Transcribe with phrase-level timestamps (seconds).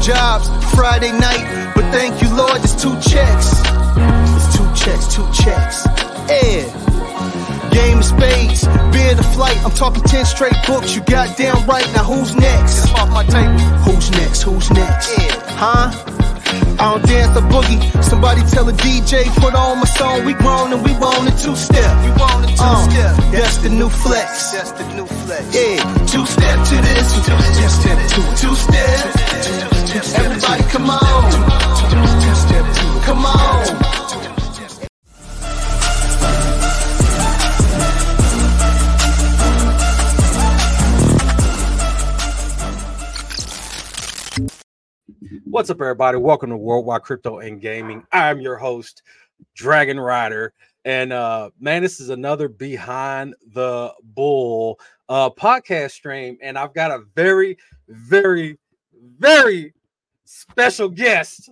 [0.00, 3.52] jobs, Friday night, but thank you, Lord, it's two checks.
[4.36, 5.86] It's two checks, two checks.
[6.28, 7.70] Yeah.
[7.70, 9.56] Game of spades, beer the flight.
[9.64, 11.86] I'm talking 10 straight books, you goddamn right.
[11.94, 12.84] Now who's next?
[12.84, 13.58] It's off my table.
[13.84, 14.42] Who's next?
[14.42, 15.18] Who's next?
[15.18, 15.34] Yeah.
[15.56, 16.19] Huh?
[16.80, 17.80] I don't dance a boogie.
[18.02, 20.24] Somebody tell a DJ, put on my song.
[20.24, 21.92] We grown and we want a two step.
[22.04, 23.16] We want a two uh, step.
[23.32, 24.52] That's the new flex.
[24.52, 25.44] That's the new flex.
[25.54, 29.30] Yeah, two step to this, two step to this, two, two step.
[30.16, 31.30] Everybody, come on.
[33.04, 33.89] Come on.
[45.50, 46.16] What's up, everybody?
[46.16, 48.06] Welcome to Worldwide Crypto and Gaming.
[48.12, 49.02] I'm your host,
[49.56, 50.52] Dragon Rider.
[50.84, 56.38] And uh man, this is another behind the bull uh podcast stream.
[56.40, 58.60] And I've got a very, very,
[59.18, 59.74] very
[60.24, 61.50] special guest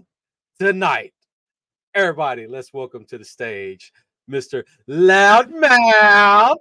[0.61, 1.13] tonight.
[1.93, 3.93] Everybody, let's welcome to the stage
[4.31, 4.63] Mr.
[4.89, 6.55] Loudmouth.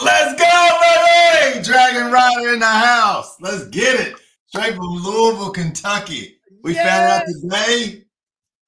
[0.00, 1.64] Let's go, baby!
[1.64, 3.38] Dragon Rider in the house.
[3.40, 4.14] Let's get it.
[4.46, 6.35] Straight from Louisville, Kentucky.
[6.66, 6.84] We yes.
[6.84, 8.02] found out today.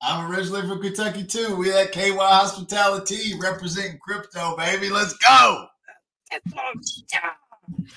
[0.00, 1.56] I'm originally from Kentucky too.
[1.56, 4.88] We at KY Hospitality representing crypto, baby.
[4.88, 5.66] Let's go.
[6.30, 6.76] That's what,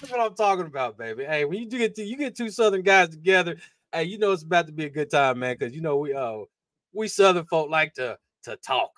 [0.02, 1.24] That's what I'm talking about, baby.
[1.24, 3.58] Hey, when you do get to, you get two Southern guys together,
[3.94, 5.56] hey, you know it's about to be a good time, man.
[5.60, 6.40] Because you know we uh
[6.94, 8.90] we Southern folk like to to talk.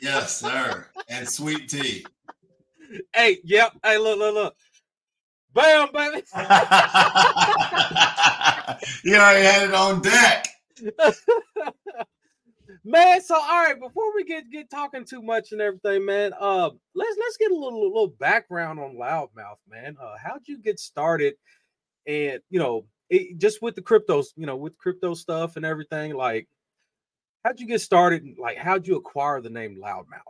[0.00, 0.86] yes, sir.
[1.10, 2.06] And sweet tea.
[3.12, 3.72] Hey, yep.
[3.82, 4.56] Hey, look, look, look.
[5.54, 6.22] Bam, baby.
[9.04, 10.48] you already had it on deck.
[12.84, 16.70] man, so all right, before we get get talking too much and everything, man, uh
[16.94, 19.96] let's let's get a little little background on Loudmouth, man.
[20.02, 21.34] Uh how'd you get started
[22.06, 26.14] and you know it, just with the cryptos, you know, with crypto stuff and everything,
[26.14, 26.48] like
[27.44, 28.24] how'd you get started?
[28.38, 30.20] Like how'd you acquire the name Loudmouth?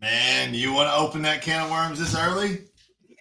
[0.00, 2.60] Man, you want to open that can of worms this early?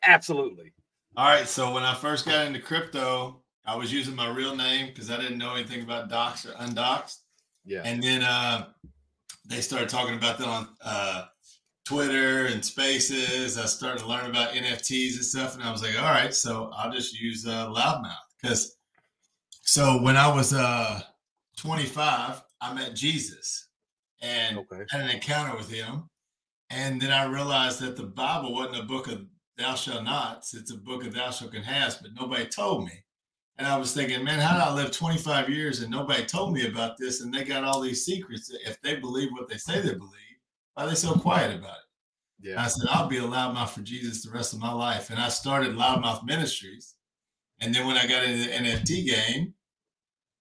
[0.04, 0.75] Absolutely.
[1.18, 1.48] All right.
[1.48, 5.18] So when I first got into crypto, I was using my real name because I
[5.18, 7.24] didn't know anything about doxed or undoxed.
[7.64, 7.82] Yeah.
[7.84, 8.68] And then uh,
[9.48, 11.26] they started talking about that on uh,
[11.86, 13.58] Twitter and Spaces.
[13.58, 16.72] I started to learn about NFTs and stuff, and I was like, all right, so
[16.76, 18.76] I'll just use uh, Loudmouth because.
[19.68, 21.02] So when I was uh,
[21.58, 23.70] 25, I met Jesus
[24.22, 24.84] and okay.
[24.92, 26.08] had an encounter with him,
[26.70, 29.26] and then I realized that the Bible wasn't a book of
[29.58, 30.54] thou shalt nots.
[30.54, 33.04] It's a book of thou shalt can has, but nobody told me.
[33.58, 36.68] And I was thinking, man, how did I live 25 years and nobody told me
[36.68, 37.22] about this?
[37.22, 38.52] And they got all these secrets.
[38.66, 40.12] If they believe what they say they believe,
[40.74, 42.50] why are they so quiet about it?
[42.50, 42.62] Yeah.
[42.62, 45.10] I said, I'll be a loudmouth for Jesus the rest of my life.
[45.10, 46.96] And I started Loudmouth Ministries.
[47.62, 49.54] And then when I got into the NFT game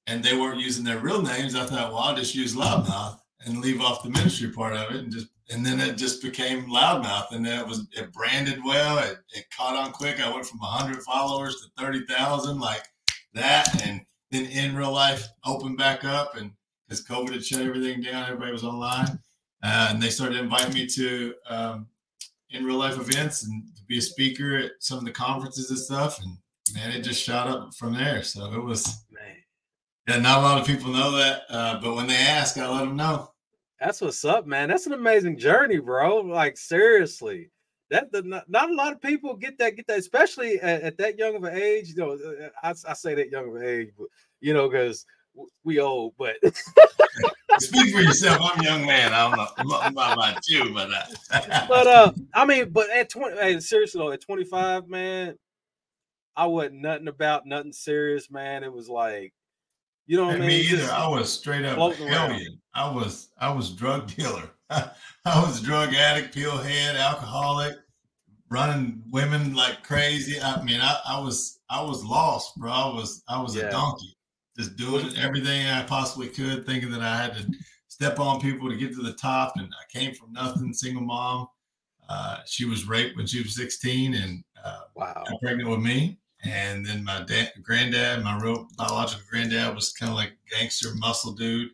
[0.08, 3.60] and they weren't using their real names, I thought, well, I'll just use Loudmouth and
[3.60, 7.30] leave off the ministry part of it and just and then it just became loudmouth
[7.32, 10.20] and then it was it branded well it, it caught on quick.
[10.20, 12.84] I went from 100 followers to 30000 like
[13.34, 14.00] that and
[14.30, 16.50] then in real life opened back up and
[16.88, 19.18] because covid had shut everything down everybody was online
[19.62, 21.86] uh, and they started inviting me to um,
[22.50, 25.78] in real life events and to be a speaker at some of the conferences and
[25.78, 26.36] stuff and
[26.74, 28.22] man it just shot up from there.
[28.22, 29.36] So it was man.
[30.08, 32.80] yeah not a lot of people know that uh, but when they ask i let
[32.80, 33.30] them know
[33.80, 34.68] that's what's up, man.
[34.68, 36.20] That's an amazing journey, bro.
[36.20, 37.50] Like seriously,
[37.90, 40.98] that the, not, not a lot of people get that get that, especially at, at
[40.98, 41.88] that young of an age.
[41.90, 44.08] You know, uh, I, I say that young of an age, but
[44.40, 45.04] you know, because
[45.64, 46.14] we old.
[46.18, 46.36] But
[47.58, 48.38] speak for yourself.
[48.42, 49.12] I'm a young man.
[49.12, 53.60] I don't know about you, but uh, but uh, I mean, but at twenty, hey,
[53.60, 55.36] seriously though, at 25, man,
[56.36, 58.64] I wasn't nothing about nothing serious, man.
[58.64, 59.32] It was like
[60.06, 60.48] you know what I mean?
[60.48, 60.90] Me either.
[60.90, 62.60] I was straight up hellion.
[62.74, 64.50] I was I was drug dealer.
[64.70, 67.76] I was drug addict, pill head, alcoholic,
[68.50, 70.40] running women like crazy.
[70.40, 72.70] I mean, I, I was I was lost, bro.
[72.70, 73.64] I was I was yeah.
[73.64, 74.16] a donkey,
[74.58, 77.46] just doing everything I possibly could, thinking that I had to
[77.88, 79.54] step on people to get to the top.
[79.56, 81.46] And I came from nothing, single mom.
[82.08, 85.24] Uh, she was raped when she was 16 and uh, wow.
[85.40, 86.18] pregnant with me.
[86.44, 91.32] And then my dad, granddad, my real biological granddad was kind of like gangster muscle
[91.32, 91.70] dude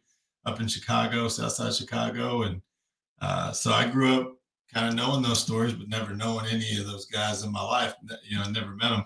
[0.47, 2.43] up in Chicago, Southside Chicago.
[2.43, 2.63] And
[3.21, 4.37] uh, so I grew up
[4.73, 7.95] kind of knowing those stories, but never knowing any of those guys in my life.
[8.29, 9.05] You know, I never met them.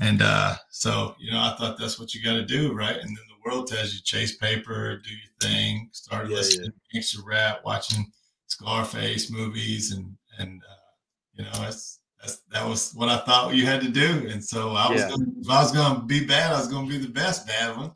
[0.00, 2.96] And uh, so, you know, I thought that's what you got to do, right?
[2.96, 6.92] And then the world tells you chase paper, do your thing, start yeah, listening yeah.
[6.92, 8.04] gangster rap, watching
[8.46, 10.84] Scarface movies, and and uh,
[11.34, 14.26] you know, that's that's, that was what I thought you had to do.
[14.30, 15.10] And so I was, Yeah.
[15.10, 17.46] gonna, if I was going to be bad, I was going to be the best
[17.46, 17.92] bad one.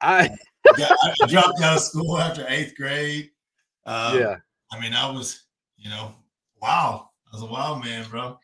[0.00, 0.30] I
[0.76, 3.30] I dropped out of school after eighth grade.
[3.84, 4.36] Um, yeah.
[4.72, 5.44] I mean, I was,
[5.76, 6.14] you know,
[6.60, 7.10] wow.
[7.32, 8.38] I was a wild man, bro.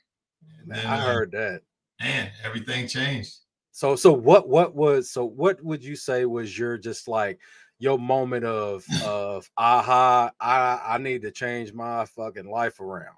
[0.60, 1.62] And Man, then, I uh, heard that.
[2.00, 3.36] man, everything changed.
[3.72, 7.40] So so what what was so what would you say was your just like
[7.78, 13.16] your moment of of aha I I need to change my fucking life around.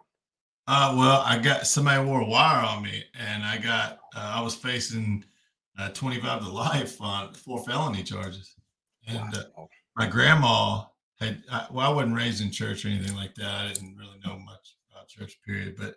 [0.66, 4.40] Uh, well, I got somebody wore a wire on me, and I got uh, I
[4.40, 5.24] was facing
[5.78, 8.54] uh, 25 to life on four felony charges.
[9.06, 9.66] And uh,
[9.96, 10.84] my grandma
[11.20, 13.66] had I, well, I wasn't raised in church or anything like that.
[13.66, 15.76] I didn't really know much about church, period.
[15.76, 15.96] But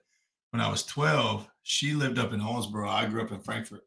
[0.51, 2.89] when I was 12, she lived up in Owensboro.
[2.89, 3.83] I grew up in Frankfort,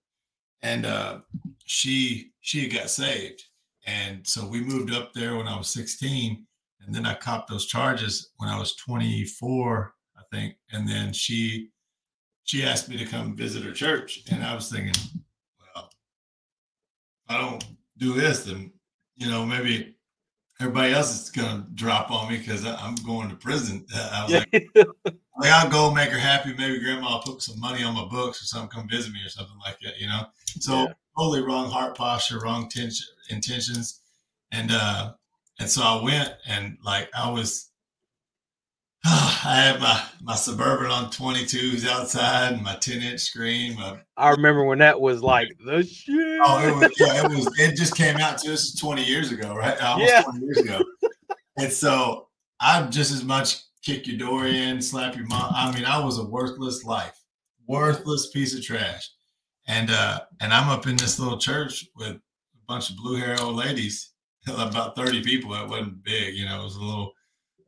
[0.63, 1.19] and uh,
[1.67, 3.45] she she had got saved,
[3.85, 6.47] and so we moved up there when I was 16,
[6.81, 10.00] and then I copped those charges when I was 24, I
[10.33, 11.71] think, and then she
[12.45, 14.95] she asked me to come visit her church, and I was thinking,
[15.75, 15.91] well,
[17.29, 17.65] if I don't
[17.99, 18.73] do this, then
[19.17, 19.95] you know maybe
[20.61, 23.87] everybody else is gonna drop on me because I'm going to prison.
[23.95, 24.45] I was Yeah.
[24.53, 24.87] like,
[25.41, 26.55] like I'll go make her happy.
[26.55, 29.29] Maybe grandma will put some money on my books or something, come visit me or
[29.29, 30.27] something like that, you know?
[30.61, 30.93] So Yeah.
[31.17, 34.01] totally wrong heart posture, wrong tension, intentions.
[34.53, 35.15] And, uh,
[35.59, 37.70] and so I went and like, I was,
[39.05, 44.31] I had my, my Suburban on 22s outside and my 10 inch screen, my I
[44.31, 46.41] remember when that was like the shit.
[46.45, 47.59] Oh, it was, yeah, it was.
[47.59, 49.81] It just came out to us 20 years ago, right?
[49.83, 50.23] Almost Yeah.
[50.23, 50.85] 20 years ago.
[51.57, 52.29] And so
[52.61, 55.53] I'd just as much kick your door in, slap your mom.
[55.55, 57.19] I mean, I was a worthless life,
[57.67, 59.09] worthless piece of trash.
[59.67, 62.21] And uh, and I'm up in this little church with a
[62.67, 64.13] bunch of blue hair old ladies,
[64.49, 65.55] about 30 people.
[65.55, 66.61] It wasn't big, you know.
[66.61, 67.13] It was a little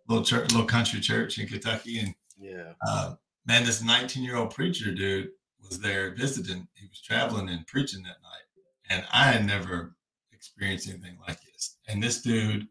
[0.09, 2.73] little church, little country church in Kentucky, and yeah.
[2.87, 3.15] uh,
[3.47, 5.31] man, this 19 year old preacher dude
[5.63, 6.67] was there visiting.
[6.75, 8.43] He was traveling and preaching that night.
[8.91, 9.95] And I had never
[10.33, 11.77] experienced anything like this.
[11.89, 12.67] And this dude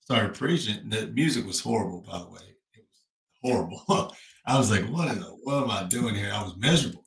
[0.00, 0.88] started preaching.
[0.88, 2.40] The music was horrible, by the way.
[2.74, 4.14] It was horrible.
[4.46, 6.30] I was like, what in the what am I doing here?
[6.32, 7.04] I was miserable.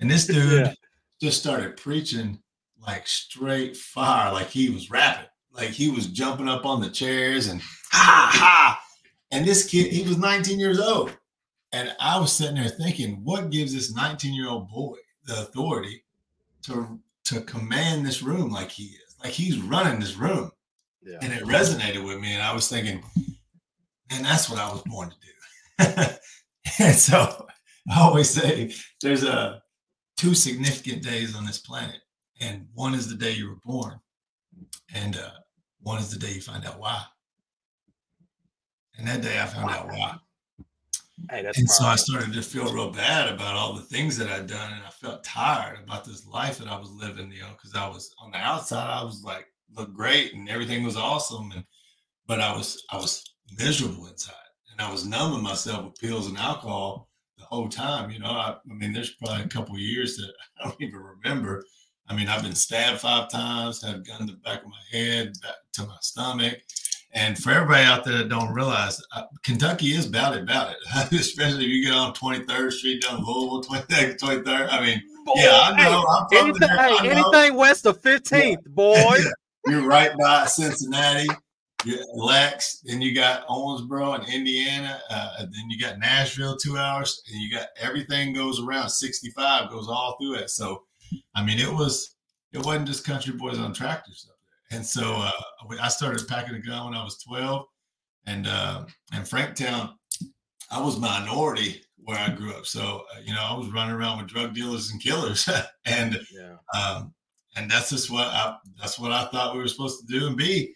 [0.00, 0.72] And this dude Yeah.
[1.20, 2.40] just started preaching
[2.86, 7.46] like straight fire, like he was rapping, like he was jumping up on the chairs
[7.48, 8.80] and ha ha.
[9.34, 11.12] And this kid, he was 19 years old.
[11.72, 16.04] And I was sitting there thinking, what gives this 19 year old boy the authority
[16.62, 19.16] to to command this room like he is?
[19.22, 20.52] Like he's running this room.
[21.02, 21.18] Yeah.
[21.20, 22.32] And it resonated with me.
[22.32, 23.02] And I was thinking,
[24.10, 26.14] and that's what I was born to do.
[26.78, 27.48] and so
[27.90, 28.72] I always say
[29.02, 29.60] there's a
[30.16, 31.96] two significant days on this planet.
[32.40, 33.98] And one is the day you were born,
[34.94, 35.30] and uh,
[35.80, 37.02] one is the day you find out why.
[38.98, 40.16] And that day I found out why.
[41.30, 44.28] Hey, that's And so I started to feel real bad about all the things that
[44.28, 47.30] I'd done, and I felt tired about this life that I was living.
[47.32, 50.82] You know, because I was on the outside, I was like looked great and everything
[50.82, 51.64] was awesome, and
[52.26, 54.34] but I was I was miserable inside,
[54.72, 58.10] and I was numbing myself with pills and alcohol the whole time.
[58.10, 61.00] You know, I, I mean, there's probably a couple of years that I don't even
[61.00, 61.64] remember.
[62.08, 64.98] I mean, I've been stabbed five times, had a gun in the back of my
[64.98, 66.58] head, back to my stomach.
[67.14, 71.12] And for everybody out there that don't realize, uh, Kentucky is about it, about it.
[71.12, 74.68] Especially if you get on 23rd Street down Louisville, 22nd, 23rd.
[74.72, 75.02] I mean,
[75.36, 76.04] yeah, I Hey, know.
[76.06, 76.78] I'm anything, there.
[76.78, 77.10] I know.
[77.10, 79.16] anything west of 15th, boy.
[79.66, 81.28] You're right by Cincinnati,
[82.14, 87.22] Lex, then you got Owensboro and Indiana, uh, and then you got Nashville, two hours,
[87.30, 88.88] and you got everything goes around.
[88.90, 90.50] 65 goes all through it.
[90.50, 90.82] So,
[91.34, 92.16] I mean, it was
[92.52, 94.33] it wasn't just country boys on tractors there.
[94.74, 95.30] And so uh,
[95.80, 97.64] I started packing a gun when I was 12,
[98.26, 99.94] and uh, in Franktown,
[100.70, 102.66] I was minority where I grew up.
[102.66, 105.48] So uh, you know, I was running around with drug dealers and killers,
[105.86, 106.56] and Yeah.
[106.78, 107.14] um,
[107.56, 110.36] and that's just what I that's what I thought we were supposed to do and
[110.36, 110.74] be.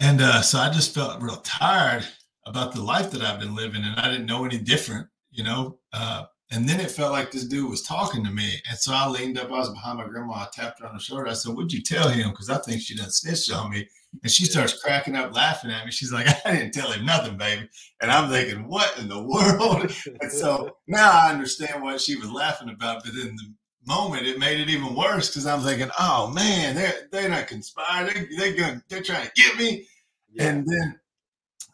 [0.00, 2.06] And uh, so I just felt real tired
[2.46, 5.78] about the life that I've been living, and I didn't know any different, you know.
[5.92, 9.06] Uh, and then it felt like this dude was talking to me, and so I
[9.08, 9.48] leaned up.
[9.48, 10.34] I was behind my grandma.
[10.34, 11.28] I tapped her on the shoulder.
[11.28, 13.88] I said, "What'd you tell him?" Because I think she done snitched on me.
[14.22, 15.92] And she starts cracking up, laughing at me.
[15.92, 17.68] She's like, "I didn't tell him nothing, baby."
[18.00, 22.30] And I'm thinking, "What in the world?" And so now I understand what she was
[22.30, 23.54] laughing about, but in the
[23.88, 28.28] moment it made it even worse because I'm thinking, oh man, they're they're not conspiring.
[28.30, 29.86] They they're going they're trying to get me.
[30.32, 30.50] yeah.
[30.50, 31.00] And then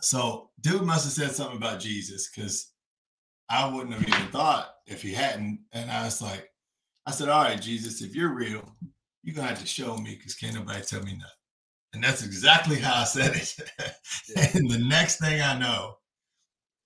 [0.01, 2.71] so dude must have said something about Jesus because
[3.51, 5.61] I wouldn't have even thought if he hadn't.
[5.73, 6.51] And I was like,
[7.07, 8.75] I said, All right, Jesus, if you're real,
[9.23, 11.31] you're gonna have to show me because can't nobody tell me nothing.
[11.95, 13.57] And that's exactly how I said it.
[14.55, 15.97] And the next thing I know,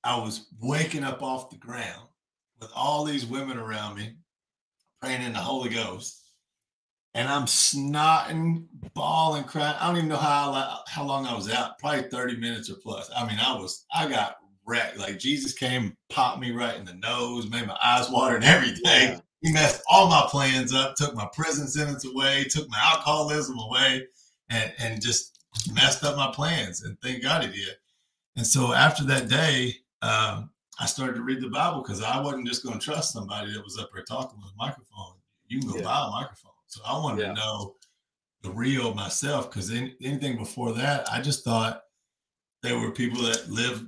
[0.05, 2.09] I was waking up off the ground
[2.61, 4.17] with all these women around me
[5.01, 6.25] praying in the Holy Ghost.
[7.15, 9.77] And I'm snotting, bawling, crying.
[9.81, 11.79] I don't even know how how long I was out.
[11.79, 13.11] Probably 30 minutes or plus.
[13.17, 14.37] I mean, I was I got
[14.69, 14.99] wrecked.
[14.99, 18.83] Like Jesus came, popped me right in the nose, made my eyes water and everything.
[18.85, 19.21] Yeah.
[19.41, 24.07] He messed all my plans up, took my prison sentence away, took my alcoholism away,
[24.51, 25.39] and, and just
[25.73, 26.83] messed up my plans.
[26.83, 27.75] And thank God he did.
[28.37, 32.47] And so after that day, um, I started to read the Bible because I wasn't
[32.47, 35.15] just going to trust somebody that was up there talking with a microphone.
[35.49, 35.83] You can go yeah.
[35.83, 36.53] buy a microphone.
[36.67, 37.29] So I wanted yeah.
[37.29, 37.75] to know
[38.43, 41.83] the real myself because anything before that, I just thought
[42.63, 43.87] there were people that lived,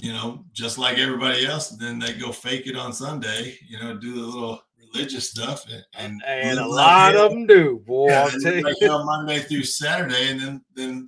[0.00, 1.72] you know, just like everybody else.
[1.72, 5.64] And then they go fake it on Sunday, you know, do the little religious stuff.
[5.68, 8.08] And, and, and a lot of them do, boy.
[8.08, 8.30] Yeah,
[8.62, 11.06] like on Monday through Saturday and then, then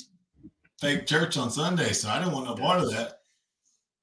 [0.81, 1.93] fake church on Sunday.
[1.93, 3.21] So I didn't want no part of that.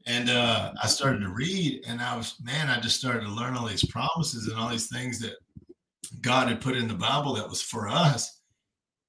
[0.05, 3.55] And uh, I started to read, and I was, man, I just started to learn
[3.55, 5.35] all these promises and all these things that
[6.21, 8.41] God had put in the Bible that was for us.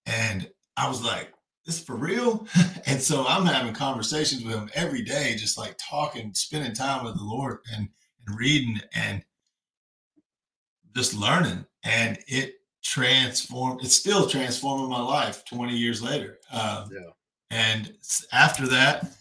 [0.07, 1.34] And I was like,
[1.65, 2.47] this for real?
[2.87, 7.17] and so I'm having conversations with him every day, just like talking, spending time with
[7.17, 7.89] the Lord and,
[8.27, 9.25] and reading and
[10.95, 11.65] just learning.
[11.83, 16.39] And it transformed, it's still transforming my life 20 years later.
[16.53, 17.11] Um, yeah.
[17.51, 17.95] And
[18.33, 19.13] after that,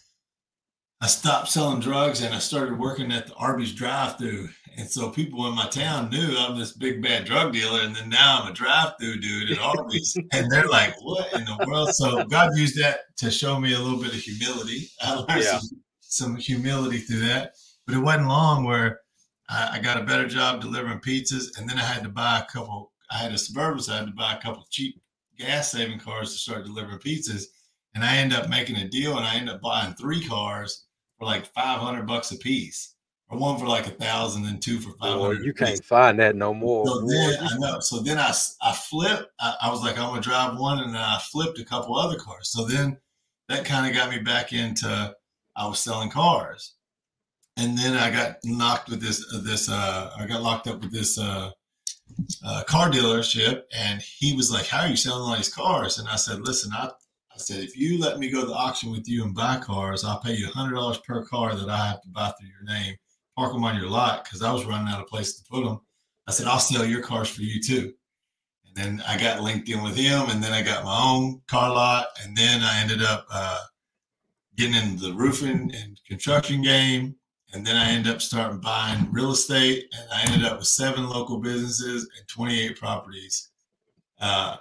[1.03, 4.47] I stopped selling drugs and I started working at the Arby's drive through.
[4.77, 7.81] And so people in my town knew I'm this big bad drug dealer.
[7.81, 10.15] And then now I'm a drive through dude at Arby's.
[10.31, 11.89] and they're like, what in the world?
[11.89, 14.87] So God used that to show me a little bit of humility.
[15.01, 15.59] I learned yeah.
[15.59, 17.51] some, some, humility through that.
[17.85, 19.01] But it wasn't long where
[19.49, 21.59] I, I, got a better job delivering pizzas.
[21.59, 24.07] And then I had to buy a couple, I had a Suburban, so I had
[24.07, 25.01] to buy a couple cheap
[25.37, 27.43] gas saving cars to start delivering pizzas.
[27.93, 30.85] And I ended up making a deal and I ended up buying three cars
[31.17, 32.95] for like 500 bucks a piece
[33.29, 36.53] or one for like a thousand and two for 500 you can't find that no
[36.53, 40.09] more so then i know so then i i flipped I, I, was like i'm
[40.09, 42.49] gonna drive one and i flipped a couple other cars.
[42.49, 42.97] So then
[43.49, 45.15] that kind of got me back into
[45.55, 46.73] i was selling cars.
[47.57, 50.91] And then i got knocked with this uh, this uh i got locked up with
[50.91, 51.51] this uh
[52.45, 55.97] uh, car dealership and he was like, How are you selling all these cars?
[55.97, 56.89] And I said, Listen, I,
[57.33, 60.03] I said, if you let me go to the auction with you and buy cars,
[60.03, 62.95] I'll pay you $100 per car that I have to buy through your name,
[63.35, 65.79] park them on your lot because I was running out of place to put them.
[66.27, 67.93] I said, I'll sell your cars for you too.
[68.65, 71.69] And then I got linked in with him, and then I got my own car
[71.71, 72.07] lot.
[72.23, 73.59] And then I ended up uh,
[74.55, 77.15] getting into the roofing and construction game.
[77.53, 81.07] And then I ended up starting buying real estate, and I ended up with seven
[81.07, 83.49] local businesses and 28 properties.
[84.19, 84.57] Uh,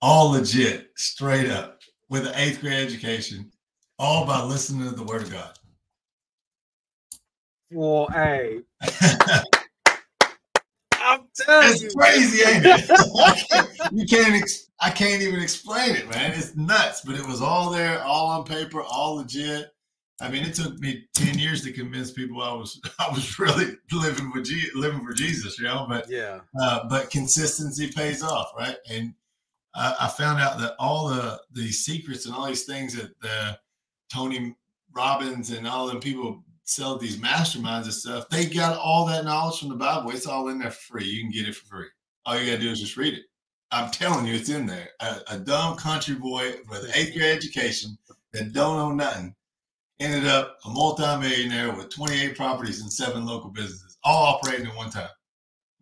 [0.00, 1.73] all legit, straight up
[2.08, 3.50] with an eighth grade education,
[3.98, 5.58] all by listening to the word of God.
[7.70, 8.60] Well, hey.
[11.04, 11.90] I'm telling you it's you.
[11.94, 13.70] crazy, ain't it?
[13.92, 14.34] you can't.
[14.34, 16.32] Ex- I can't even explain it, man.
[16.32, 19.70] It's nuts, but it was all there, all on paper, all legit.
[20.20, 23.76] I mean, it took me ten years to convince people I was I was really
[23.92, 25.86] living with G- living for Jesus, you know.
[25.88, 28.76] But yeah, uh, but consistency pays off, right?
[28.88, 29.14] And
[29.74, 33.58] I, I found out that all the the secrets and all these things that the
[34.12, 34.54] Tony
[34.92, 39.58] Robbins and all them people sell these masterminds and stuff, they got all that knowledge
[39.58, 40.10] from the Bible.
[40.10, 41.04] It's all in there for free.
[41.04, 41.86] You can get it for free.
[42.24, 43.24] All you gotta do is just read it.
[43.70, 44.90] I'm telling you, it's in there.
[45.00, 47.98] A, a dumb country boy with eighth grade education
[48.32, 49.34] that don't know nothing
[50.00, 54.90] ended up a multimillionaire with 28 properties and seven local businesses, all operating at one
[54.90, 55.08] time.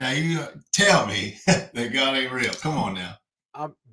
[0.01, 0.41] Now you
[0.73, 2.53] tell me that God ain't real.
[2.55, 3.17] Come on now.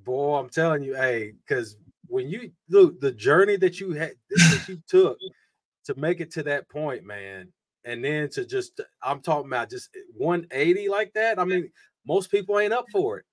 [0.09, 4.65] Boy, I'm telling you, hey, because when you look the journey that you had that
[4.67, 5.19] you took
[5.85, 7.49] to make it to that point, man,
[7.85, 11.37] and then to just I'm talking about just 180 like that.
[11.37, 11.69] I mean,
[12.07, 13.25] most people ain't up for it.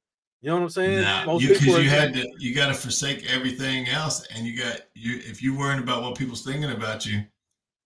[0.42, 1.00] You know what I'm saying?
[1.00, 4.58] Nah, most you, people you had to you got to forsake everything else, and you
[4.62, 7.22] got you if you're worrying about what people's thinking about you,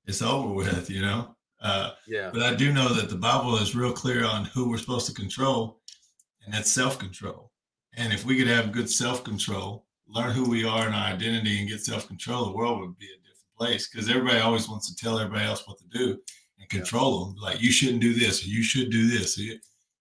[0.06, 0.90] it's over with.
[0.90, 1.37] You know.
[1.62, 2.30] Uh, yeah.
[2.32, 5.14] But I do know that the Bible is real clear on who we're supposed to
[5.14, 5.78] control,
[6.44, 7.50] and that's self control.
[8.00, 11.61] And if we could have good self control, learn who we are and our identity,
[11.61, 13.88] and get self control, the world would be a different place.
[13.88, 16.19] Because everybody always wants to tell everybody else what to do
[16.59, 17.37] and control them.
[17.37, 19.38] Like you shouldn't do this, or you should do this.
[19.38, 19.59] Or you,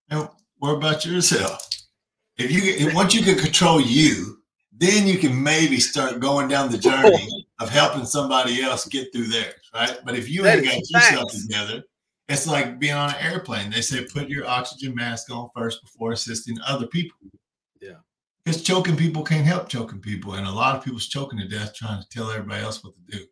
[0.10, 0.30] and
[0.60, 1.68] what about yourself?
[2.38, 4.38] If you once you can control you,
[4.72, 7.28] then you can maybe start going down the journey
[7.60, 10.00] of helping somebody else get through theirs, right?
[10.06, 11.84] But if you that ain't got yourself together,
[12.30, 13.72] it's like being on an airplane.
[13.72, 17.18] They say put your oxygen mask on first before assisting other people.
[18.46, 18.52] Yeah.
[18.52, 20.34] Because choking people can't help choking people.
[20.34, 23.18] And a lot of people's choking to death trying to tell everybody else what to
[23.18, 23.26] do.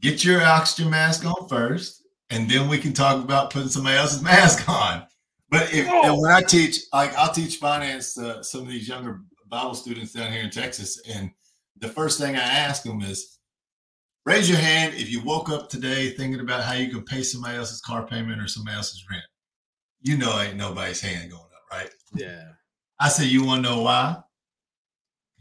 [0.00, 4.22] Get your oxygen mask on first and then we can talk about putting somebody else's
[4.22, 5.06] mask on.
[5.48, 6.12] But if Oh.
[6.12, 10.12] and when I teach, like I'll teach finance to some of these younger Bible students
[10.12, 11.30] down here in Texas, and
[11.76, 13.38] the first thing I ask them is,
[14.24, 17.56] raise your hand if you woke up today thinking about how you can pay somebody
[17.56, 19.22] else's car payment or somebody else's rent.
[20.00, 21.90] You know, ain't nobody's hand going up, right?
[22.14, 22.42] Yeah.
[22.98, 24.16] I say, you want to know why?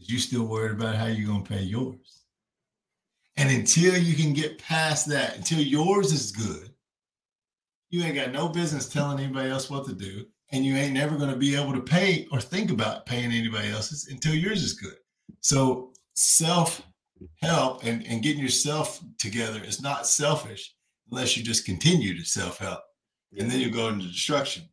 [0.08, 2.24] You still worried about how you're going to pay yours.
[3.38, 6.70] And until you can get past that, until yours is good,
[7.90, 10.26] you ain't got no business telling anybody else what to do.
[10.52, 13.70] And you ain't never going to be able to pay or think about paying anybody
[13.70, 14.96] else's until yours is good.
[15.42, 16.82] So self
[17.42, 20.74] help and, and getting yourself together is not selfish
[21.12, 22.82] unless you just continue to self help.
[23.38, 24.64] And then you go into destruction.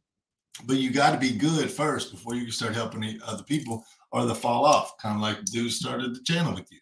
[0.66, 3.84] But you got to be good first before you can start helping the other people
[4.12, 4.96] or they'll fall off.
[4.98, 6.78] Kind of like the dude started the channel with you.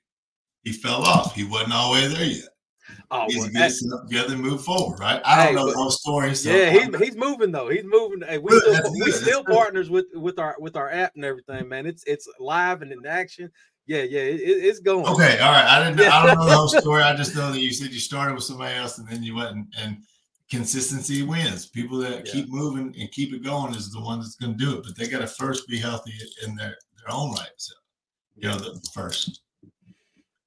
[0.64, 1.34] He fell off.
[1.34, 2.44] He wasn't all the way there yet.
[3.12, 5.22] Oh, He's well, to get that- together and move forward, right?
[5.24, 6.34] I don't Hey, know but- the whole story.
[6.34, 7.68] So yeah, he's, he's moving though.
[7.68, 8.20] He's moving.
[8.22, 9.54] Hey, we Good, still we that's still good.
[9.54, 11.86] partners with with our with our app and everything, man.
[11.86, 13.50] It's it's live and in action.
[13.86, 15.06] Yeah, yeah, it, it- it's going.
[15.06, 15.64] Okay, all right.
[15.66, 15.96] I didn't.
[15.98, 17.02] know I don't know the whole story.
[17.02, 19.50] I just know that you said you started with somebody else and then you went
[19.52, 19.96] and, and
[20.50, 21.66] consistency wins.
[21.66, 22.32] People that Yeah.
[22.32, 24.82] keep moving and keep it going is the one that's going to do it.
[24.84, 26.12] But they got to first be healthy
[26.44, 26.76] in their
[27.06, 27.48] their own right.
[27.56, 27.74] So
[28.36, 29.42] you know the first.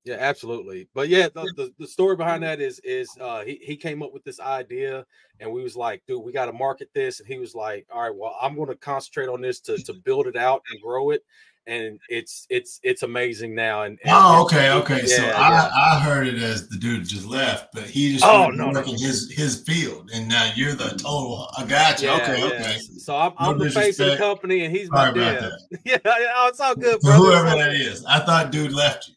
[0.05, 0.89] Yeah, absolutely.
[0.93, 4.13] But yeah, the, the, the story behind that is is uh he, he came up
[4.13, 5.05] with this idea
[5.39, 7.19] and we was like, dude, we got to market this.
[7.19, 10.27] And he was like, All right, well, I'm gonna concentrate on this to to build
[10.27, 11.24] it out and grow it.
[11.65, 13.84] And it's it's it's amazing now.
[13.84, 15.06] And, and Oh, okay, okay.
[15.06, 15.95] so yeah, I.
[15.95, 18.82] I heard it as the dude just left, but he just Oh, no, no.
[18.82, 21.47] his his field, and now you're the total.
[21.58, 22.10] I got you.
[22.10, 22.45] Yeah, okay, yeah.
[22.47, 22.78] okay.
[22.97, 25.41] So I'm, No I'm the face of the company and he's my Sorry dad.
[25.43, 25.80] that.
[25.86, 27.17] Yeah, yeah, oh, it's all good, brother.
[27.23, 29.13] whoever that is, I thought dude left you.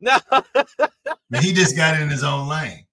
[0.00, 0.18] No.
[1.40, 2.86] He just got in his own lane.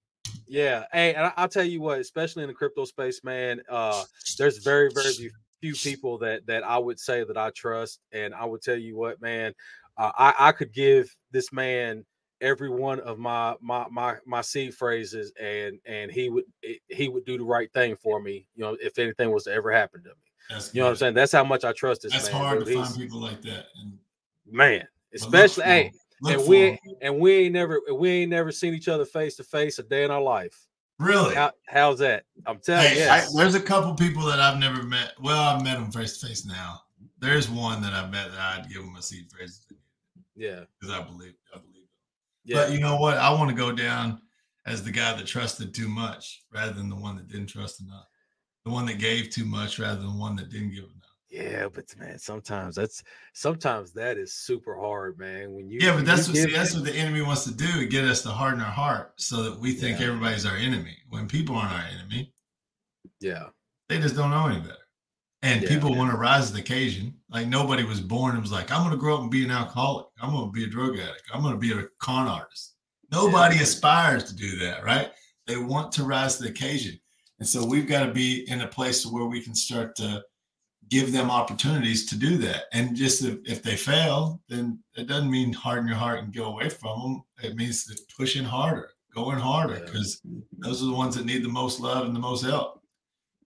[0.47, 0.83] Yeah.
[0.93, 4.03] Hey, and I'll tell you what, especially in the crypto space, man, uh,
[4.37, 7.99] there's very, very few- few people that that I would say that I trust.
[8.11, 9.53] And I would tell you what, man,
[9.97, 12.05] uh, I, I could give this man
[12.41, 16.43] every one of my my my my seed phrases and and he would
[16.87, 19.71] he would do the right thing for me, you know, if anything was to ever
[19.71, 20.15] happen to me.
[20.49, 21.13] That's You know what I'm saying?
[21.15, 22.41] That's how much I trust this That's man.
[22.41, 23.65] hard to find people like that.
[23.75, 23.97] And
[24.49, 25.91] man, especially hey,
[26.27, 29.79] and we and we ain't never we ain't never seen each other face to face
[29.79, 30.66] a day in our life.
[30.99, 31.35] Really.
[31.35, 32.23] How, how's that?
[32.45, 33.09] I'm telling Hey, you.
[33.09, 35.13] I, there's a couple people that I've never met.
[35.21, 36.81] Well, I've met them face to face now.
[37.19, 39.61] There's one that I've met that I'd give them a seed phrase
[40.35, 40.61] yeah.
[40.79, 41.89] because I believe I believe it.
[42.45, 42.57] Yeah.
[42.57, 43.17] But you know what?
[43.17, 44.21] I want to go down
[44.65, 48.05] as the guy that trusted too much rather than the one that didn't trust enough.
[48.65, 50.96] The one that gave too much rather than one that didn't give enough.
[51.29, 55.53] Yeah, but man, sometimes that's sometimes that is super hard, man.
[55.53, 57.85] When you Yeah, but that's what see, that's what the enemy wants to do, to
[57.85, 60.07] get us to harden our heart so that we think Yeah.
[60.07, 60.95] everybody's our enemy.
[61.09, 62.33] When people aren't our enemy,
[63.19, 63.47] yeah,
[63.89, 64.77] they just don't know any better.
[65.41, 65.67] And Yeah.
[65.69, 67.13] people want to rise to the occasion.
[67.29, 70.07] Like nobody was born and was like, I'm gonna grow up and be an alcoholic.
[70.21, 71.23] I'm gonna be a drug addict.
[71.33, 72.75] I'm gonna be a con artist.
[73.11, 73.63] Nobody Yeah.
[73.63, 75.11] aspires to do that, right?
[75.45, 76.99] They want to rise to the occasion.
[77.39, 80.23] And so we've got to be in a place where we can start to
[80.89, 82.63] give them opportunities to do that.
[82.73, 86.45] And just if, if they fail, then it doesn't mean harden your heart and go
[86.45, 87.23] away from them.
[87.43, 89.85] It means pushing harder, going harder, Yeah.
[89.85, 90.21] because
[90.59, 92.81] those are the ones that need the most love and the most help.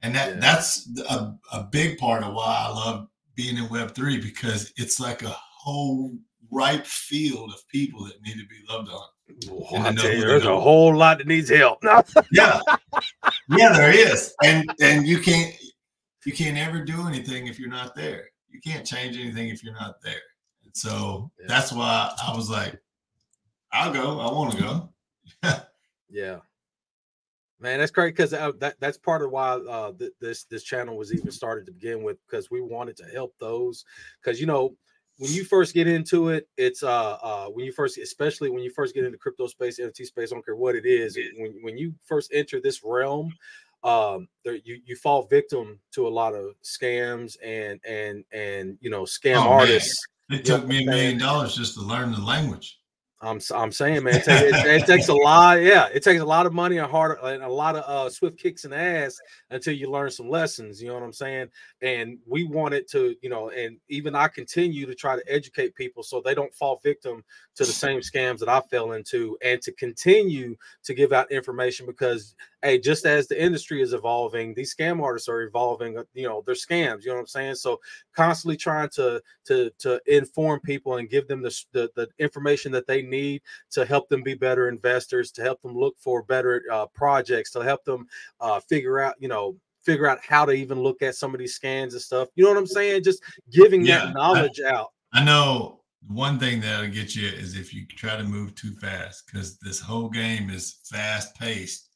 [0.01, 0.39] And that Yeah.
[0.39, 4.99] that's a, a big part of why I love being in Web three because it's
[4.99, 6.11] like a whole
[6.51, 9.07] ripe field of people that need to be loved on.
[9.47, 11.81] Well, I tell you, there's a whole lot that needs help.
[12.31, 12.59] Yeah,
[13.49, 15.53] yeah, there is, and and you can't
[16.25, 18.29] you can't ever do anything if you're not there.
[18.49, 20.21] You can't change anything if you're not there.
[20.63, 21.45] And so Yeah.
[21.47, 22.79] that's why I was like,
[23.71, 24.19] I'll go.
[24.19, 24.93] I want to go.
[26.13, 26.39] Yeah.
[27.59, 30.97] Man, that's great because uh, that that's part of why uh, th- this this channel
[30.97, 33.85] was even started to begin with because we wanted to help those
[34.21, 34.75] because you know
[35.19, 38.71] when you first get into it, it's uh uh when you first especially when you
[38.71, 41.17] first get into crypto space, NFT space, I don't care what it is.
[41.37, 43.31] When when you first enter this realm,
[43.83, 48.89] um, there, you you fall victim to a lot of scams and and and you
[48.89, 49.59] know scam Oh, man.
[49.59, 50.05] artists.
[50.29, 52.79] It Yeah, took me a million dollars just to learn the language.
[53.23, 55.61] I'm I'm saying, man, it, ta- it, it takes a lot.
[55.61, 58.39] Yeah, it takes a lot of money and hard and a lot of uh, swift
[58.39, 59.19] kicks in the ass
[59.51, 60.81] until you learn some lessons.
[60.81, 61.49] You know what I'm saying?
[61.81, 66.01] And we wanted to, you know, and even I continue to try to educate people
[66.01, 67.23] so they don't fall victim
[67.55, 71.85] to the same scams that I fell into, and to continue to give out information
[71.85, 75.97] because hey, just as the industry is evolving, these scam artists are evolving.
[75.97, 77.03] uh, You know, they're scams.
[77.03, 77.55] You know what I'm saying?
[77.55, 77.79] So
[78.15, 82.87] constantly trying to to to inform people and give them the the, the information that
[82.87, 86.85] they need to help them be better investors, to help them look for better uh,
[86.87, 88.07] projects, to help them
[88.39, 91.55] uh, figure out, you know, figure out how to even look at some of these
[91.55, 92.29] scans and stuff.
[92.35, 93.03] You know what I'm saying?
[93.03, 94.91] Just giving Yeah, that knowledge out.
[95.13, 99.25] I know one thing that'll get you is if you try to move too fast,
[99.25, 101.89] because this whole game is fast paced.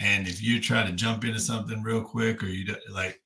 [0.00, 3.20] And if you try to jump into something real quick, or you like,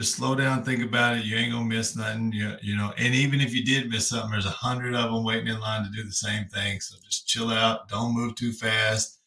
[0.00, 1.24] just slow down, think about it.
[1.24, 2.32] You ain't gonna miss nothing.
[2.32, 5.24] You, you know, and even if you did miss something, there's a hundred of them
[5.24, 6.80] waiting in line to do the same thing.
[6.80, 7.88] So just chill out.
[7.88, 9.20] Don't move too fast.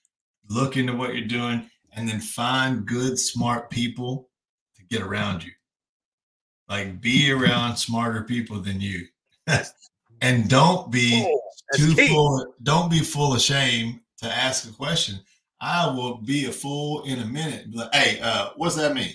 [0.49, 4.29] Look into what you're doing, and then find good, smart people
[4.75, 5.51] to get around you.
[6.69, 9.07] Like, be around smarter people than you.
[10.21, 11.41] and don't be Oh,
[11.77, 12.09] too key.
[12.09, 15.19] full don't be full of shame to ask a question
[15.65, 17.65] i will be a fool in a minute.
[17.73, 19.13] Like hey uh what's that mean?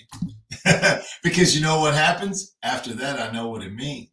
[1.23, 2.55] Because you know what happens?
[2.61, 4.09] After that i know what it means.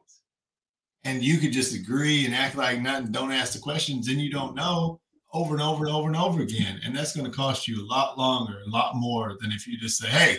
[1.04, 4.30] And you could just agree and act like nothing don't ask the questions and you
[4.30, 5.00] don't know
[5.34, 6.80] over and over and over and over again.
[6.84, 9.76] And that's going to cost you a lot longer a lot more than if you
[9.78, 10.38] just say hey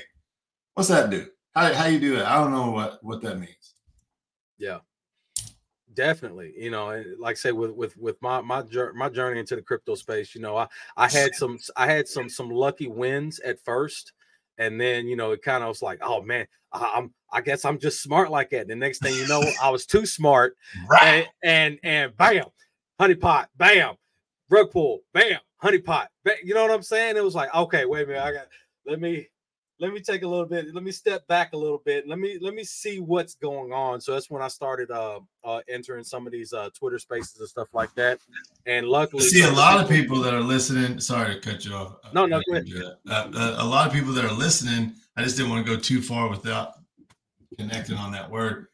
[0.74, 1.28] what's that do?
[1.56, 3.74] How, how you do it i don't know what what that means
[6.00, 9.54] definitely you know like i say with with with my my journey my journey into
[9.54, 13.38] the crypto space you know i i had some i had some some lucky wins
[13.42, 14.14] at first
[14.58, 17.66] and then you know it kind of was like oh man I- i'm i guess
[17.66, 18.70] i'm just smart like that.
[18.70, 20.56] The next thing you know i was too smart
[21.02, 22.46] and and, and bam
[22.98, 23.96] honeypot bam
[24.50, 27.18] rug pull bam honeypot ba- you know what i'm saying?
[27.18, 28.48] It was like okay wait a minute i got
[28.86, 29.28] let me
[29.80, 32.08] let me take a little bit let me step back a little bit.
[32.08, 34.02] Let me let me see what's going on.
[34.02, 37.50] So that's when i started uh uh entering some of these uh twitter spaces and
[37.50, 38.20] stuff like that.
[38.66, 41.96] And luckily see a lot of people that are listening sorry to cut you off.
[42.14, 42.66] No, no, go ahead.
[42.66, 43.14] didn't do that.
[43.14, 45.80] Uh, uh, a lot of people that are listening i just didn't want to go
[45.80, 46.74] too far without
[47.58, 48.68] connecting on that word.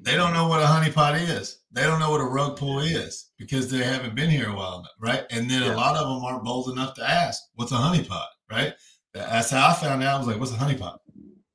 [0.00, 1.60] They don't know what a honeypot is.
[1.70, 4.84] They don't know what a rug pull is because they haven't been here a while
[5.00, 5.24] right?
[5.30, 5.74] And then Yeah.
[5.74, 8.26] a lot of them aren't bold enough to ask what's a honeypot?
[8.50, 8.74] Right
[9.14, 10.98] that's how i found out i was like what's a honeypot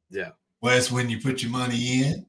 [0.10, 0.32] Yeah.
[0.62, 2.26] well it's when you put your money in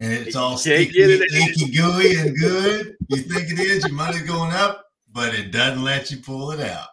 [0.00, 2.96] and it's all You sticky, it inky, gooey, and good.
[3.08, 6.60] You think it is, your money's going up, but it doesn't let you pull it
[6.60, 6.88] out.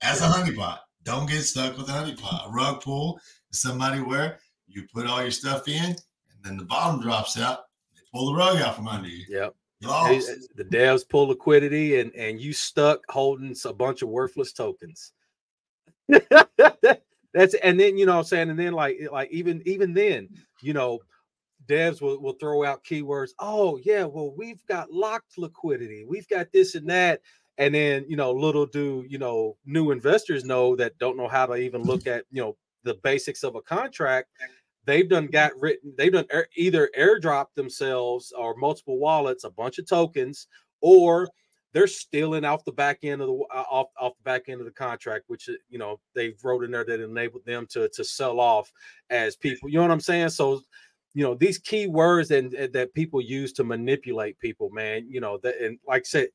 [0.00, 0.78] That's a honeypot.
[1.02, 2.46] Don't get stuck with a honeypot.
[2.48, 3.18] A rug pull
[3.50, 5.96] is somebody where you put all your stuff in, and
[6.44, 7.62] then the bottom drops out.
[7.96, 9.24] They pull the rug out from under you.
[9.28, 10.30] yep You Hey, lost.
[10.54, 15.10] the devs pull liquidity and and you stuck holding a bunch of worthless tokens
[17.36, 18.48] that's and then you know i'm saying?
[18.50, 20.28] And then like like even even then
[20.62, 21.00] you know
[21.66, 26.04] devs will, will throw out keywords oh yeah well we've got locked liquidity.
[26.08, 27.20] We've got this and that.
[27.58, 31.46] And then you know little do you know new investors know that don't know how
[31.46, 34.28] to even look at you know the basics of a contract.
[34.86, 39.78] They've done got written they've done air, either airdrop themselves or multiple wallets a bunch
[39.78, 40.46] of tokens
[40.80, 41.28] or
[41.76, 44.64] they're stealing off the back end of the uh, off, off the back end of
[44.64, 48.02] the contract which uh, you know they wrote in there that enabled them to to
[48.02, 48.72] sell off
[49.10, 50.30] as people you know what i'm saying?
[50.30, 50.62] So
[51.12, 55.20] you know these key words and, and that people use to manipulate people man you
[55.20, 56.28] know that and like I said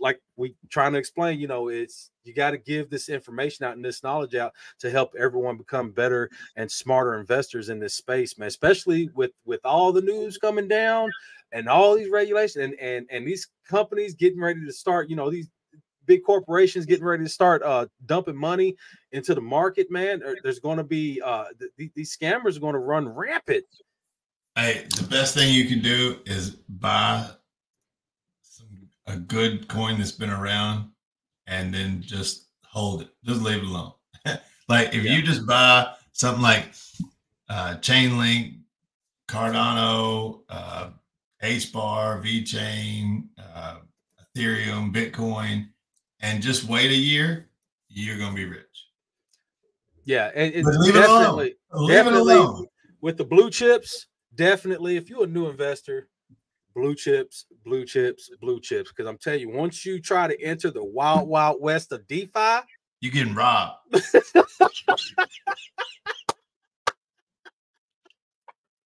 [0.00, 3.76] like we trying to explain you know it's you got to give this information out
[3.76, 8.38] and this knowledge out to help everyone become better and smarter investors in this space
[8.38, 11.10] man especially with with all the news coming down
[11.52, 15.30] and all these regulations and and and these companies getting ready to start you know
[15.30, 15.48] these
[16.06, 18.74] big corporations getting ready to start uh dumping money
[19.12, 22.72] into the market man there's going to be uh th- th- these scammers are going
[22.72, 23.64] to run rampant.
[24.56, 27.28] Hey, the best thing you can do is buy
[29.08, 30.90] a good coin that's been around
[31.46, 33.08] and then just hold it.
[33.24, 33.92] Just leave it alone.
[34.68, 35.16] like if Yeah.
[35.16, 36.66] you just buy something like
[37.48, 38.58] uh, Chainlink,
[39.28, 40.90] Cardano, uh,
[41.42, 43.78] HBAR, VeChain, uh,
[44.36, 45.68] Ethereum, Bitcoin,
[46.20, 47.48] and just wait a year,
[47.88, 48.64] you're gonna be rich.
[50.04, 51.20] yeah and it's leave it alone.
[51.22, 52.34] definitely Leave Definitely.
[52.34, 52.66] it alone.
[53.00, 56.08] with the blue chips, definitely if you're a new investor,
[56.74, 58.90] blue chips, blue chips, blue chips.
[58.90, 62.60] Because I'm telling you, once you try to enter the wild, wild west of DeFi,
[63.00, 63.76] You're getting robbed.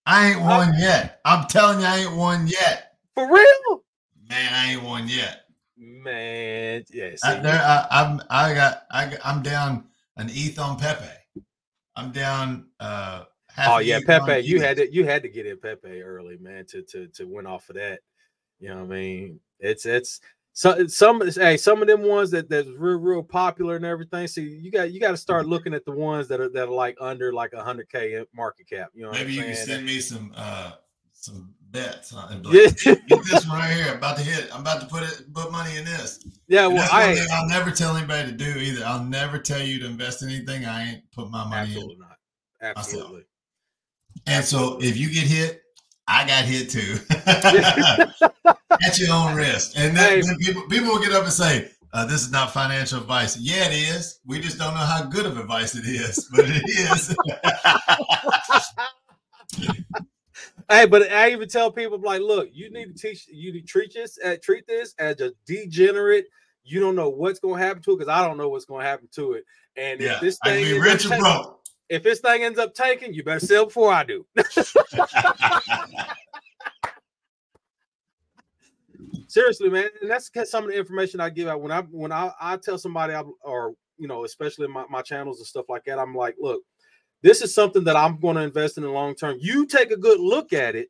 [0.06, 1.20] I ain't won yet.
[1.24, 2.94] I'm telling you, I ain't won yet.
[3.14, 3.82] for real,
[4.28, 5.42] Man, I ain't won yet.
[5.76, 6.84] man.
[6.90, 9.84] Yeah, I, there, I, I'm, I got, I, I'm down
[10.16, 11.04] an ETH on Pepe.
[11.96, 12.66] I'm down.
[12.80, 13.24] uh
[13.58, 14.46] oh yeah, Pepe.
[14.46, 17.46] You had to, you had to get in Pepe early, man, to to to win
[17.46, 18.00] off of that.
[18.60, 19.40] You know what I mean?
[19.60, 20.20] It's it's
[20.52, 24.26] So some hey, some of them ones that that's real real popular and everything.
[24.26, 26.72] So you got you got to start looking at the ones that are that are
[26.72, 28.90] like under like a hundred k market cap.
[28.94, 30.72] You know, maybe you can send me some uh
[31.12, 32.12] some bets.
[32.12, 32.94] And like, yeah.
[33.08, 33.88] get this one right here.
[33.90, 34.54] I'm about to hit.
[34.54, 36.24] I'm about to put it put money in this.
[36.48, 38.84] Yeah, well, I I'll never tell anybody to do either.
[38.84, 42.00] I'll never tell you to invest in anything I ain't put my money absolutely in.
[42.00, 42.16] Not.
[42.60, 43.22] Absolutely.
[44.26, 45.62] And so if you get hit,
[46.08, 46.98] I got hit too.
[48.84, 49.72] At your own risk.
[49.76, 50.36] And then, hey.
[50.40, 53.36] people, people will get up and say, uh, this is not financial advice.
[53.38, 54.20] Yeah, it is.
[54.26, 57.14] We just don't know how good of advice it is, but it is.
[60.70, 63.92] hey, but I even tell people like, look, you need to teach you to treat
[63.92, 66.26] this uh, treat this as a degenerate.
[66.64, 68.84] You don't know what's going to happen to it because I don't know what's going
[68.84, 69.44] to happen to it.
[69.76, 71.61] And yeah, if this thing I mean, rich or broke.
[71.88, 74.26] If this thing ends up taking, you better sell before I do.
[79.28, 82.32] Seriously, man, and that's some of the information I give out when I when I,
[82.40, 85.98] I tell somebody I, or you know, especially my, my channels and stuff like that.
[85.98, 86.62] I'm like, look,
[87.22, 89.38] this is something that I'm going to invest in the long term.
[89.40, 90.88] You take a good look at it,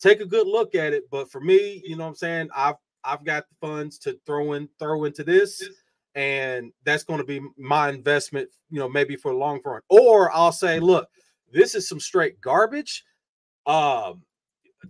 [0.00, 1.04] take a good look at it.
[1.10, 2.48] But for me, you know what I'm saying?
[2.54, 5.62] I've I've got the funds to throw in throw into this,
[6.14, 9.80] and that's going to be my investment, you know, maybe for a long run.
[9.88, 11.08] Or I'll say, look,
[11.52, 13.04] this is some straight garbage.
[13.66, 14.22] Um,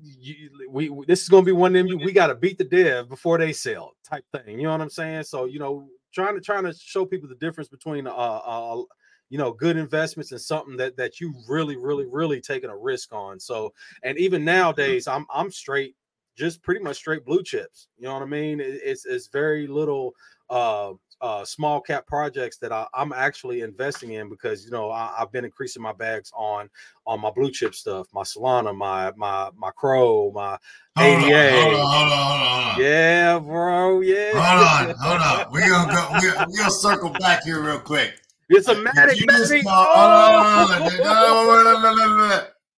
[0.02, 1.98] you, we, we this is going to be one of them.
[1.98, 4.58] We got to beat the dev before they sell, type thing.
[4.58, 5.24] You know what I'm saying?
[5.24, 8.82] So you know, trying to trying to show people the difference between uh, uh
[9.30, 13.12] you know good investments and something that that you really really really taking a risk
[13.12, 14.46] on so and even mm-hmm.
[14.46, 15.96] nowadays i'm i'm straight
[16.36, 20.14] just pretty much straight blue chips you know what i mean it's it's very little
[20.50, 20.92] uh
[21.24, 25.32] uh, small cap projects that I, am actually investing in because you know I, have
[25.32, 26.68] been increasing my bags on
[27.06, 30.58] on my blue chip stuff, my Solana, my my my Cro, my
[30.98, 31.56] hold ADA.
[31.56, 32.80] On, hold on, hold on, hold on.
[32.80, 34.00] Yeah, bro.
[34.02, 34.32] Yeah.
[34.34, 35.50] Hold on, hold on.
[35.50, 36.08] We're gonna go.
[36.20, 38.20] We're, we're gonna circle back here real quick.
[38.50, 39.14] It's a matic.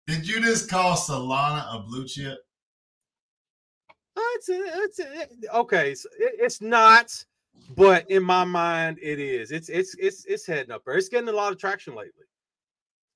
[0.06, 2.40] Did you just call Solana a blue chip?
[4.16, 5.94] It's, a, it's a, okay.
[6.18, 7.24] It's not,
[7.76, 9.50] but in my mind, it is.
[9.50, 10.96] It's it's it's it's heading up there.
[10.96, 12.24] It's getting a lot of traction lately.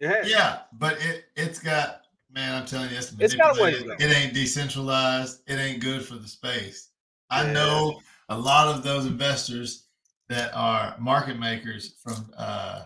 [0.00, 0.58] Yeah, yeah.
[0.74, 2.54] but it it's got man.
[2.54, 5.42] I'm telling you, it's, it's got way It ain't decentralized.
[5.46, 6.90] It ain't good for the space.
[7.30, 7.52] I yeah.
[7.52, 9.86] know a lot of those investors
[10.28, 12.84] that are market makers from uh,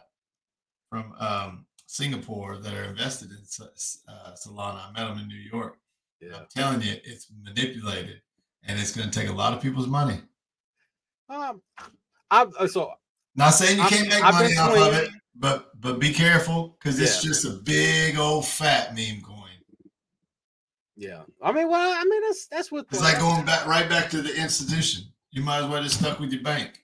[0.91, 3.38] from um, Singapore that are invested in
[4.09, 4.88] uh, Solana.
[4.88, 5.79] I met them in New York.
[6.21, 6.37] Yeah.
[6.37, 8.21] I'm telling you, it's manipulated,
[8.65, 10.21] and it's going to take a lot of people's money.
[11.29, 11.63] Um,
[12.31, 12.93] I uh, so
[13.35, 17.01] not saying you can't make I've money off of it, but but be careful because
[17.01, 17.31] it's yeah.
[17.31, 19.39] just a big old fat meme coin.
[20.97, 24.11] Yeah, I mean, well, I mean that's that's what it's like going back right back
[24.11, 25.05] to the institution.
[25.31, 26.83] You might as well just stuck with your bank.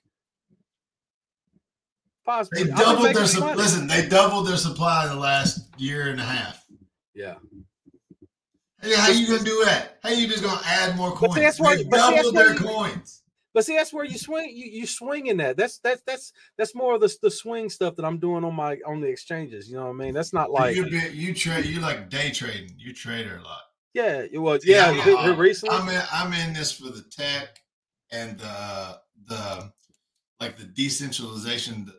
[2.25, 2.65] Possibly.
[2.65, 3.87] They doubled their su- listen.
[3.87, 6.65] They doubled their supply in the last year and a half.
[7.15, 7.35] Yeah.
[8.83, 9.99] Hey, how you gonna do that?
[10.03, 11.35] How you just gonna add more coins?
[11.35, 13.18] See, that's where, they doubled their you, coins.
[13.59, 14.53] But see, that's where you swing.
[14.55, 15.57] You you swinging that.
[15.57, 18.79] That's that's that's that's more of the, the swing stuff that I'm doing on my
[18.87, 19.69] on the exchanges.
[19.69, 20.15] You know what I mean?
[20.15, 21.65] That's not like you you trade.
[21.65, 22.77] You like day trading.
[22.79, 23.63] You trade a lot.
[23.95, 24.65] Yeah, it was.
[24.65, 25.75] Yeah, yeah uh, recently.
[25.75, 26.01] I'm in.
[26.13, 27.59] I'm in this for the tech
[28.13, 29.73] and the the
[30.39, 31.93] like the decentralization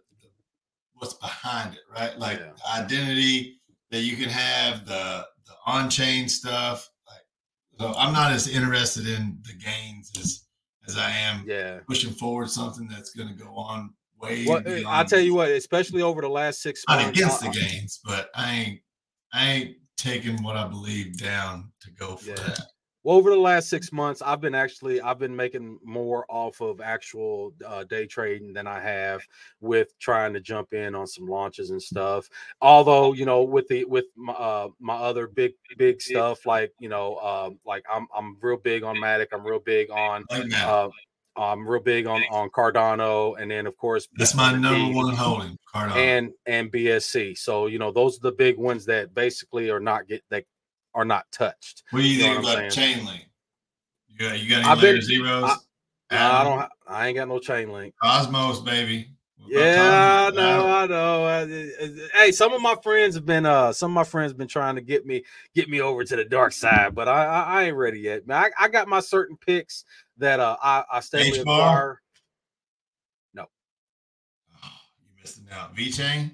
[0.94, 2.18] what's behind it, right?
[2.18, 2.82] Like yeah.
[2.82, 3.60] identity
[3.92, 6.90] that you can have, the the on chain stuff.
[7.06, 10.46] Like, so I'm not as interested in the gains as
[10.90, 11.44] as I am.
[11.48, 14.46] Yeah, pushing forward something that's going to go on way.
[14.48, 17.06] Well, uh, I'll tell you what, especially over the last six months.
[17.06, 18.80] Not against the gains, but I ain't
[19.34, 22.36] I ain't taking what I believe down to go for yeah.
[22.36, 22.62] that.
[23.04, 26.82] Well, over the last six months, I've been actually I've been making more off of
[26.82, 29.22] actual uh, day trading than I have
[29.62, 32.30] with trying to jump in on some launches and stuff.
[32.62, 36.90] Although you know, with the with my, uh, my other big big stuff like you
[36.90, 39.28] know, uh, like I'm I'm real big on Matic.
[39.32, 40.26] I'm real big on.
[40.30, 40.90] Uh,
[41.38, 45.58] I'm real big on on Cardano, and then of course that's my number one holding
[45.74, 47.38] Cardano and and BSC.
[47.38, 50.44] So you know those are the big ones that basically are not get that
[50.94, 51.84] are not touched.
[51.92, 53.22] What do you, you think about Chainlink?
[54.08, 55.44] You got, you got any I've been, zeros?
[55.44, 55.56] I,
[56.12, 56.70] I, don't.
[56.88, 57.94] I ain't got no Chainlink.
[58.02, 59.12] Cosmos, baby.
[59.48, 62.08] Yeah, I know, I know.
[62.14, 64.76] Hey, some of my friends have been uh some of my friends have been trying
[64.76, 65.24] to get me
[65.56, 68.28] get me over to the dark side, but I I, I ain't ready yet.
[68.28, 69.86] Man, I, I got my certain picks
[70.18, 72.00] that uh I, I steadily acquire.
[73.34, 73.48] No.
[74.64, 74.70] Oh,
[75.02, 75.76] you missing out.
[75.76, 76.32] VeChain?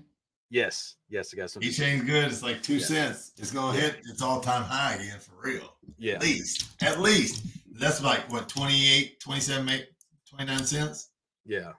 [0.55, 1.61] Yes, yes, I got some.
[1.61, 2.23] VeChain's good.
[2.31, 2.85] It's like two yeah.
[2.85, 3.33] cents.
[3.37, 3.87] It's gonna yeah.
[3.87, 5.75] hit its all time high again for real.
[5.97, 9.81] Yeah, at least, at least that's like what 28, 27,
[10.29, 11.09] 29 cents.
[11.45, 11.73] Yeah.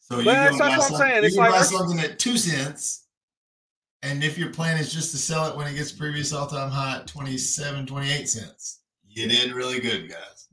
[0.00, 1.22] So you But go that's- buy that's what I'm saying.
[1.22, 3.04] You It's can like- buy something at two cents.
[4.02, 6.96] And if your plan is just to sell it when it gets previous all-time high
[6.98, 10.48] at 27, 28 cents, you did really good, guys.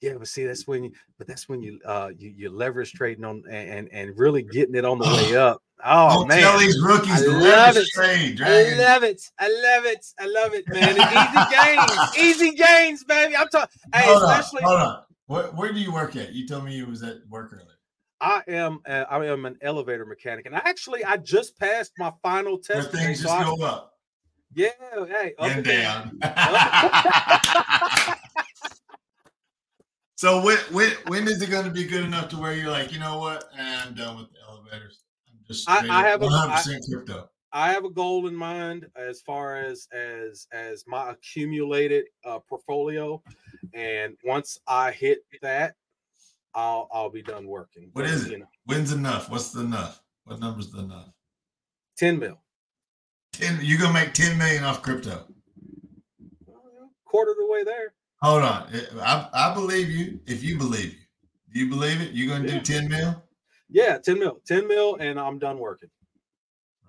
[0.00, 3.24] Yeah, but see, that's when you, but that's when you, uh, you, you leverage trading
[3.24, 5.62] on and, and and really getting it on the way up.
[5.86, 7.86] Oh Don't man, tell these rookies I love it.
[7.88, 9.20] trade, I love it.
[9.38, 10.06] I love it.
[10.18, 10.96] I love it, man.
[10.96, 13.36] Easy gains, easy gains, baby.
[13.36, 13.68] I'm talking.
[13.94, 15.02] Hey, hold especially on, hold on.
[15.26, 16.32] Where, where do you work at?
[16.32, 17.68] You told me you was at work earlier.
[18.20, 18.80] I am.
[18.86, 22.90] Uh, I am an elevator mechanic, and actually, I just passed my final Where test.
[22.90, 23.90] today, things so just I- go up
[24.56, 24.68] yeah,
[25.08, 26.20] hey, up and and down.
[30.16, 32.92] so when, when when is it going to be good enough to where you're like,
[32.92, 33.50] you know what?
[33.58, 35.03] I'm done with the elevators.
[35.48, 37.28] Just I- I have a- 100% crypto.
[37.52, 43.22] I have a goal in mind as far as as as my accumulated uh, portfolio,
[43.72, 45.76] and once I hit that,
[46.54, 47.90] I'll I'll be done working.
[47.92, 48.32] What is it?
[48.32, 49.30] You know, When's enough?
[49.30, 50.02] What's the enough?
[50.24, 51.10] What number's the enough?
[51.96, 52.40] ten mil,
[53.32, 53.60] Ten.
[53.62, 55.26] You're gonna make ten million off crypto.
[57.04, 57.94] quarter of the way there.
[58.22, 58.68] Hold on.
[59.00, 60.18] I, I believe you.
[60.26, 60.98] If you believe you,
[61.52, 62.12] do you believe it?
[62.12, 62.58] You're gonna Yeah.
[62.58, 63.22] do ten mil.
[63.74, 65.90] Yeah, ten mil, ten mil, and I'm done working.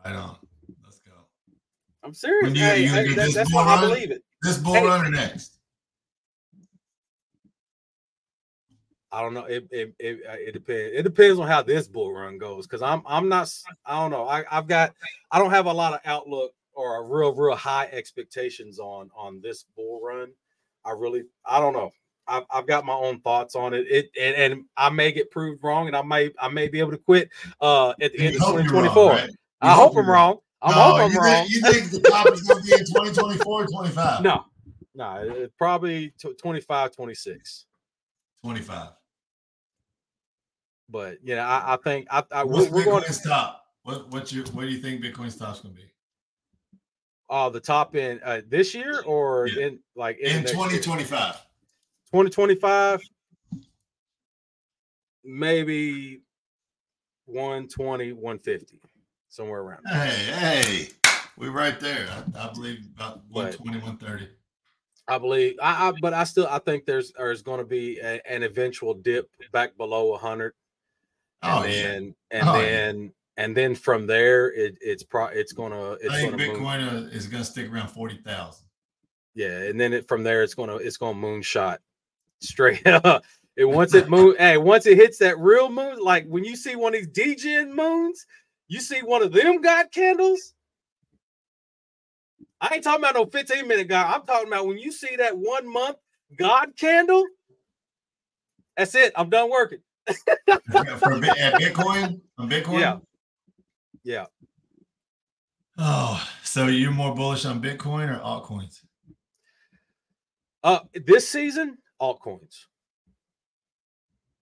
[0.06, 0.38] Right on.
[0.84, 1.13] Let's go.
[2.04, 2.56] I'm serious.
[2.56, 4.24] You- Hey, you hey, that- that's why I believe it.
[4.43, 4.86] This bull Hey.
[4.86, 5.58] runner next.
[9.12, 9.45] I don't know.
[9.45, 10.93] It it it, uh, it depends.
[10.95, 12.67] It depends on how this bull run goes.
[12.67, 13.52] Because I'm I'm not.
[13.84, 14.28] I don't know.
[14.28, 14.93] I I've got.
[15.32, 19.41] I don't have a lot of outlook or a real real high expectations on on
[19.41, 20.34] this bull run.
[20.84, 21.24] I really.
[21.45, 21.91] I don't know.
[22.28, 23.86] I've, I've got my own thoughts on it.
[23.90, 26.92] It and, and I may get proved wrong, and I may I may be able
[26.92, 27.30] to quit
[27.62, 29.12] uh at the You end of hope you're wrong, 2024.
[29.12, 29.30] right?
[29.62, 30.38] I hope you're I'm wrong.
[30.62, 31.46] I No, hope I'm you wrong.
[31.48, 34.22] Think, you think the top is going to be in 2024 25?
[34.22, 34.46] No,
[34.96, 37.66] no, it, probably tw- 25, 26.
[38.44, 38.90] 25.
[40.90, 43.66] But yeah, I, I think I, I What's we're, going to Bitcoin's top?
[43.84, 45.88] What what's your what do you think Bitcoin's top's going to be
[47.30, 49.68] uh the top in uh, this year or Yeah.
[49.68, 51.44] in like in, in 2025?
[52.12, 53.02] 2025
[55.24, 56.22] maybe
[57.26, 58.80] 120 150
[59.30, 59.82] somewhere around.
[59.88, 60.88] Hey, hey,
[61.38, 62.08] we're right there.
[62.36, 64.30] I, I believe about But- 120, 130.
[65.08, 68.20] I believe I, I but I still I think there's there's going to be a,
[68.28, 70.54] an eventual dip back below 100
[71.44, 71.82] and Oh, yeah.
[71.84, 72.62] then and Oh, yeah.
[72.65, 76.91] then and then from there it, it's pro it's gonna it's I think gonna Bitcoin
[76.91, 78.65] uh, is going to stick around 40,000.
[79.36, 81.78] yeah and then it, from there it's gonna it's gonna moonshot
[82.39, 83.24] straight up
[83.58, 86.76] and once it moon hey once it hits that real moon like when you see
[86.76, 88.26] one of these degen moons
[88.67, 90.54] you see one of them god candles
[92.62, 95.38] i ain't talking about no 15 minute god i'm talking about when you see that
[95.38, 95.98] one month
[96.38, 97.26] god candle
[98.78, 99.80] that's it i'm done working
[100.48, 102.21] For Bitcoin?
[102.38, 102.80] On Bitcoin?
[102.80, 102.98] Yeah.
[104.04, 104.26] yeah
[105.78, 108.82] Oh, so you're more bullish on Bitcoin or altcoins?
[110.63, 111.78] Uh, this season,
[112.13, 112.65] altcoins.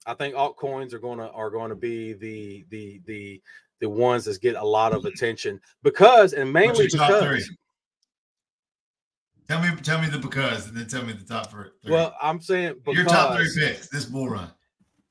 [0.06, 3.42] I think altcoins are gonna are going to be the the the
[3.80, 7.36] the ones that get a lot of attention because and mainly your top three?
[7.38, 7.50] because
[9.48, 11.68] Tell me, tell me the because, and then tell me the top three.
[11.90, 14.50] well, I'm saying because your top three picks this bull run.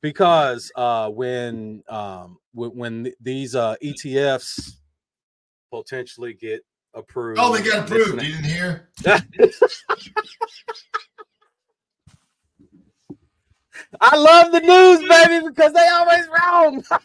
[0.01, 4.77] because uh when um when, when th- these uh ETFs
[5.71, 7.39] potentially get approved.
[7.41, 8.23] Oh, they got approved.
[8.23, 8.89] You didn't hear?
[13.73, 16.85] that- I love the news, baby, because they always wrong.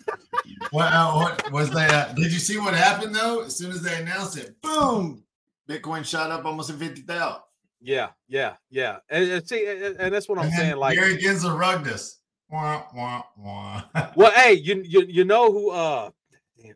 [0.71, 1.73] What, uh, what was?
[1.73, 3.43] Uh, did you see what happened though?
[3.43, 5.23] As soon as they announced it, boom!
[5.69, 7.41] Bitcoin shot up almost to fifty thousand.
[7.81, 8.97] Yeah, yeah, yeah.
[9.09, 10.75] And, and see, and, and that's what I'm And saying.
[10.77, 12.19] Like, Gary Gensler rugged us.
[12.49, 13.83] Wah, wah, wah.
[14.15, 15.69] well, hey, you you you know who?
[15.69, 16.09] Uh,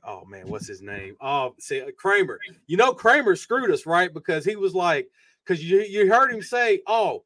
[0.05, 1.15] oh man, what's his name?
[1.19, 2.39] Oh, see, uh, Cramer.
[2.67, 4.13] You know, Cramer screwed us, right?
[4.13, 5.09] Because he was like,
[5.45, 7.23] because you you heard him say, "Oh,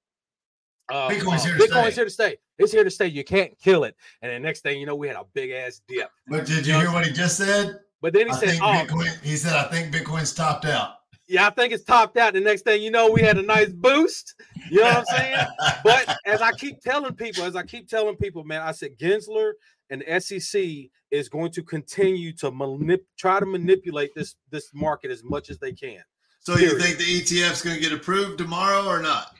[0.90, 2.38] uh, Bitcoin's uh, here to Bitcoin's stay." here to stay.
[2.58, 3.08] It's here to stay.
[3.08, 5.82] You can't kill it." And the next thing you know, we had a big ass
[5.88, 6.10] dip.
[6.28, 7.80] but did you hear what he just said?
[8.02, 9.24] But then he I said, "Oh, Bitcoin.
[9.24, 10.96] He said, "I think Bitcoin's topped out."
[11.28, 13.70] yeah, I think it's topped out." The next thing you know, we had a nice
[13.70, 14.36] boost.
[14.70, 15.48] You know what I'm saying?
[15.84, 19.54] but as I keep telling people, as I keep telling people, man, I said Gensler
[19.90, 25.24] and SEC is going to continue to manip- try to manipulate this this market as
[25.24, 26.02] much as they can.
[26.40, 29.36] so you think the ETF's going to get approved tomorrow or not?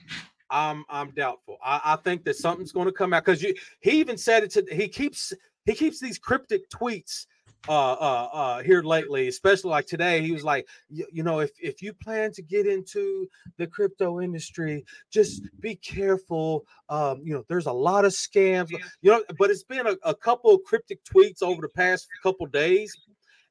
[0.50, 1.58] I'm I'm doubtful.
[1.64, 4.52] I, I think that something's going to come out because you he even said it
[4.52, 5.34] to he keeps
[5.66, 7.26] he keeps these cryptic tweets
[7.68, 11.82] uh uh uh here lately especially like today he was like you, know if if
[11.82, 13.28] you plan to get into
[13.58, 19.12] the crypto industry just be careful um you know there's a lot of scams you
[19.12, 22.96] know but it's been a, a couple of cryptic tweets over the past couple days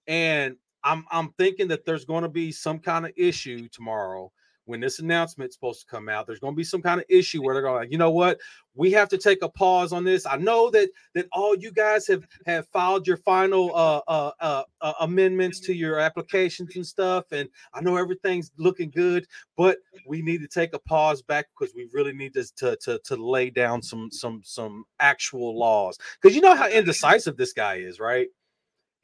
[0.07, 4.30] and i'm i'm thinking that there's going to be some kind of issue tomorrow
[4.67, 7.43] when this announcement's supposed to come out, there's going to be some kind of issue
[7.43, 8.39] where they're going, like, you know what,
[8.75, 10.27] we have to take a pause on this.
[10.27, 14.62] I know that that all you guys have have filed your final uh, uh, uh,
[14.81, 20.23] uh, amendments to your applications and stuff, and I know everything's looking good, but we
[20.23, 23.51] need to take a pause back because we really need to to to, to lay
[23.51, 28.29] down some some some actual laws because you know how indecisive this guy is, right?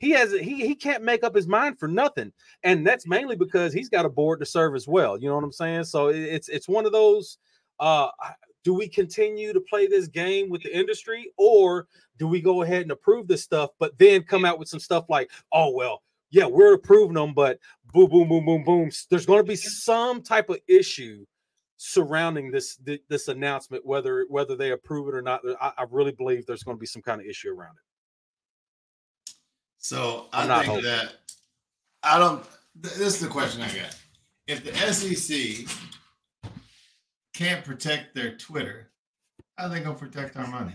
[0.00, 2.32] He has he he can't make up his mind for nothing.
[2.64, 5.44] And that's mainly because he's got a board to serve as well you know what
[5.44, 5.84] i'm saying?
[5.84, 7.38] So it's it's one of those
[7.78, 8.08] uh
[8.64, 11.86] do we continue to play this game with the industry or
[12.18, 15.04] do we go ahead and approve this stuff but then come out with some stuff
[15.08, 17.58] like oh well yeah we're approving them but
[17.92, 18.90] boom boom boom boom boom.
[19.10, 21.24] There's going to be some type of issue
[21.76, 22.78] surrounding this
[23.08, 25.40] this announcement whether whether they approve it or not.
[25.60, 27.89] I, I really believe there's going to be some kind of issue around it
[29.80, 30.84] so I think hoping.
[30.84, 31.14] that
[32.02, 32.44] I don't.
[32.74, 33.96] This is the question I got.
[34.46, 35.66] If the SEC
[37.34, 38.90] can't protect their Twitter,
[39.56, 40.74] how are they gonna protect our money?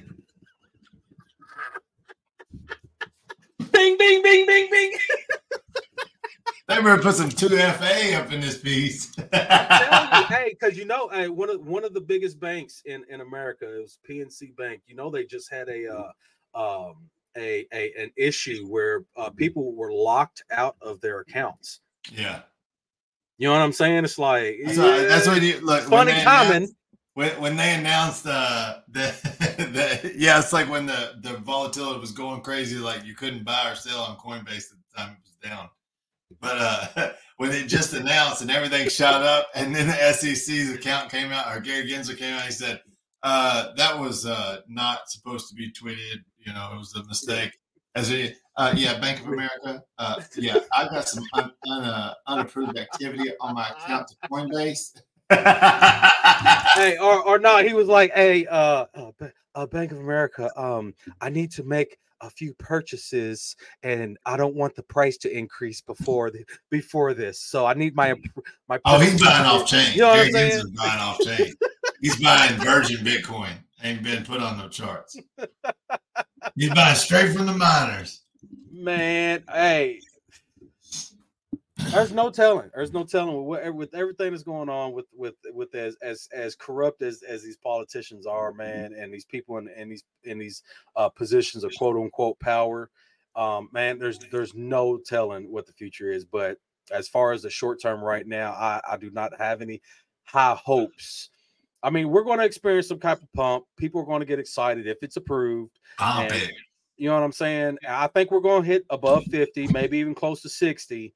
[3.71, 4.97] Bing, bing, bing, bing, bing.
[6.67, 9.15] they better put some two FA up in this piece.
[9.31, 13.81] hey, because you know, hey, one of one of the biggest banks in in America
[13.81, 14.81] is PNC Bank.
[14.87, 16.11] You know, they just had a
[16.55, 21.81] uh, um, a, a an issue where uh, people were locked out of their accounts.
[22.11, 22.41] Yeah.
[23.37, 24.05] You know what I'm saying?
[24.05, 25.83] It's like that's, yeah, what, that's what you look.
[25.83, 26.71] Funny comment.
[27.15, 29.13] When, when they announced uh, the,
[29.57, 33.71] the yeah, it's like when the the volatility was going crazy, like you couldn't buy
[33.71, 35.69] or sell on Coinbase at the time it was down.
[36.39, 41.11] But uh, when it just announced and everything shot up, and then the SEC's account
[41.11, 42.81] came out, or Gary Gensler came out, he said
[43.23, 47.51] uh, that was uh, not supposed to be tweeted you know, it was a mistake.
[47.95, 49.83] As a uh, yeah, Bank of America.
[49.97, 55.01] Uh, yeah, I've got some un, un, uh, unapproved activity on my account to Coinbase.
[56.75, 59.11] hey, or or no, he was like, hey, uh, uh,
[59.55, 64.55] uh, Bank of America, um, I need to make a few purchases and I don't
[64.55, 67.41] want the price to increase before the, before this.
[67.41, 68.15] So I need my
[68.69, 68.79] my.
[68.85, 69.93] Oh, he's buying off chain.
[69.93, 70.63] You know what I'm saying?
[70.75, 71.53] Buying off chain.
[72.01, 73.53] he's buying virgin Bitcoin.
[73.85, 75.15] Ain't been put on no charts.
[76.55, 78.23] You buy straight from the miners.
[78.71, 79.99] Man, hey,
[81.91, 82.71] there's no telling.
[82.73, 86.55] There's no telling with, with everything that's going on with with with as as as
[86.55, 90.63] corrupt as as these politicians are, man, and these people in, in these in these
[90.95, 92.89] uh, positions of quote unquote power.
[93.35, 96.25] Um, man, there's there's no telling what the future is.
[96.25, 96.57] But
[96.91, 99.79] as far as the short term right now, I, I do not have any
[100.23, 101.29] high hopes
[101.85, 103.65] I mean, we're going to experience some type of pump.
[103.77, 105.77] People are going to get excited if it's approved.
[105.99, 106.51] Ah, and,
[106.97, 107.77] you know what I'm saying?
[107.87, 111.13] I think we're going to hit above 50, maybe even close to 60.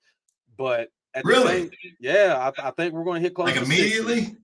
[0.59, 0.89] But
[1.23, 4.25] really, same, yeah, I, I, think we're going to hit close like immediately.
[4.25, 4.37] 60.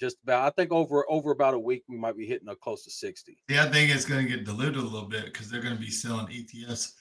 [0.00, 2.84] Just about, I think over over about a week we might be hitting a close
[2.84, 3.36] to 60.
[3.50, 5.80] Yeah, I think it's going to get diluted a little bit because they're going to
[5.80, 6.92] be selling ETFs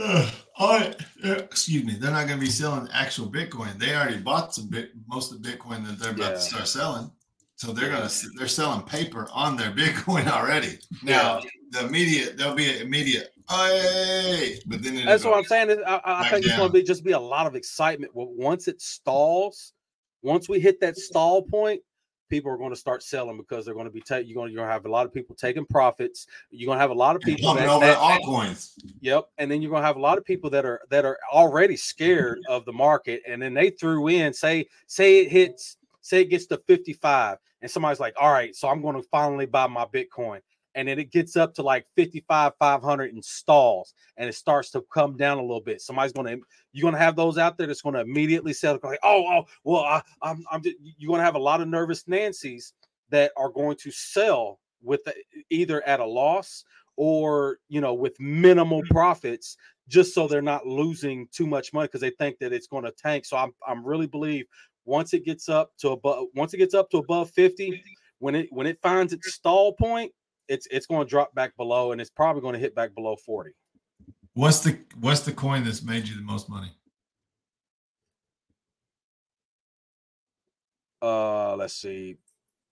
[0.00, 0.96] uh, all right.
[1.24, 1.94] Uh, excuse me.
[1.94, 3.78] They're not going to be selling actual Bitcoin.
[3.78, 6.34] They already bought some bit, most of the Bitcoin that they're about yeah.
[6.34, 7.10] to start selling.
[7.56, 10.78] So they're going to they're selling paper on their Bitcoin already.
[11.02, 11.50] Now yeah.
[11.70, 15.82] the immediate there'll be an immediate hey, but then that's what I'm saying.
[15.86, 16.50] I, I think down.
[16.50, 18.12] it's going to be just be a lot of excitement.
[18.14, 19.72] Once it stalls,
[20.22, 21.80] once we hit that stall point,
[22.28, 24.28] people are going to start selling because they're going to be taking.
[24.28, 26.26] You're going to, you're going to have a lot of people taking profits.
[26.50, 28.74] You're going to have a lot of people that, over that, altcoins.
[29.00, 31.18] Yep, and then you're going to have a lot of people that are that are
[31.32, 36.22] already scared of the market, and then they threw in say say it hits say
[36.22, 39.66] it gets to 55, and somebody's like, all right, so I'm going to finally buy
[39.66, 40.40] my Bitcoin
[40.78, 44.84] and then it gets up to like 55 500 and stalls and it starts to
[44.94, 45.80] come down a little bit.
[45.82, 48.78] Somebody's going to you're going to have those out there that's going to immediately sell
[48.84, 51.66] like oh oh well I, i'm i'm just, you're going to have a lot of
[51.66, 52.72] nervous nancys
[53.10, 55.14] that are going to sell with the,
[55.50, 56.64] either at a loss
[56.96, 58.94] or you know with minimal mm-hmm.
[58.94, 59.56] profits
[59.88, 62.92] just so they're not losing too much money because they think that it's going to
[62.92, 63.24] tank.
[63.24, 64.46] So i'm i'm really believe
[64.84, 67.82] once it gets up to above once it gets up to above 50
[68.20, 70.12] when it when it finds its stall point
[70.48, 73.16] it's it's going to drop back below, and it's probably going to hit back below
[73.16, 73.50] forty.
[74.34, 76.72] What's the what's the coin that's made you the most money?
[81.00, 82.16] Uh, let's see,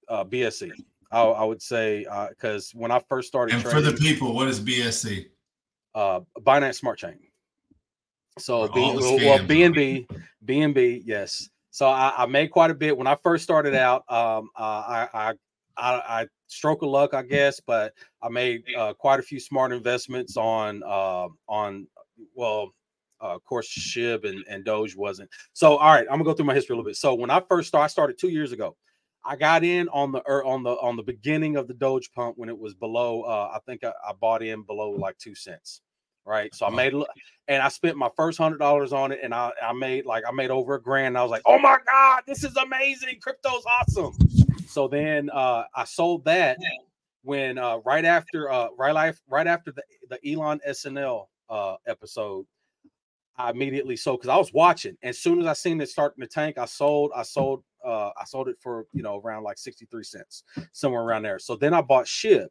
[0.09, 0.73] uh, BSC.
[1.13, 4.35] I, I would say because uh, when I first started, and trading, for the people,
[4.35, 5.27] what is BSC?
[5.97, 7.19] uh, Binance Smart Chain.
[8.39, 9.39] So B, well.
[9.39, 10.07] BNB,
[10.45, 11.49] BNB, yes.
[11.71, 14.05] So I, I made quite a bit when I first started out.
[14.11, 15.33] Um, uh, I, I,
[15.77, 19.73] I, I stroke of luck, I guess, but I made uh, quite a few smart
[19.73, 21.87] investments on, uh, on,
[22.35, 22.73] well,
[23.23, 25.31] uh, of course, Shib and, and Doge wasn't.
[25.53, 26.97] So, all right, I'm gonna go through my history a little bit.
[26.97, 28.77] So, when I first started, I started two years ago.
[29.25, 32.37] I got in on the er, on the on the beginning of the Doge pump
[32.39, 33.23] when it was below.
[33.23, 35.81] Uh, I think I, I bought in below like two cents,
[36.25, 36.55] right?
[36.55, 37.07] So I made a li-
[37.49, 40.31] and I spent my first hundred dollars on it, and I I made like I
[40.31, 41.09] made over a grand.
[41.09, 43.19] And I was like, oh my god, this is amazing!
[43.21, 44.17] Crypto's awesome.
[44.77, 46.59] So then uh, I sold that
[47.23, 52.45] when uh, right after uh, right life right after the the Elon SNL uh, episode.
[53.39, 54.99] I immediately sold because I was watching.
[55.03, 57.11] As soon as I seen it starting to tank, I sold.
[57.17, 57.65] I sold.
[57.83, 61.39] Uh, I sold it for you know around like sixty three cents, somewhere around there.
[61.39, 62.49] So then I bought Shib,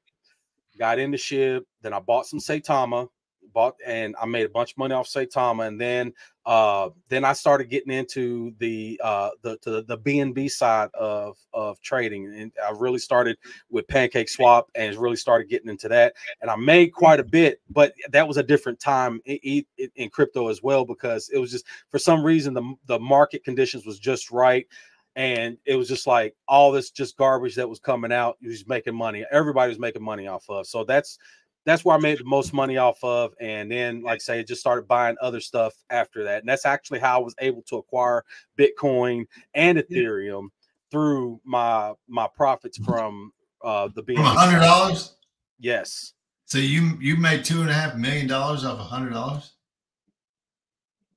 [0.80, 1.61] got into Shib.
[1.84, 3.07] Then I bought some Saitama,
[3.56, 5.68] bought and I made a bunch of money off Saitama.
[5.68, 6.14] And then
[6.45, 11.82] uh, then I started getting into the uh, the to the BNB side of of
[11.82, 13.38] trading, and I really started
[13.72, 17.62] with Pancake Swap and really started getting into that and I made quite a bit,
[17.70, 19.64] but that was a different time in,
[19.95, 23.86] in, crypto as well because it was just for some reason the the market conditions
[23.86, 24.68] was just right,
[25.16, 28.38] and it was just like all this just garbage that was coming out.
[28.39, 29.26] You was making money.
[29.32, 30.68] Everybody was making money off of.
[30.68, 31.18] So that's
[31.66, 34.61] that's where I made the most money off of, and then like I say, just
[34.61, 38.24] started buying other stuff after that, and that's actually how I was able to acquire
[38.57, 40.49] Bitcoin and Ethereum
[40.91, 45.16] through my my profits from uh the a hundred dollars.
[45.59, 46.13] Yes.
[46.45, 49.55] So you you made two and a half million dollars off a hundred dollars.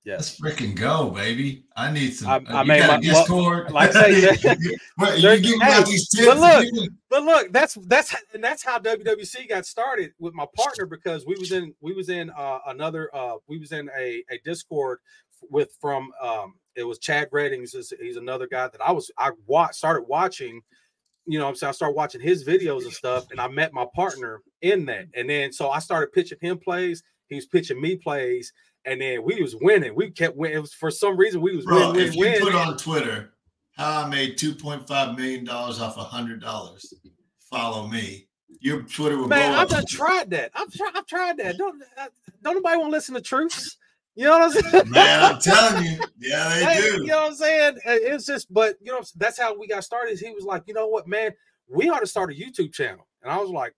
[0.09, 0.40] Yes.
[0.40, 1.64] Let's freaking go, baby!
[1.76, 2.30] I need some.
[2.30, 3.70] I- uh, I you made got a well, Discord.
[3.72, 4.56] like I say,
[4.96, 6.26] What, there- you give hey, out these tips.
[6.26, 10.46] but look, you- But look, that's that's and that's how WWC got started with my
[10.56, 14.24] partner because we was in we was in uh, another uh, we was in a,
[14.30, 15.00] a Discord
[15.50, 17.72] with from um, it was Chad Reddings.
[17.72, 20.62] He's, he's another guy that I was I watch started watching.
[21.26, 23.74] You know, what I'm saying I started watching his videos and stuff, and I met
[23.74, 25.09] my partner in that.
[25.14, 27.02] And then so I started pitching him plays.
[27.28, 28.54] He was pitching me plays,
[28.89, 29.95] and then we was winning.
[29.95, 30.57] We kept winning.
[30.57, 32.41] It was for some reason we was Bro, win if you win.
[32.41, 33.32] put on Twitter
[33.76, 36.93] how I made two point five million dollars off a hundred dollars,
[37.51, 38.26] follow me.
[38.61, 40.51] Your Twitter will Man, I've tried that.
[40.55, 40.93] I've tried.
[40.97, 41.59] I've tried that.
[41.59, 41.82] Don't
[42.43, 43.76] don't nobody want to listen to truths.
[44.16, 44.91] You know what I'm saying?
[44.91, 47.03] Man, I'm telling you, yeah, they Hey, do.
[47.03, 47.78] You know what I'm saying?
[47.84, 50.18] It's just, but you know, that's how we got started.
[50.18, 51.30] He was like, you know what, man,
[51.68, 53.74] we ought to start a YouTube channel, and I was like,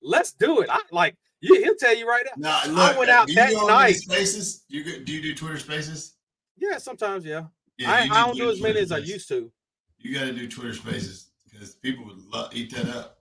[0.00, 0.70] let's do it.
[0.70, 2.62] I like, you, he'll tell you right now.
[2.64, 3.96] Now, look, went out do that night.
[3.96, 4.64] Spaces?
[4.68, 6.14] Do you do you do Twitter Spaces?
[6.56, 7.44] Yeah, sometimes, yeah.
[7.78, 9.14] Yeah, I, you I don't do as many Twitter as I Spaces.
[9.14, 9.52] used to.
[9.98, 13.18] You got to do Twitter Spaces because people would love, eat that up.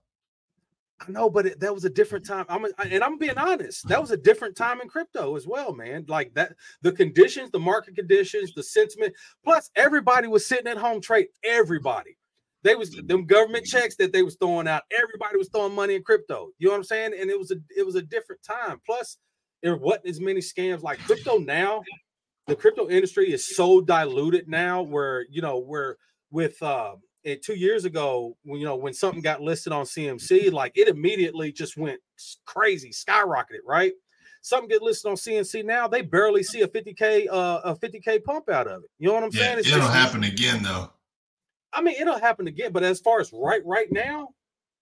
[1.05, 2.45] I know, but it, that was a different time.
[2.47, 3.87] I'm and I'm being honest.
[3.89, 6.05] That was a different time in crypto as well, man.
[6.07, 9.13] Like that, the conditions, the market conditions, the sentiment.
[9.43, 11.27] Plus, everybody was sitting at home trade.
[11.43, 12.17] Everybody,
[12.63, 14.83] they was them government checks that they was throwing out.
[14.91, 16.49] Everybody was throwing money in crypto.
[16.57, 17.11] You know what I'm saying?
[17.19, 18.79] And it was a it was a different time.
[18.85, 19.17] Plus,
[19.61, 21.83] there wasn't as many scams like crypto now.
[22.47, 25.97] The crypto industry is so diluted now, where you know where
[26.31, 26.95] with uh
[27.25, 30.87] and two years ago, when you know when something got listed on CMC, like it
[30.89, 31.99] immediately just went
[32.45, 33.93] crazy, skyrocketed, right?
[34.41, 38.49] Something get listed on CMC now, they barely see a 50k uh a 50k pump
[38.49, 38.89] out of it.
[38.99, 39.59] You know what I'm Yeah, saying?
[39.59, 40.91] It's it'll just- happen again though.
[41.73, 44.29] I mean, it'll happen again, but as far as right right now,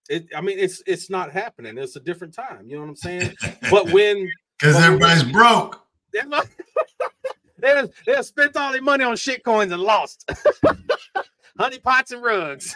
[0.09, 1.77] it I mean it's it's not happening.
[1.77, 2.67] It's a different time.
[2.67, 3.35] You know what I'm saying?
[3.69, 4.29] But when
[4.59, 5.81] because everybody's broke.
[6.13, 6.47] they're not-
[7.59, 10.29] they they spent all their money on shit coins and lost.
[11.59, 12.75] Honey pots and rugs.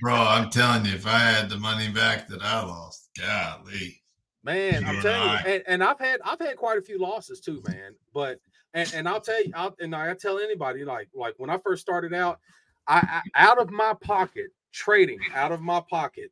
[0.00, 4.00] Bro, I'm telling you, if I had the money back that I lost, golly.
[4.42, 7.62] Man, I'm telling you, and, and I've had I've had quite a few losses too,
[7.68, 7.94] man.
[8.14, 8.38] But
[8.74, 11.82] and, and I'll tell you, I'll, and I tell anybody like like when I first
[11.82, 12.38] started out,
[12.86, 16.30] I, I out of my pocket trading out of my pocket,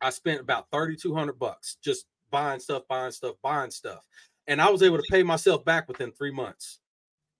[0.00, 4.06] I spent about thirty two hundred bucks just buying stuff, buying stuff, buying stuff,
[4.46, 6.80] and I was able to pay myself back within three months.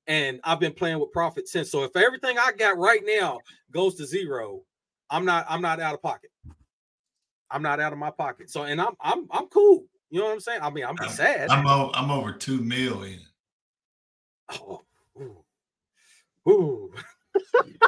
[0.06, 1.70] And I've been playing with profit since.
[1.70, 3.40] So if everything I got right now
[3.72, 4.62] goes to zero,
[5.08, 6.30] I'm not I'm not out of pocket.
[7.50, 8.50] I'm not out of my pocket.
[8.50, 9.84] So and I'm I'm I'm cool.
[10.10, 10.60] You know what I'm saying?
[10.62, 11.50] I mean, I'm sad.
[11.50, 13.20] I'm o- I'm over two million.
[14.52, 14.82] Oh,
[15.20, 15.44] ooh,
[16.48, 16.92] ooh,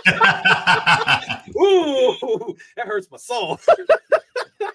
[1.58, 3.60] ooh, that hurts my soul.
[3.66, 4.70] but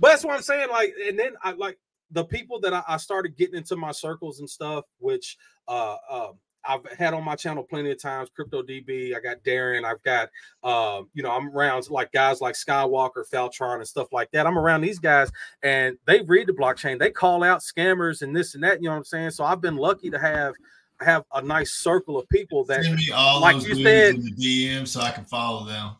[0.00, 0.68] that's what I'm saying.
[0.70, 1.78] Like, and then I like
[2.10, 6.38] the people that I, I started getting into my circles and stuff, which uh um
[6.68, 8.28] I've had on my channel plenty of times.
[8.28, 9.16] Crypto DB.
[9.16, 9.84] I got Darren.
[9.84, 10.28] I've got
[10.62, 14.46] uh, you know, I'm around like guys like Skywalker, Faltron, and stuff like that.
[14.46, 16.98] I'm around these guys, and they read the blockchain.
[16.98, 18.82] They call out scammers and this and that.
[18.82, 19.30] You know what I'm saying?
[19.30, 20.54] So I've been lucky to have
[21.00, 24.20] have a nice circle of people that Send me all like those you said- in
[24.22, 25.92] the DM so I can follow them.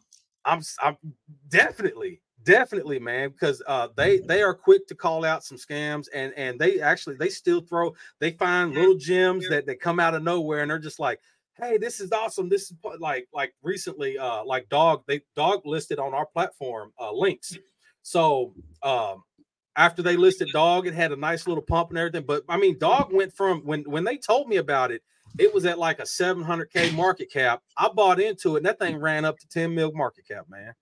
[0.44, 0.96] I'm I'm
[1.48, 6.32] definitely definitely man because uh they they are quick to call out some scams and
[6.34, 10.22] and they actually they still throw they find little gems that that come out of
[10.22, 11.20] nowhere and they're just like
[11.61, 15.99] hey this is awesome this is like like recently uh like dog they dog listed
[15.99, 17.55] on our platform uh links
[18.01, 19.22] so um
[19.76, 22.78] after they listed dog it had a nice little pump and everything but i mean
[22.78, 25.03] dog went from when when they told me about it
[25.38, 27.62] it was at like a 700k market cap.
[27.76, 30.72] I bought into it and that thing ran up to 10 mil market cap man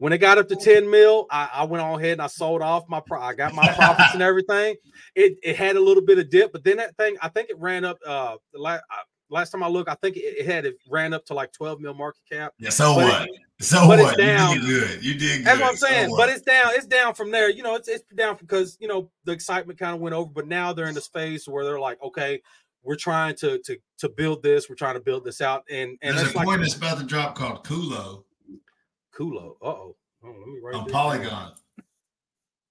[0.00, 2.62] when it got up to 10 mil, I, I went on ahead and I sold
[2.62, 4.74] off my pro- I got my profits and everything.
[5.14, 7.58] It it had a little bit of dip, but then that thing, I think it
[7.58, 8.82] ran up uh the last
[9.28, 11.80] last time I looked, I think it, it had it ran up to like 12
[11.80, 12.52] mil market cap.
[12.58, 13.28] Yeah, so But it- what?
[13.62, 14.16] So but it's what?
[14.18, 14.54] down.
[14.54, 15.04] You did good.
[15.04, 15.46] You did good.
[15.46, 16.10] That's what I'm So saying.
[16.10, 16.16] what?
[16.16, 17.50] but it's down, it's down from there.
[17.50, 20.46] You know, it's it's down because you know the excitement kind of went over, but
[20.48, 22.40] now they're in the space where they're like, okay,
[22.82, 26.16] we're trying to to to build this, we're trying to build this out, and and
[26.16, 28.24] There's that's a like coin that's about to drop called Kulo
[29.20, 29.56] Kulo.
[29.62, 29.96] Uh oh.
[30.22, 31.02] Let me write on this down.
[31.02, 31.52] Polygon.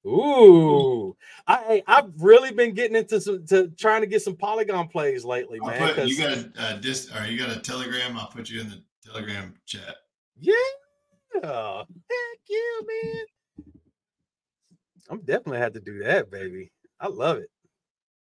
[0.07, 5.25] Ooh, I I've really been getting into some to trying to get some polygon plays
[5.25, 5.93] lately, I'll man.
[5.93, 8.17] put, you got a uh, dis or you got a telegram.
[8.17, 9.95] I'll put you in the telegram chat.
[10.39, 10.53] yeah,
[11.33, 11.43] heck
[12.49, 13.25] yeah, man.
[15.09, 16.71] I'm definitely had to do that, baby.
[16.99, 17.49] I love it.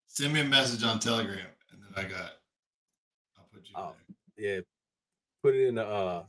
[0.08, 2.32] Send me a message on Telegram, and then I got.
[3.38, 3.94] I'll put you Oh.
[4.38, 4.56] there.
[4.56, 4.62] Yeah,
[5.42, 6.24] put it in the uh,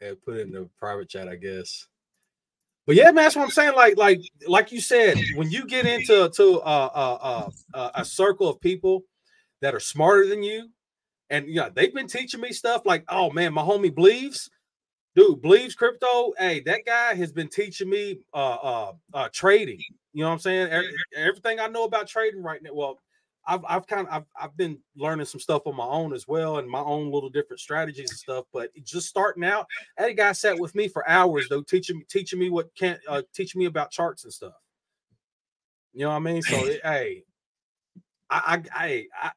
[0.00, 1.86] yeah, put it in the private chat, I guess.
[2.86, 3.74] But yeah, man, that's what I'm saying.
[3.74, 8.04] Like, like, like you said, when you get into to uh, uh, uh, uh, a
[8.04, 9.04] circle of people
[9.62, 10.68] that are smarter than you,
[11.30, 12.82] and yeah, they've been teaching me stuff.
[12.84, 14.50] Like, oh man, my homie believes,
[15.16, 16.34] dude, believes crypto.
[16.38, 19.80] Hey, that guy has been teaching me uh, uh, uh, trading.
[20.12, 20.84] You know what I'm saying?
[21.16, 22.74] Everything I know about trading right now.
[22.74, 23.00] Well,
[23.46, 26.58] I've I've kind of I've, I've been learning some stuff on my own as well
[26.58, 28.46] and my own little different strategies and stuff.
[28.52, 29.66] But just starting out,
[29.98, 33.22] that guy sat with me for hours though, teaching me teaching me what can't uh,
[33.34, 34.54] teaching me about charts and stuff.
[35.92, 36.42] You know what I mean?
[36.42, 37.24] So it, hey,
[38.30, 39.06] I I I.
[39.22, 39.30] I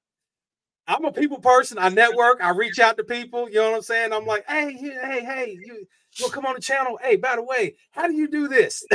[0.87, 1.77] I'm a people person.
[1.77, 2.41] I network.
[2.41, 3.49] I reach out to people.
[3.49, 4.13] You know what I'm saying?
[4.13, 5.85] I'm like, hey, hey, hey, you,
[6.17, 6.97] you come on the channel.
[7.03, 8.85] Hey, by the way, how do you do this?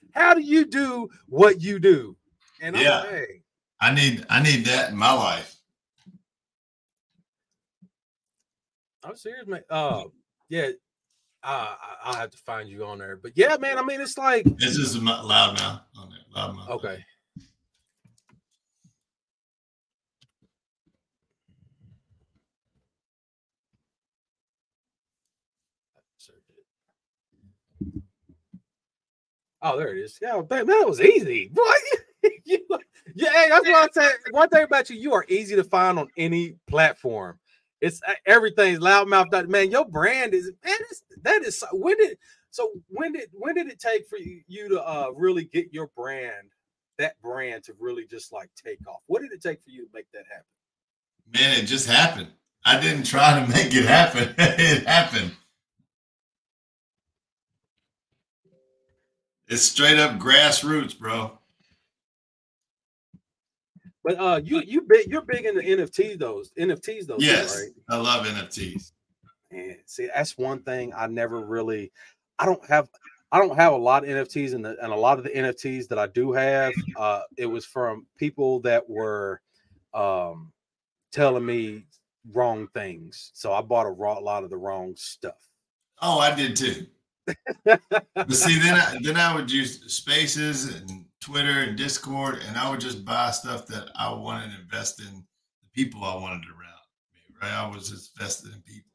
[0.12, 2.16] how do you do what you do?
[2.60, 3.02] And Yeah.
[3.02, 3.42] hey,
[3.80, 5.56] I need I need that in my life.
[9.02, 9.62] I'm serious, man.
[9.70, 10.04] Uh,
[10.50, 10.68] yeah,
[11.42, 13.16] uh, I- I'll have to find you on there.
[13.16, 16.18] But yeah, man, I mean, it's like, This is loud mouth on there.
[16.34, 16.68] Loud mouth.
[16.70, 17.02] okay.
[29.62, 30.18] Oh, there it is.
[30.22, 31.48] Yeah, man, that was easy.
[31.48, 31.62] Boy,
[32.44, 32.58] you,
[33.14, 34.12] yeah, hey, that's what I said.
[34.30, 37.38] One thing about you, you are easy to find on any platform.
[37.80, 39.48] It's uh, everything's loudmouth.
[39.48, 40.76] Man, your brand is man.
[40.90, 42.18] It's, that is so- when did
[42.50, 45.88] so when did when did it take for you, you to uh really get your
[45.96, 46.50] brand
[46.98, 49.00] that brand to really just like take off?
[49.06, 50.44] What did it take for you to make that happen?
[51.32, 52.28] Man, it just happened.
[52.64, 54.34] I didn't try to make it happen.
[54.38, 55.32] it happened.
[59.48, 61.39] It's straight up grassroots, bro.
[64.02, 67.72] But uh, you you big you're big into NFTs those NFTs those Yes, right?
[67.88, 68.92] I love NFTs.
[69.52, 71.92] Man, see, that's one thing I never really.
[72.38, 72.88] I don't have.
[73.32, 76.00] I don't have a lot of NFTs, and, and a lot of the NFTs that
[76.00, 79.40] I do have, uh, it was from people that were
[79.94, 80.52] um,
[81.12, 81.84] telling me
[82.32, 83.30] wrong things.
[83.34, 85.48] So I bought a, raw, a lot of the wrong stuff.
[86.02, 86.86] Oh, I did too.
[87.64, 92.70] But see, then I, then I would use Spaces and Twitter and Discord, and I
[92.70, 95.24] would just buy stuff that I wanted to invest in
[95.62, 96.80] the people I wanted around
[97.12, 97.36] me.
[97.40, 97.52] Right?
[97.52, 98.90] I was just invested in people.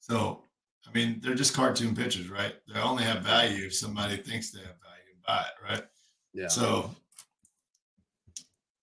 [0.00, 0.44] So,
[0.88, 2.54] I mean, they're just cartoon pictures, right?
[2.72, 5.84] They only have value if somebody thinks they have value and buy it, right?
[6.32, 6.48] Yeah.
[6.48, 6.90] So,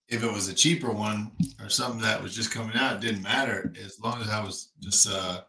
[0.08, 3.24] if it was a cheaper one or something that was just coming out, it didn't
[3.24, 5.42] matter as long as I was just uh,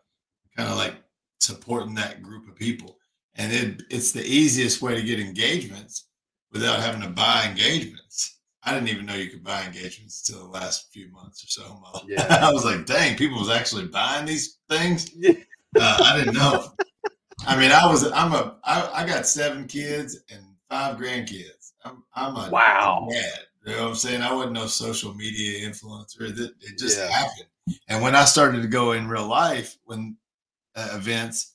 [0.56, 0.96] kind of like
[1.40, 2.96] supporting that group of people.
[3.36, 6.07] And it, it's the easiest way to get engagements
[6.52, 8.36] without having to buy engagements.
[8.62, 11.80] I didn't even know you could buy engagements until the last few months or so.
[11.80, 12.00] Mo.
[12.06, 12.26] Yeah.
[12.42, 15.10] I was like, dang, people was actually buying these things.
[15.16, 15.32] Yeah.
[15.76, 16.72] Uh, I didn't know.
[17.46, 21.72] I mean, I was, I'm a, I, I got seven kids and five grandkids.
[21.84, 23.06] I'm, I'm a Wow.
[23.10, 23.38] dad.
[23.64, 24.22] You know what I'm saying?
[24.22, 26.22] I wasn't no social media influencer.
[26.22, 27.08] It, it just Yeah.
[27.10, 27.48] happened.
[27.86, 30.16] And when I started to go in real life, when
[30.74, 31.54] uh, events,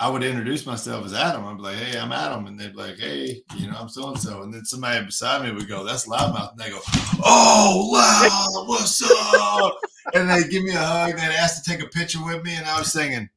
[0.00, 1.44] I would introduce myself as Adam.
[1.44, 4.08] I'd be like, "Hey, I'm Adam," and they'd be like, "Hey, you know, I'm so
[4.08, 6.80] and so." And then somebody beside me would go, "That's Loudmouth," and they go,
[7.24, 9.76] "Oh, Loud, what's up?"
[10.14, 11.16] and they give me a hug.
[11.16, 13.28] They'd ask to take a picture with me, and I was singing,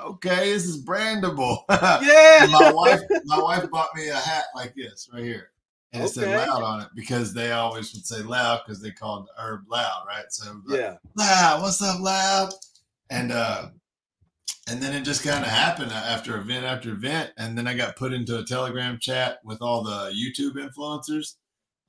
[0.00, 1.64] "Okay, this is brandable."
[2.02, 2.46] Yeah.
[2.50, 5.50] My wife, my wife bought me a hat like this right here,
[5.92, 9.26] and it said "loud" on it because they always would say "loud" because they called
[9.26, 10.24] the herb loud, right?
[10.30, 10.96] So like, Yeah.
[11.16, 12.52] loud, what's up, loud?
[13.10, 13.68] And uh,
[14.68, 17.96] and then it just kind of happened after event after event, and then I got
[17.96, 21.34] put into a Telegram chat with all the YouTube influencers,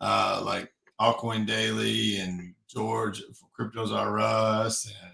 [0.02, 3.22] uh, like Altcoin Daily and George
[3.58, 5.12] Cryptos R Us and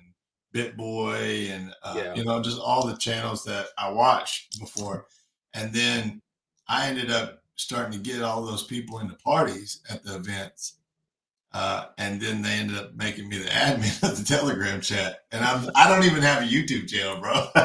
[0.53, 2.15] BitBoy and uh, Yeah.
[2.15, 5.07] you know just all the channels that I watched before,
[5.53, 6.21] and then
[6.67, 10.77] I ended up starting to get all those people into parties at the events.
[11.53, 15.43] Uh, and then they ended up making me the admin of the Telegram chat, and
[15.43, 17.33] I'm I don't even have a YouTube channel, bro.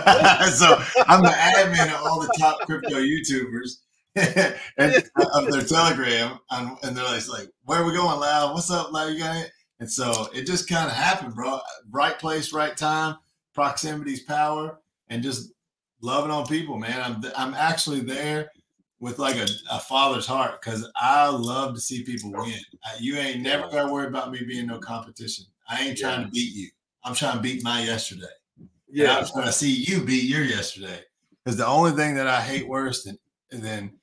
[0.51, 3.77] so I'm the admin of all the top crypto YouTubers
[4.17, 8.55] and of their Telegram, and, and they're like, like, "Where are we going, Loud?
[8.55, 9.13] What's up, Loud?
[9.13, 11.61] You got it?" And so it just kind of happened, bro.
[11.91, 13.19] Right place, right time.
[13.55, 15.53] Proximity's power, and just
[16.01, 17.01] loving on people, man.
[17.01, 18.51] I'm I'm actually there
[19.01, 22.55] with like a, a father's heart because I love to see people win.
[22.85, 23.73] Uh, You ain't never Yeah.
[23.73, 25.45] got to worry about me being no competition.
[25.69, 26.27] I ain't trying Yeah.
[26.27, 26.71] to beat you.
[27.05, 28.27] I'm trying to beat my yesterday.
[28.91, 29.19] Yeah.
[29.19, 31.05] I'm trying to see you beat your yesterday.
[31.45, 33.19] Because the only thing that I hate worse than
[33.51, 33.99] than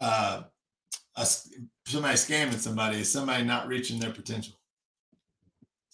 [0.00, 0.42] uh,
[1.16, 1.48] us,
[1.86, 4.54] somebody scamming somebody is somebody not reaching their potential.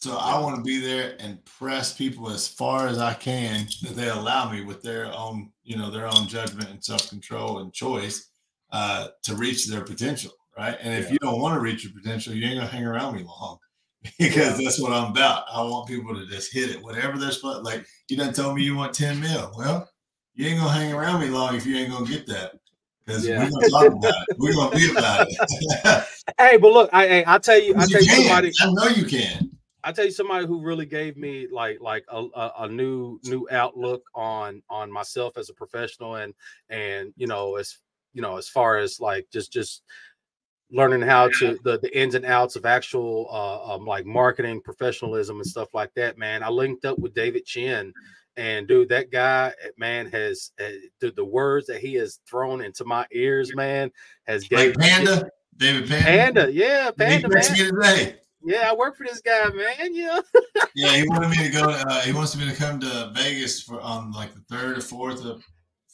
[0.05, 3.97] So I want to be there and press people as far as I can that
[3.97, 7.73] they allow me with their own, you know, their own judgment and self control and
[7.73, 8.29] choice
[8.71, 10.77] uh, to reach their potential, right?
[10.79, 11.13] And if Yeah.
[11.13, 13.57] you don't want to reach your potential, you ain't gonna hang around me long
[14.19, 15.47] because that's what I'm about.
[15.51, 17.65] I want people to just hit it, whatever they're supposed.
[17.65, 19.53] Like you done told me you want 10 mil.
[19.57, 19.89] Well,
[20.35, 22.53] you ain't gonna hang around me long if you ain't gonna get that.
[23.07, 23.39] Because Yeah.
[23.39, 24.37] we're gonna talk about it.
[24.37, 26.05] We're gonna be about it.
[26.39, 28.53] Hey, but look, I, I I'll tell you, 'Cause tell you somebody.
[28.61, 29.51] I know you can.
[29.85, 33.47] I tell you somebody who really gave me like like a, a, a new new
[33.51, 36.33] outlook on on myself as a professional and
[36.71, 37.79] and you know as
[38.15, 39.83] you know as far as like just just
[40.71, 45.37] learning how to the, the ins and outs of actual uh um, like marketing professionalism
[45.37, 47.93] and stuff like that man i linked up with david chin
[48.37, 50.71] and dude that guy eh, man has uh,
[51.01, 53.91] the, the words that he has thrown into my ears man
[54.27, 56.05] has Like Panda, David Panda.
[56.05, 58.17] panda yeah panda man me today.
[58.45, 60.21] Yeah i work for this guy man yeah
[60.77, 61.69] Yeah, he wanted me to go.
[61.69, 65.25] Uh, he wants me to come to Vegas for on like the third or fourth
[65.25, 65.41] of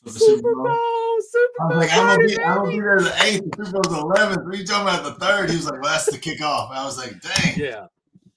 [0.02, 0.64] for the Super Super Bowl.
[0.64, 3.50] Bowl, Super I was like, I'm gonna be, I'm gonna be there the eighth.
[3.58, 4.44] The Super Bowl's the eleventh.
[4.46, 5.50] What are you talking about the third?
[5.50, 6.70] He was like, well, that's the kickoff.
[6.70, 7.58] I was like, dang.
[7.58, 7.86] Yeah,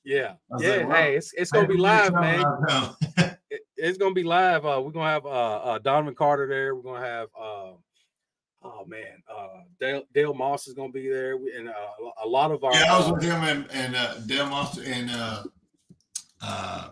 [0.03, 0.69] yeah, yeah.
[0.85, 2.43] like, hey, it's it's gonna be live, man.
[2.67, 2.89] man.
[3.49, 4.65] It- it's gonna be live.
[4.65, 6.75] Uh, we're gonna have uh, uh Donovan Carter there.
[6.75, 7.71] We're gonna have uh,
[8.63, 9.47] oh man, uh
[9.79, 11.73] Dale, Dale Moss is gonna be there, and uh,
[12.23, 14.77] a lot of our Yeah, I was uh, with him and, and uh, Dale Moss
[14.77, 15.43] in uh,
[16.41, 16.89] uh,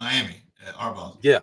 [0.00, 1.18] Miami at Arbol.
[1.22, 1.40] yeah,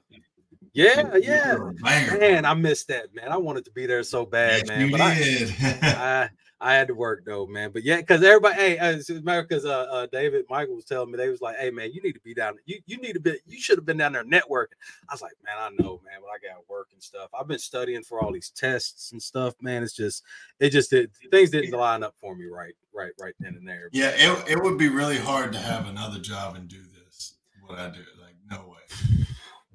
[0.74, 1.58] yeah, yeah.
[1.82, 3.30] Man, I missed that, man.
[3.30, 4.86] I wanted to be there so bad, Yes, man.
[4.86, 5.56] you But did.
[5.84, 6.30] I I
[6.62, 7.72] had to work though, man.
[7.72, 11.18] But yeah, because everybody, hey, uh, it's America's uh, uh David Michael was telling me
[11.18, 12.58] they was like, hey man, you need to be down.
[12.66, 13.40] You you need to be.
[13.48, 14.78] You should have been down there networking.
[15.10, 17.30] I was like, man, I know, man, but I got work and stuff.
[17.38, 19.82] I've been studying for all these tests and stuff, man.
[19.82, 20.24] It's just,
[20.60, 23.90] it just did things didn't line up for me right, right, right then and there.
[23.92, 27.36] yeah, it, it would be really hard to have another job and do this.
[27.66, 29.26] What I do, like no way.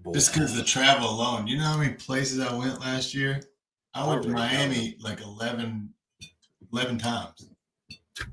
[0.06, 0.12] Boy.
[0.12, 1.48] Just because the travel alone.
[1.48, 3.40] You know how many places I went last year?
[3.92, 4.56] I went to Already know.
[4.58, 5.92] Miami like 11,
[6.72, 7.48] 11 times.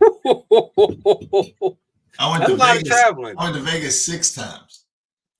[2.19, 2.87] I went That's to a lot of Vegas.
[2.87, 3.35] traveling.
[3.37, 4.85] I went to Vegas six times.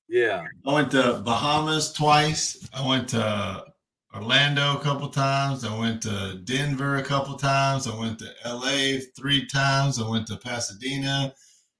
[0.10, 2.68] Yeah, I went to Bahamas twice.
[2.74, 3.66] I went to
[4.14, 5.64] Orlando a couple times.
[5.64, 7.88] I went to Denver a couple times.
[7.88, 10.00] I went to LA three times.
[10.02, 11.34] I went to Pasadena,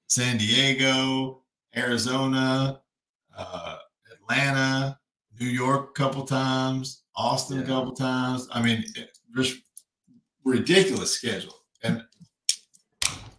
[0.08, 1.42] San Diego,
[1.76, 2.80] Arizona,
[3.36, 3.76] uh,
[4.12, 4.98] Atlanta,
[5.38, 8.48] New York a couple times, Austin a couple times.
[8.52, 8.84] I mean,
[9.36, 9.58] just
[10.44, 11.54] ridiculous schedule.
[11.82, 12.04] And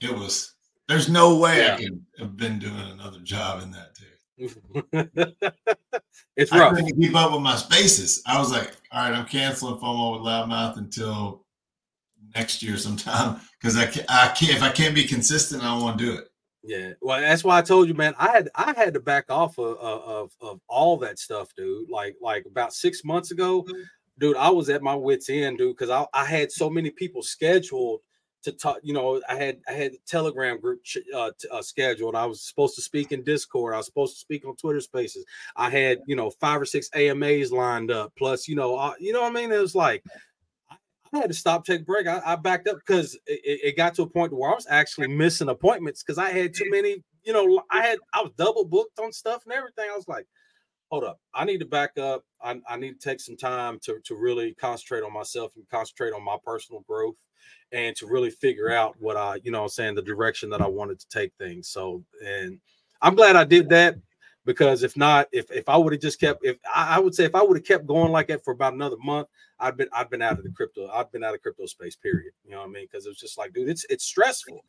[0.01, 0.53] it was,
[0.87, 1.75] there's no way Yeah.
[1.75, 4.05] I could have been doing another job in that too.
[6.35, 6.75] it's I rough.
[6.75, 8.21] couldn't keep up with my spaces.
[8.27, 11.45] I was like, all right, I'm canceling FOMO with Loudmouth until
[12.35, 15.81] next year sometime because I can't, I can't, if I can't be consistent, I don't
[15.83, 16.25] want to do it.
[16.67, 18.15] Yeah, well, that's why I told you, man.
[18.17, 21.91] I had I had to back off of of, of, of all that stuff, dude.
[21.91, 23.81] Like like about six months ago, mm-hmm.
[24.19, 24.37] Dude.
[24.37, 28.01] I was at my wits end, dude, because I, I had so many people scheduled
[28.43, 28.77] to talk.
[28.83, 30.81] You know, I had I had Telegram group
[31.13, 32.15] uh, uh, scheduled.
[32.15, 33.73] I was supposed to speak in Discord.
[33.73, 35.25] I was supposed to speak on Twitter Spaces.
[35.55, 38.13] I had you know five or six AMAs lined up.
[38.17, 39.51] Plus, you know, uh, you know what I mean.
[39.51, 40.03] It was like
[41.15, 42.07] I had to stop, take a break.
[42.07, 45.07] I, I backed up because it, it, got to a point where I was actually
[45.07, 47.03] missing appointments because I had too many.
[47.23, 49.89] You know, I had I was double booked on stuff and everything.
[49.91, 50.27] I was like,
[50.95, 52.23] hold up, I need to back up.
[52.41, 56.13] I, I need to take some time to to really concentrate on myself and concentrate
[56.13, 57.15] on my personal growth
[57.73, 60.67] and to really figure out what I, you know, I'm saying the direction that I
[60.67, 61.67] wanted to take things.
[61.67, 62.59] So, and
[63.01, 63.97] I'm glad I did that
[64.45, 67.25] because if not, if if I would have just kept, if I, I would say
[67.25, 69.27] if I would have kept going like that for about another month,
[69.59, 72.31] I've been I've been out of the crypto, I've been out of crypto space, period.
[72.45, 72.87] You know what I mean?
[72.89, 74.63] Because it was just like, dude, it's it's stressful.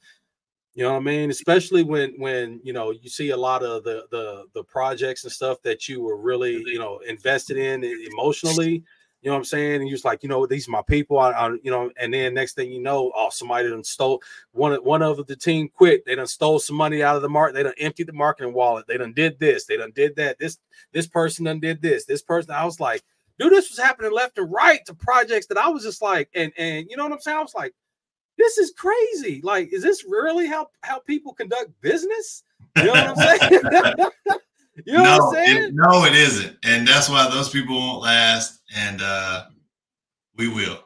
[0.77, 1.31] You know what I mean?
[1.31, 5.33] Especially when when you know you see a lot of the the the projects and
[5.33, 8.85] stuff that you were really you know invested in emotionally
[9.27, 9.81] you know what I'm saying?
[9.81, 11.19] And you're just like, you know, these are my people.
[11.19, 14.23] I, I, you know, and then next thing you know, oh, somebody done stole
[14.53, 14.73] one.
[14.85, 16.05] One of the team quit.
[16.07, 17.55] They done stole some money out of the market.
[17.55, 18.87] They done emptied the marketing wallet.
[18.87, 19.65] They done did this.
[19.65, 20.39] They done did that.
[20.39, 20.59] This
[20.93, 22.05] this person done did this.
[22.05, 22.53] This person.
[22.53, 23.03] I was like,
[23.37, 26.53] dude, this was happening left and right to projects that I was just like, and
[26.57, 27.39] and you know what I'm saying?
[27.39, 27.75] I was like,
[28.39, 29.41] this is crazy.
[29.43, 32.43] Like, is this really how how people conduct business?
[32.77, 33.63] You know what I'm saying?
[34.87, 35.63] you know no, what I'm saying?
[35.65, 39.47] It, no, it isn't, and that's why those people won't last and uh
[40.37, 40.81] we will.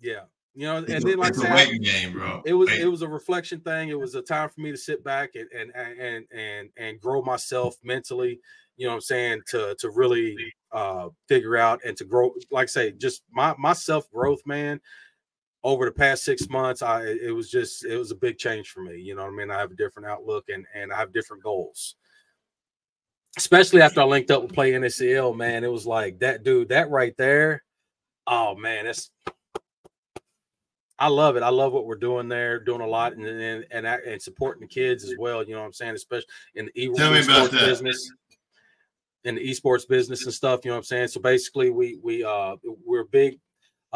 [0.00, 0.22] Yeah.
[0.56, 2.40] You know, it's and then like it's a waiting game, bro.
[2.46, 2.80] It was Wait.
[2.80, 3.90] it was a reflection thing.
[3.90, 7.20] It was a time for me to sit back and and and and and grow
[7.20, 8.40] myself mentally.
[8.78, 10.34] You know what I'm saying to to really
[10.72, 12.32] uh figure out and to grow.
[12.50, 14.80] Like I say, just my my self growth, man.
[15.66, 18.82] Over the past six months, I it was just it was a big change for
[18.82, 19.00] me.
[19.00, 19.50] You know what I mean?
[19.50, 21.96] I have a different outlook and and I have different goals
[23.36, 26.90] especially after I linked up with Play NSCL, man, it was like that dude, that
[26.90, 27.62] right there.
[28.26, 29.10] Oh man, that's
[30.98, 31.42] I love it.
[31.42, 34.66] I love what we're doing there, doing a lot, and and and, and supporting the
[34.66, 35.42] kids as well.
[35.42, 38.10] You know what I'm saying, especially in the esports business,
[39.24, 40.64] in the esports business and stuff.
[40.64, 41.08] You know what I'm saying.
[41.08, 43.38] So basically, we we uh we're big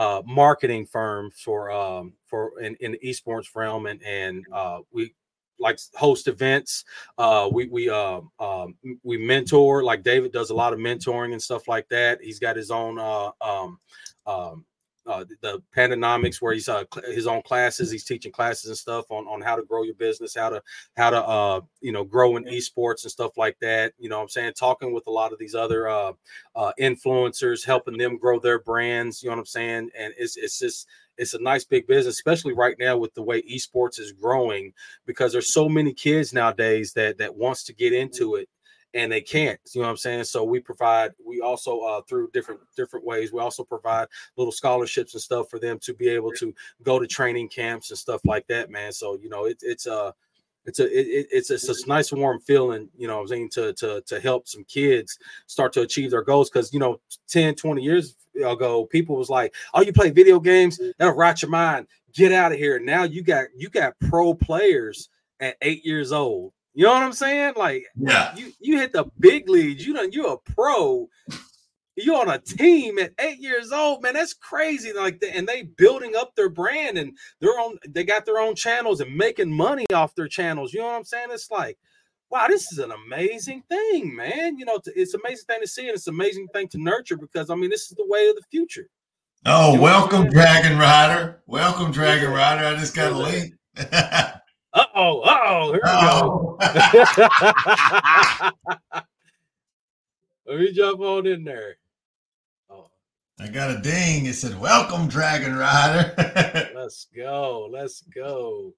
[0.01, 5.14] uh marketing firm for um for in, in the esports realm, and and uh we
[5.61, 6.84] like host events.
[7.18, 9.84] Uh, we we uh, um, we mentor.
[9.84, 12.20] Like David does a lot of mentoring and stuff like that.
[12.22, 13.78] He's got his own uh, um,
[14.26, 14.64] um,
[15.07, 17.90] uh, the Pandanomics where he's uh, his own classes.
[17.90, 20.62] He's teaching classes and stuff on, on how to grow your business, how to
[20.96, 23.92] how to uh, you know grow in esports and stuff like that.
[23.98, 26.12] You know, what I'm saying talking with a lot of these other uh,
[26.55, 29.22] uh, influencers, helping them grow their brands.
[29.22, 29.90] You know what I'm saying?
[29.98, 30.86] And it's it's just
[31.16, 34.72] it's a nice big business, especially right now with the way esports is growing,
[35.07, 38.48] because there's so many kids nowadays that that wants to get into it
[38.95, 39.59] and they can't.
[39.72, 40.24] You know what I'm saying?
[40.24, 41.12] So we provide.
[41.24, 43.32] We also uh, through different different ways.
[43.32, 47.07] We also provide little scholarships and stuff for them to be able to go to
[47.07, 48.93] training camps and stuff like that, man.
[48.93, 50.12] So you know, it, it's a uh,
[50.66, 54.03] it's a it, it's it's a nice warm feeling you know i'm saying to to
[54.03, 58.16] to help some kids start to achieve their goals because you know 10 20 years
[58.36, 62.53] ago people was like oh you play video games that'll rot your mind get out
[62.53, 65.09] of here now you got you got pro players
[65.41, 69.05] at eight years old you know what i'm saying like yeah you you hit the
[69.18, 71.09] big leagues you know you're a pro
[71.97, 74.14] You're on a team at eight years old, man.
[74.14, 74.93] That's crazy.
[74.93, 77.79] Like, and they building up their brand and their own.
[77.87, 80.73] They got their own channels and making money off their channels.
[80.73, 81.29] You know what I'm saying?
[81.31, 81.79] It's like,
[82.31, 84.57] wow, this is an amazing thing, man.
[84.57, 87.51] You know, it's amazing thing to see, and it's an amazing thing to nurture because
[87.51, 88.89] I mean, this is the way of the future.
[89.45, 91.43] Oh, you know welcome, Dragon Rider.
[91.47, 92.64] Welcome, Dragon Rider.
[92.64, 93.55] I just got a link.
[94.73, 96.57] uh oh, uh oh, here we oh.
[96.61, 96.66] go.
[100.51, 101.77] Let me jump on in there.
[102.68, 102.91] Oh.
[103.39, 104.27] I got a ding.
[104.27, 106.14] It said, "Welcome, Dragon Rider."
[106.75, 107.68] let's go.
[107.71, 108.75] Let's go.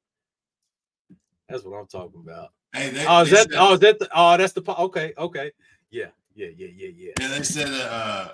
[1.48, 2.50] That's what I'm talking about.
[2.72, 3.50] Hey, they, oh, is that?
[3.50, 3.98] Said, oh, is that?
[3.98, 4.62] The, oh, that's the.
[4.78, 5.50] Okay, okay.
[5.90, 7.12] Yeah, yeah, yeah, yeah, yeah.
[7.20, 8.28] Yeah, they said uh,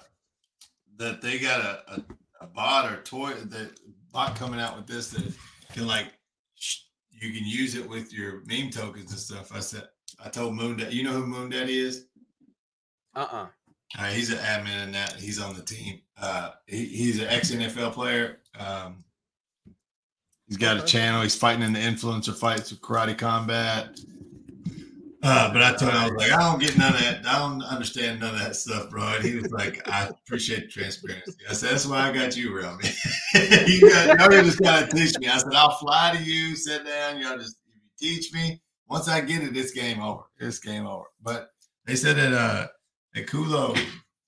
[0.97, 2.05] that they got a, a,
[2.43, 3.73] a bot or toy that
[4.13, 5.25] bot coming out with this that
[5.73, 6.13] can like
[7.21, 9.55] you can use it with your meme tokens and stuff.
[9.55, 9.89] I said
[10.25, 10.97] I told Moon Daddy.
[10.97, 12.07] You know who Moon Daddy is?
[13.15, 13.43] Uh uh-uh.
[13.45, 13.47] uh
[13.99, 15.15] uh, he's an admin in that.
[15.15, 16.01] He's on the team.
[16.21, 18.41] Uh, he, he's an ex NFL player.
[18.59, 19.03] Um,
[20.47, 21.23] he's got a channel.
[21.23, 23.99] He's fighting in the influencer fights with karate combat.
[25.21, 27.27] Uh, but I told him, I was like, I don't get none of that.
[27.27, 29.03] I don't understand none of that stuff, bro.
[29.17, 31.33] And he was like, I appreciate the transparency.
[31.49, 32.89] I said, that's why I got you around me.
[33.67, 35.27] you got, y'all just gotta teach me.
[35.29, 37.57] I said, I'll fly to you, sit down, y'all just
[37.99, 38.61] teach me.
[38.89, 40.23] Once I get it, it's game over.
[40.39, 41.05] It's game over.
[41.21, 41.51] But
[41.85, 42.67] they said that uh
[43.27, 43.77] Kulo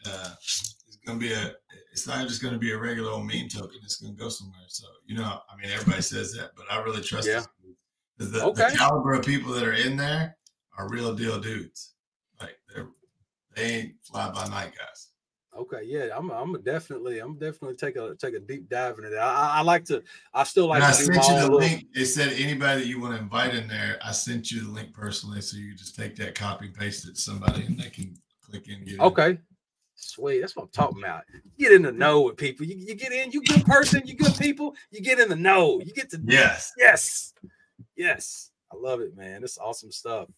[0.07, 1.53] uh, is going to be a
[1.93, 3.79] it's not just going to be a regular old meme token.
[3.85, 4.61] It's going to go somewhere.
[4.69, 7.43] So you know, I mean, everybody says that, but I really trust Yeah.
[8.19, 8.71] The, Okay.
[8.71, 10.37] the caliber of people that are in there
[10.81, 11.95] are real deal dudes.
[12.41, 12.89] Like they're
[13.55, 15.09] they ain't fly by night guys.
[15.57, 19.21] Okay, yeah, I'm I'm definitely I'm definitely take a take a deep dive into that.
[19.21, 20.03] I, I- like to
[20.33, 21.87] I still like I to sent you the little- link.
[21.95, 23.99] It said anybody that you want to invite in there.
[24.05, 27.17] I sent you the link personally, so you just take that, copy, and paste it
[27.17, 28.15] to somebody, and they can
[28.49, 28.85] click in.
[28.85, 29.01] Get.
[29.01, 29.39] Okay.
[29.97, 30.41] Sweet.
[30.41, 31.25] That's what I'm talking about.
[31.59, 32.65] Get in the know with people.
[32.65, 35.79] You, you get in, you good person, you good people, you get in the know.
[35.81, 36.73] You get to Yes.
[36.79, 37.35] yes.
[37.97, 38.51] Yes.
[38.73, 39.43] I love it, man.
[39.45, 40.29] It's awesome stuff.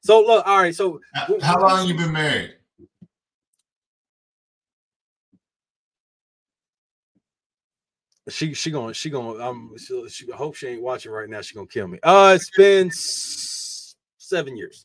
[0.00, 0.74] So look, all right.
[0.74, 1.00] So
[1.42, 2.54] How, long you been married?
[8.28, 11.40] she she gonna she gonna um she, she I hope she ain't watching right now.
[11.40, 11.98] She gonna kill me.
[12.02, 14.84] Uh it's been s- seven years.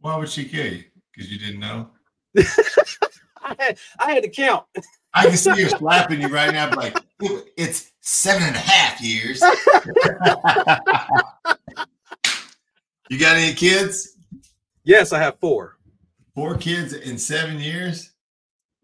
[0.00, 0.84] Why would she kill you?
[1.12, 1.90] Because you didn't know.
[3.42, 4.64] I had I had to count.
[5.14, 6.96] I can see her slapping you right now, like
[7.56, 9.42] it's seven and a half years.
[13.10, 14.16] you got any kids?
[14.84, 15.76] Yes, I have four.
[16.34, 18.12] Four kids in seven years?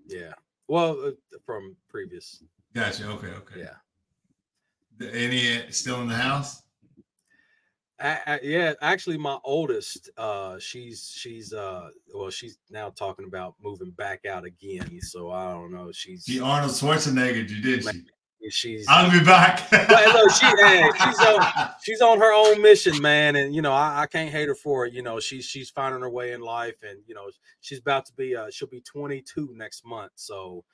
[0.06, 0.32] Yeah.
[0.68, 2.42] Well, uh, from previous.
[2.74, 3.08] Gotcha.
[3.08, 3.28] Okay.
[3.28, 3.60] Okay.
[3.60, 5.08] Yeah.
[5.12, 6.62] Any uh, still in the house?
[7.98, 13.54] I, I, yeah, actually, my oldest, uh, she's she's uh, well, she's now talking about
[13.62, 15.00] moving back out again.
[15.00, 15.90] So I don't know.
[15.92, 18.04] She's She Arnold Schwarzenegger, you did she?
[18.50, 19.68] She's I'll be back.
[19.70, 23.72] But look, she- hey, she's on- she's on her own mission, man, and you know
[23.72, 24.92] I, I can't hate her for it.
[24.94, 27.30] You know she's she's finding her way in life, and you know
[27.60, 30.64] she's about to be uh she'll be 22 next month, so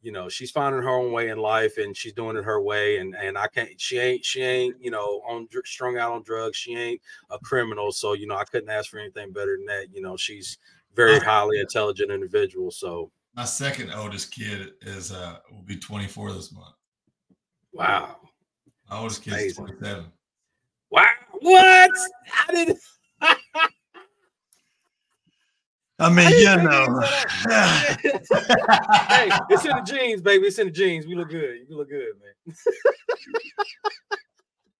[0.00, 2.98] you know she's finding her own way in life, and she's doing it her way,
[2.98, 6.56] and and I can't she ain't she ain't you know on strung out on drugs,
[6.56, 7.00] she ain't
[7.30, 9.86] a criminal, so you know I couldn't ask for anything better than that.
[9.92, 10.58] You know she's
[10.94, 16.52] very highly intelligent individual, so My second oldest kid is uh will be 24 this
[16.52, 16.74] month.
[17.72, 18.16] Wow,
[18.90, 20.04] My oldest kid is 27.
[20.90, 21.06] wow,
[21.40, 21.90] what?
[22.48, 22.78] I didn't.
[25.98, 27.00] I mean, I you know.
[29.08, 30.46] hey, it's in the jeans, baby.
[30.46, 31.06] It's in the jeans.
[31.06, 31.58] We look good.
[31.68, 32.14] You look good,
[32.46, 32.56] man.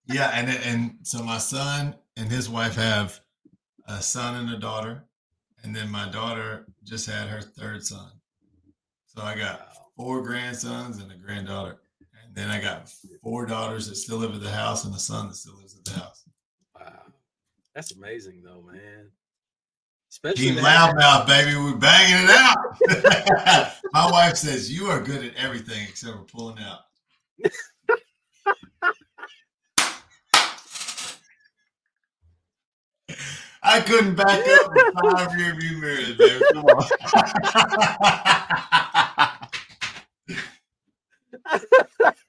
[0.07, 3.20] yeah, and and so my son and his wife have
[3.86, 5.05] a son and a daughter,
[5.62, 8.11] and then my daughter just had her third son.
[9.07, 11.78] So I got four grandsons and a granddaughter,
[12.35, 12.91] and then I got
[13.22, 15.85] four daughters that still live at the house and a son that still lives at
[15.85, 16.24] the house.
[16.74, 17.03] Wow,
[17.74, 19.11] that's amazing, though, man.
[20.11, 23.72] Especially Team Loudmouth, baby, we're banging it out.
[23.93, 26.80] my wife says you are good at everything except for pulling out.
[33.62, 36.43] I couldn't back up with five rear view mirrors, baby.
[36.53, 36.89] Come on.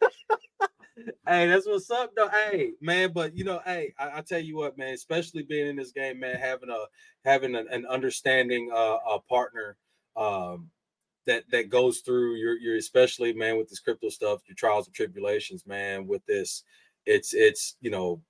[1.28, 2.30] Hey, that's what's up, though.
[2.30, 5.76] Hey, man, but you know, hey, I, I tell you what, man, especially being in
[5.76, 6.86] this game, man, having a
[7.26, 9.78] having an, an understanding uh, a partner
[10.16, 10.70] um
[11.26, 14.96] that that goes through your your especially man with this crypto stuff, your trials and
[14.96, 16.64] tribulations, man, with this,
[17.06, 18.22] it's it's you know,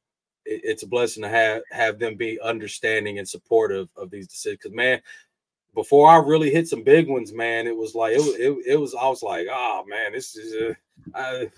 [0.46, 4.60] it, it's a blessing to have have them be understanding and supportive of these decisions.
[4.62, 5.02] Because man,
[5.74, 8.80] before I really hit some big ones, man, it was like it was it, it
[8.80, 10.74] was I was like, oh man, this is uh,
[11.16, 11.50] I,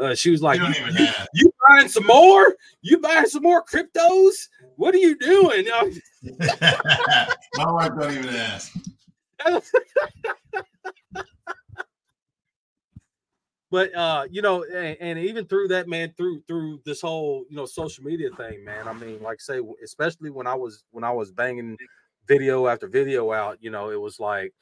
[0.00, 1.28] uh, she was like, you "You- even you, ask.
[1.34, 2.56] you buying some more?
[2.82, 4.48] You buying some more cryptos?
[4.76, 5.66] What are you doing?
[7.54, 8.72] My wife don't even ask.
[13.70, 17.56] but uh, you know, and, and even through that, man, through through this whole you
[17.56, 18.88] know social media thing, man.
[18.88, 21.76] I mean, like say, especially when I was when I was banging
[22.26, 24.52] video after video out, you know, it was like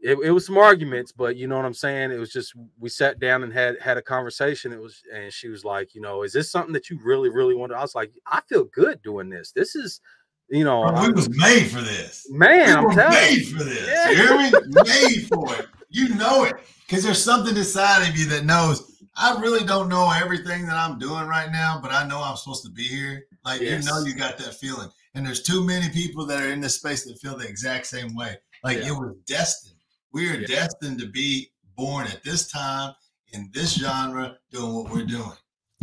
[0.00, 2.12] it, it was some arguments, but you know what I'm saying.
[2.12, 4.72] It was just we sat down and had had a conversation.
[4.72, 7.54] It was, and she was like, you know, is this something that you really really
[7.54, 7.72] want?
[7.72, 9.50] I was like, I feel good doing this.
[9.52, 10.00] This is,
[10.48, 12.26] you know, Bro, we I'm- was made for this.
[12.30, 13.44] man, we I'm telling you.
[13.46, 13.86] for this.
[13.88, 14.10] Yeah.
[14.10, 14.50] You hear me?
[14.84, 15.66] made for it.
[15.90, 16.54] You know it
[16.86, 18.84] because there's something inside of you that knows.
[19.20, 22.62] I really don't know everything that I'm doing right now, but I know I'm supposed
[22.66, 23.24] to be here.
[23.44, 23.84] Like Yes.
[23.84, 26.76] you know, you got that feeling, and there's too many people that are in this
[26.76, 28.36] space that feel the exact same way.
[28.62, 28.88] Like Yeah.
[28.88, 29.74] it was destined.
[30.12, 30.46] We are Yeah.
[30.46, 32.94] destined to be born at this time
[33.32, 35.36] in this genre, doing what we're doing,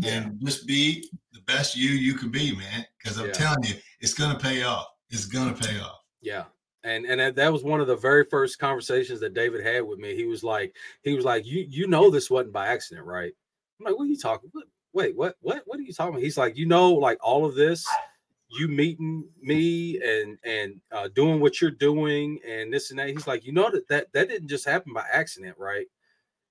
[0.04, 2.86] and just be the best you you can be, man.
[2.98, 3.34] Because I'm Yeah.
[3.34, 4.88] telling you, it's gonna pay off.
[5.10, 6.00] It's gonna pay off.
[6.22, 6.46] Yeah.
[6.84, 10.16] And and that- was one of the very first conversations that David had with me.
[10.16, 13.34] He was like, he was like, you you know this wasn't by accident, right?
[13.80, 14.50] I'm like, what are you talking?
[14.54, 16.24] What, wait, what what what are you talking about?
[16.24, 17.86] He's like, you know, like all of this,
[18.60, 23.10] you meeting me and and uh, doing what you're doing and this and that.
[23.10, 25.88] He's like, you know that that that didn't just happen by accident, right?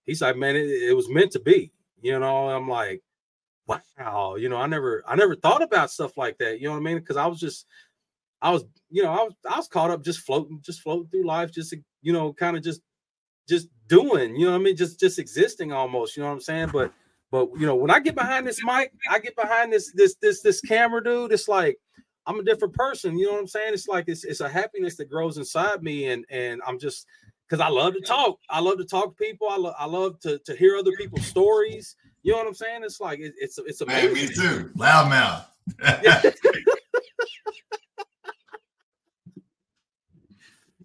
[0.05, 1.72] He's like, man, it, it was meant to be.
[2.00, 3.02] You know, I'm like,
[3.66, 4.36] wow.
[4.36, 6.61] You know, I never I never thought about stuff like that.
[6.61, 6.98] You know what I mean?
[6.98, 7.66] Because I was just
[8.42, 11.26] I was, you know, I was I was caught up just floating, just floating through
[11.26, 12.82] life, just you know, kind of just
[13.48, 14.76] just doing, you know what I mean?
[14.76, 16.70] Just just existing almost, you know what I'm saying?
[16.72, 16.92] But
[17.30, 20.42] but you know, when I get behind this mic, I get behind this this this
[20.42, 21.32] this camera, dude.
[21.32, 21.78] It's like
[22.27, 23.18] I'm a different person.
[23.18, 23.75] You know what I'm saying?
[23.75, 27.07] It's like it's it's a happiness that grows inside me, and and I'm just
[27.49, 28.39] because I love to talk.
[28.51, 29.49] I love to talk to people.
[29.49, 31.97] I love I love to to hear other people's stories.
[32.22, 32.83] You know what I'm saying?
[32.85, 34.14] It's like it, it's it's amazing.
[34.14, 34.70] Man, me too.
[34.77, 35.45] Loudmouth.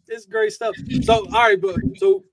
[0.07, 0.75] it's great stuff.
[1.03, 2.23] So all right, but so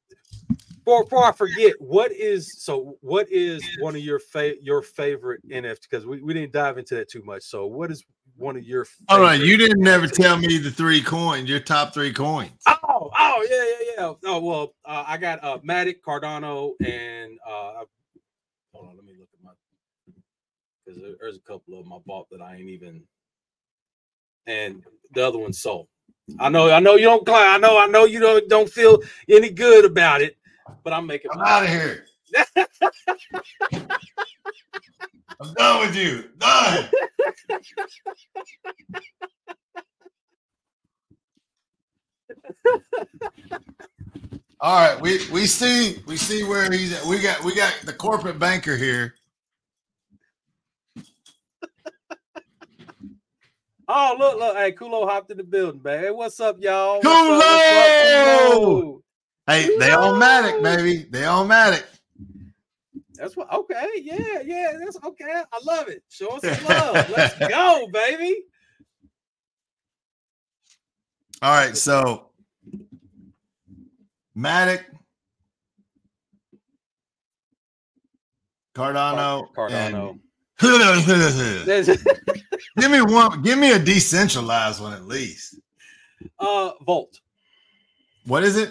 [0.87, 2.97] before, before I forget, what is so?
[3.01, 5.81] What is one of your fa- your favorite NFT?
[5.91, 7.43] Because we, we didn't dive into that too much.
[7.43, 8.05] So, what is
[8.37, 8.87] one of your?
[9.09, 12.63] All right, you didn't never tell me the three coins, your top three coins.
[12.67, 14.31] Oh, oh yeah, yeah, yeah.
[14.31, 17.85] Oh well, uh, I got uh Matic, Cardano, and uh
[18.73, 19.51] hold on, let me look at my
[20.85, 23.03] because there's a couple of them I bought that I ain't even,
[24.47, 24.83] and
[25.13, 25.89] the other one sold.
[26.39, 27.29] I know, I know you don't.
[27.29, 30.37] I know, I know you don't don't feel any good about it
[30.87, 31.33] but I'm making.
[31.33, 32.07] I'm out of here.
[35.41, 36.25] I'm done with you.
[36.39, 36.89] Done.
[44.61, 47.05] All right, we we see we see where he's at.
[47.05, 49.15] We got we got the corporate banker here.
[53.89, 54.57] Oh, look, look.
[54.57, 56.03] Hey, Kulo hopped in the building, man.
[56.03, 57.01] Hey, what's up, y'all?
[57.01, 59.01] Kulo!
[59.47, 61.07] Hey, they all Matic, baby.
[61.09, 61.85] They all Matic.
[63.17, 65.43] That's what okay, yeah, yeah, that's okay.
[65.53, 66.03] I love it.
[66.09, 67.11] Show us some love.
[67.17, 68.43] Let's go, baby.
[71.43, 72.31] All right, so
[74.37, 74.85] Matic,
[78.75, 80.19] Cardano, Cardano.
[82.79, 83.43] give me one.
[83.43, 85.57] Give me a decentralized one at least.
[86.39, 87.21] Uh, Volt.
[88.25, 88.71] What is it?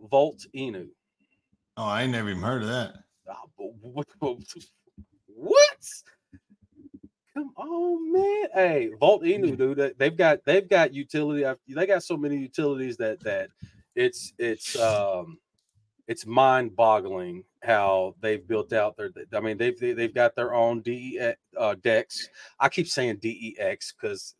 [0.00, 0.88] Volt Inu.
[1.76, 3.03] Oh, I ain't never even heard of that.
[3.94, 4.08] What?
[5.28, 6.02] What?
[7.32, 8.44] Come on, man.
[8.52, 9.94] Hey, Volt Inu, dude.
[9.98, 11.44] They've got they've got utility.
[11.68, 13.50] They got so many utilities that that
[13.94, 15.38] it's it's um
[16.08, 19.10] it's mind-boggling how they've built out their.
[19.32, 22.28] I mean, they've they've got their own DE uh, DEX.
[22.58, 24.34] I keep saying DEX because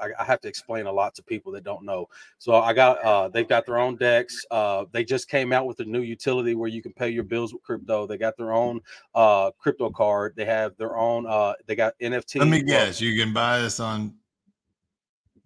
[0.00, 2.08] I, I, have to explain a lot to people that don't know.
[2.38, 4.44] So I got uh, they've got their own DEX.
[4.50, 7.52] Uh, they just came out with a new utility where you can pay your bills
[7.52, 8.06] with crypto.
[8.06, 8.80] They got their own
[9.14, 10.34] uh, crypto card.
[10.36, 11.26] They have their own.
[11.26, 12.40] Uh, they got NFT.
[12.40, 13.00] Let me guess.
[13.00, 14.14] You can buy this on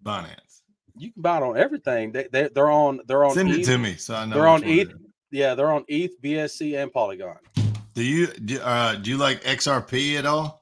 [0.03, 0.61] Binance.
[0.97, 2.11] You can buy it on everything.
[2.11, 3.33] They, they they're on they're on.
[3.33, 3.59] Send ETH.
[3.59, 4.35] it to me so I know.
[4.35, 4.93] They're on ETH.
[5.31, 7.37] Yeah, they're on ETH, BSC, and Polygon.
[7.93, 10.61] Do you do, uh, do you like XRP at all?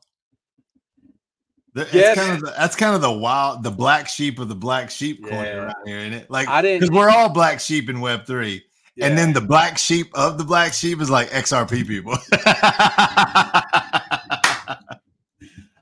[1.74, 2.18] That's yes.
[2.18, 5.24] kind of the, that's kind of the wild, the black sheep of the black sheep
[5.24, 5.56] coin yeah.
[5.56, 6.30] around here, isn't it?
[6.30, 8.64] Like, I didn't because we're all black sheep in Web three,
[8.96, 9.08] yeah.
[9.08, 12.16] and then the black sheep of the black sheep is like XRP people.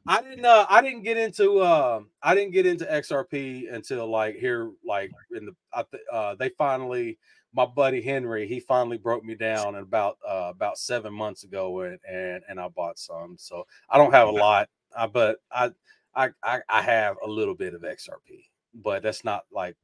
[0.07, 0.45] I didn't.
[0.45, 1.59] Uh, I didn't get into.
[1.59, 5.55] Uh, I didn't get into XRP until like here, like in the.
[5.73, 7.17] i Uh, they finally.
[7.53, 11.99] My buddy Henry, he finally broke me down about uh, about seven months ago, and,
[12.09, 13.35] and and I bought some.
[13.37, 15.71] So I don't have a lot uh, but I,
[16.15, 19.75] I I have a little bit of XRP, but that's not like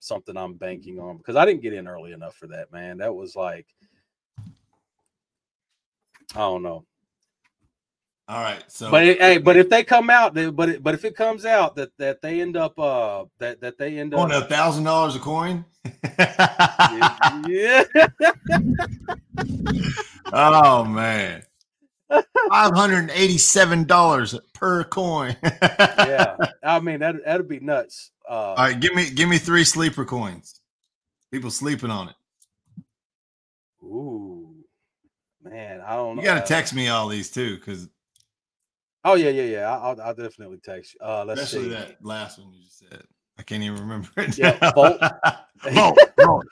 [0.00, 2.98] something I'm banking on because I didn't get in early enough for that, man.
[2.98, 3.66] That was like
[6.34, 6.84] I don't know.
[8.28, 10.94] All right, so but it, hey, but if they come out, they, but it, but
[10.94, 14.20] if it comes out that that they end up uh that that they end up
[14.20, 15.64] on a thousand dollars a coin,
[17.46, 17.84] yeah.
[20.32, 21.44] oh man,
[22.08, 25.36] Five hundred and eighty-seven dollars per coin.
[25.42, 28.12] yeah, I mean that that'd be nuts.
[28.28, 30.60] Uh, all right, give me give me three sleeper coins.
[31.32, 32.14] People sleeping on it.
[33.82, 34.54] Ooh,
[35.42, 36.16] man, I don't.
[36.16, 36.22] Know.
[36.22, 37.88] You got to text me all these too, because.
[39.04, 39.78] Oh yeah, yeah, yeah.
[39.78, 41.06] I'll, I'll definitely text you.
[41.06, 41.74] Uh, let's Especially see.
[41.74, 43.02] that last one you just said.
[43.38, 44.38] I can't even remember it.
[44.38, 45.00] Yeah, Volt.
[45.72, 45.98] Volt.
[46.18, 46.44] Volt.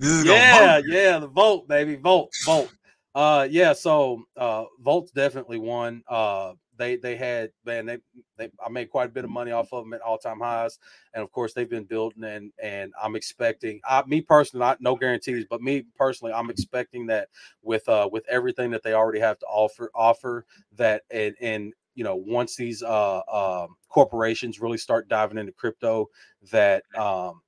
[0.00, 2.72] Yeah, yeah, the Volt, baby, Volt, Volt.
[3.14, 3.72] Uh, yeah.
[3.72, 6.02] So uh, Volt's definitely one.
[6.08, 7.98] Uh, they they had man they,
[8.36, 10.80] they I made quite a bit of money off of them at all time highs,
[11.12, 14.96] and of course they've been building and and I'm expecting I, me personally not no
[14.96, 17.28] guarantees, but me personally I'm expecting that
[17.62, 20.44] with uh with everything that they already have to offer offer
[20.76, 26.08] that and and you know once these uh, uh, corporations really start diving into crypto
[26.50, 27.40] that um,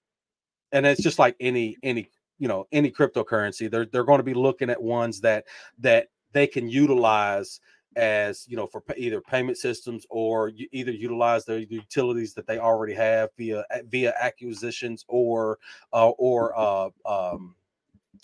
[0.73, 4.35] and it's just like any any you know any cryptocurrency they're they're going to be
[4.35, 5.45] looking at ones that
[5.79, 7.61] that they can utilize
[7.97, 12.59] as you know for either payment systems or you either utilize the utilities that they
[12.59, 15.59] already have via via acquisitions or
[15.93, 17.55] uh, or uh, um,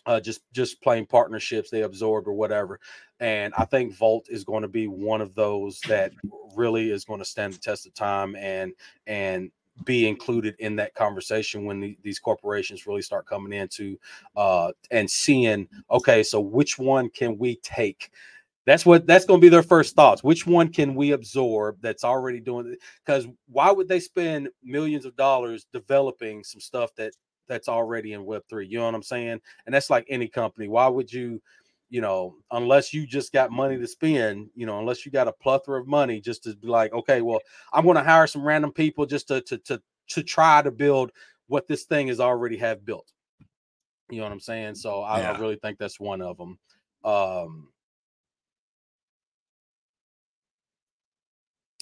[0.06, 2.80] uh, just just plain partnerships they absorb or whatever.
[3.20, 6.12] And I think Volt is going to be one of those that
[6.56, 8.72] really is going to stand the test of time and
[9.06, 9.51] and
[9.85, 13.99] be included in that conversation when the, these corporations really start coming into
[14.36, 18.11] uh, and seeing okay so which one can we take?
[18.65, 20.23] That's what that's going to be their first thoughts.
[20.23, 25.16] Which one can we absorb that's already doing because why would they spend millions of
[25.16, 27.12] dollars developing some stuff that
[27.49, 29.40] that's already in web3 you know what i'm saying?
[29.66, 30.69] And that's like any company.
[30.69, 31.43] Why would you
[31.93, 35.32] you know unless you just got money to spend you know unless you got a
[35.32, 37.39] plethora of money just to be like okay well
[37.74, 41.12] i'm going to hire some random people just to to to to try to build
[41.48, 43.12] what this thing is already have built.
[44.09, 44.74] You know what i'm saying?
[44.77, 45.32] So i, yeah.
[45.32, 46.59] I really think that's one of them
[47.05, 47.69] um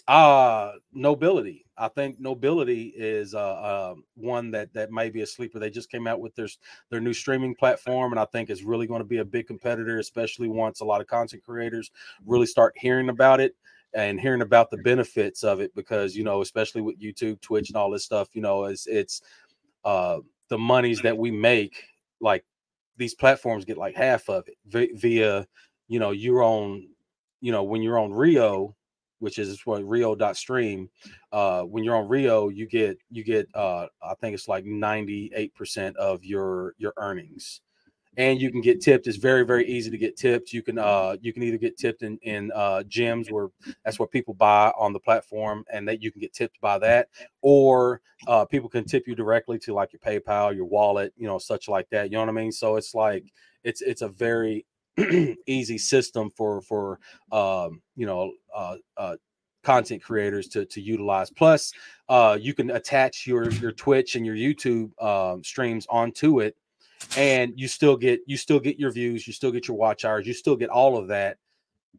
[0.08, 5.58] uh nobility I think Nobility is uh, uh, one that that may be a sleeper.
[5.58, 6.48] They just came out with their
[6.90, 9.98] their new streaming platform, and I think is really going to be a big competitor,
[9.98, 11.90] especially once a lot of content creators
[12.26, 13.56] really start hearing about it
[13.94, 15.74] and hearing about the benefits of it.
[15.74, 19.22] Because you know, especially with YouTube, Twitch, and all this stuff, you know, it's it's
[19.86, 21.82] uh, the monies that we make.
[22.20, 22.44] Like
[22.98, 25.46] these platforms get like half of it via
[25.88, 26.88] you know your own
[27.40, 28.76] you know when you're on Rio
[29.20, 30.88] which is what rio.stream
[31.32, 35.94] uh when you're on rio you get you get uh i think it's like 98%
[35.96, 37.60] of your your earnings.
[38.16, 40.52] And you can get tipped it's very very easy to get tipped.
[40.52, 43.48] You can uh you can either get tipped in in uh gyms where
[43.84, 47.08] that's what people buy on the platform and that you can get tipped by that.
[47.40, 51.38] Or uh people can tip you directly to like your paypal your wallet you know
[51.38, 52.52] such like that you know what i mean?
[52.52, 53.24] So it's like
[53.62, 54.66] it's it's a very
[55.46, 56.98] easy system for for
[57.32, 59.16] um, you know uh, uh,
[59.62, 61.30] content creators to to utilize.
[61.30, 61.72] Plus,
[62.08, 66.56] uh, you can attach your your Twitch and your YouTube um, streams onto it,
[67.16, 70.26] and you still get you still get your views, you still get your watch hours,
[70.26, 71.38] you still get all of that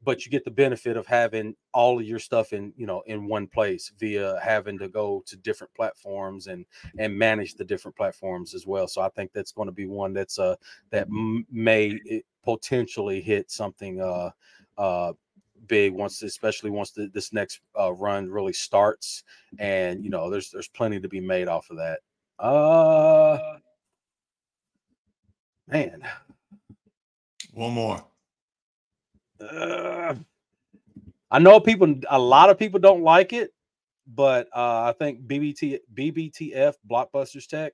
[0.03, 3.27] but you get the benefit of having all of your stuff in you know in
[3.27, 6.65] one place via having to go to different platforms and
[6.97, 8.87] and manage the different platforms as well.
[8.87, 10.55] So i think that's going to be one that's uh
[10.89, 14.31] that m- may eh, potentially hit something uh
[14.77, 15.13] uh
[15.67, 19.23] big once especially once the, this next uh, run really starts.
[19.59, 21.99] And you know there's there's plenty to be made off of that.
[22.39, 23.37] Uh
[25.67, 26.01] man.
[27.53, 28.03] One more
[29.41, 30.15] uh,
[31.29, 33.53] I know people, a lot of people don't like it,
[34.07, 37.73] but uh, I think BBT BBTF Blockbusters Tech.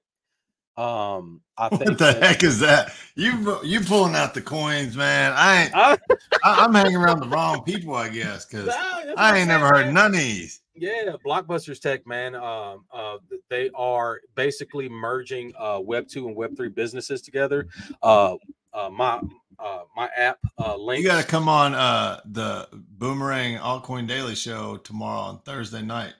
[0.77, 2.94] Um, I think what the that, heck is that?
[3.15, 5.34] You you pulling out the coins, man?
[5.35, 5.72] I ain't.
[5.76, 5.98] I,
[6.65, 8.69] am hanging around the wrong people, I guess, because
[9.18, 10.61] I ain't never heard none of these.
[10.76, 12.35] Yeah, Blockbusters Tech, man.
[12.35, 13.18] Um, uh,
[13.49, 17.68] they are basically merging uh, Web two and Web three businesses together.
[18.03, 18.35] Uh,
[18.72, 19.19] uh, my
[19.59, 21.01] uh, my app uh, link.
[21.01, 26.13] You got to come on uh, the Boomerang Altcoin Daily Show tomorrow on Thursday night.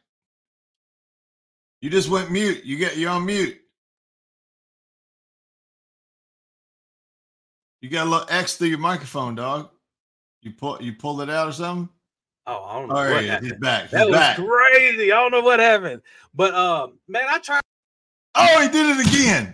[1.81, 2.64] You just went mute.
[2.65, 3.59] You get you're on mute.
[7.81, 9.69] You got a little X through your microphone, dog.
[10.41, 11.89] You pull you pulled it out or something.
[12.47, 12.95] Oh, I don't know.
[12.95, 13.84] Oh, what yeah, he's back.
[13.84, 14.38] He's that back.
[14.38, 15.11] was crazy.
[15.11, 16.01] I don't know what happened,
[16.34, 17.61] but uh, man, I tried.
[18.35, 19.53] Oh, he did it again.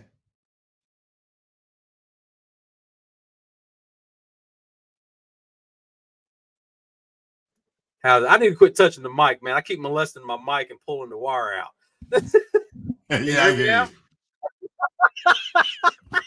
[8.03, 9.55] How I need to quit touching the mic, man.
[9.55, 11.69] I keep molesting my mic and pulling the wire out.
[13.09, 13.89] yeah, I get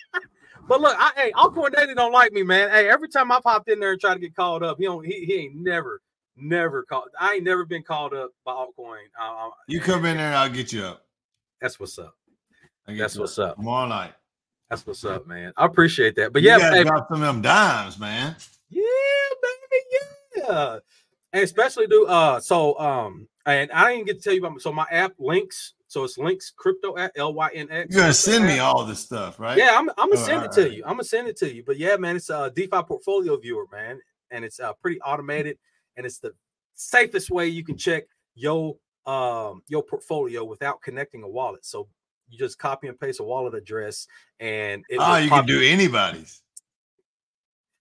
[0.69, 2.71] but look, I, hey, Altcoin Daily don't like me, man.
[2.71, 5.05] Hey, every time I popped in there and tried to get called up, he don't.
[5.05, 6.01] He, he ain't never,
[6.37, 7.09] never called.
[7.21, 9.05] I ain't never been called up by Altcoin.
[9.21, 11.05] Uh, you come in there, and I'll get you up.
[11.61, 12.15] That's what's up.
[12.87, 13.57] That's what's up.
[13.57, 14.15] Tomorrow night.
[14.71, 15.53] That's what's up, man.
[15.59, 16.33] I appreciate that.
[16.33, 18.35] But you yeah, hey, drop some of them dimes, man.
[18.71, 18.83] Yeah,
[19.43, 20.47] baby.
[20.49, 20.79] Yeah
[21.37, 24.59] and especially do uh so um and I didn't get to tell you about my,
[24.59, 27.95] so my app links so it's Lynx crypto at L Y N X.
[27.95, 29.57] You're gonna send me all this stuff, right?
[29.57, 30.83] Yeah, I'm, I'm gonna send it to you.
[30.85, 31.63] I'm gonna send it to you.
[31.65, 34.01] But yeah, man, it's a DeFi portfolio viewer, man,
[34.33, 35.59] and it's uh, pretty automated,
[35.97, 36.33] and it's the
[36.75, 38.05] safest way you can check
[38.35, 38.77] your
[39.07, 41.65] um your portfolio without connecting a wallet.
[41.65, 41.87] So
[42.29, 44.09] you just copy and paste a wallet address,
[44.41, 46.43] and it oh, you can do anybody's.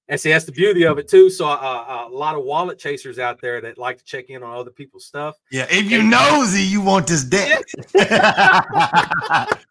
[0.07, 1.29] And see, that's the beauty of it too.
[1.31, 4.43] So, uh, uh, a lot of wallet chasers out there that like to check in
[4.43, 5.35] on other people's stuff.
[5.51, 7.63] Yeah, if you nosy, you want this deck.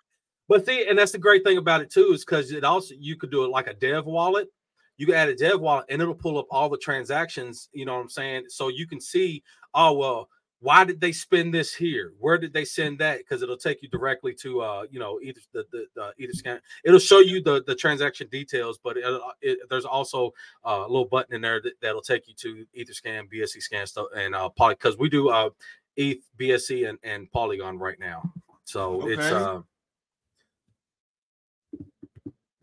[0.48, 3.16] But see, and that's the great thing about it too, is because it also you
[3.16, 4.48] could do it like a dev wallet.
[4.96, 7.68] You can add a dev wallet and it'll pull up all the transactions.
[7.72, 8.44] You know what I'm saying?
[8.48, 9.42] So you can see,
[9.72, 10.28] oh well,
[10.60, 12.12] why did they spend this here?
[12.18, 13.18] Where did they send that?
[13.18, 16.60] Because it'll take you directly to uh, you know, either the the, the Etherscan.
[16.84, 20.32] It'll show you the the transaction details, but it, it, there's also
[20.64, 24.06] uh, a little button in there that, that'll take you to Etherscan, BSC scan stuff,
[24.16, 25.50] and uh, poly because we do uh,
[25.96, 28.22] ETH, BSC, and and Polygon right now.
[28.64, 29.60] So it's uh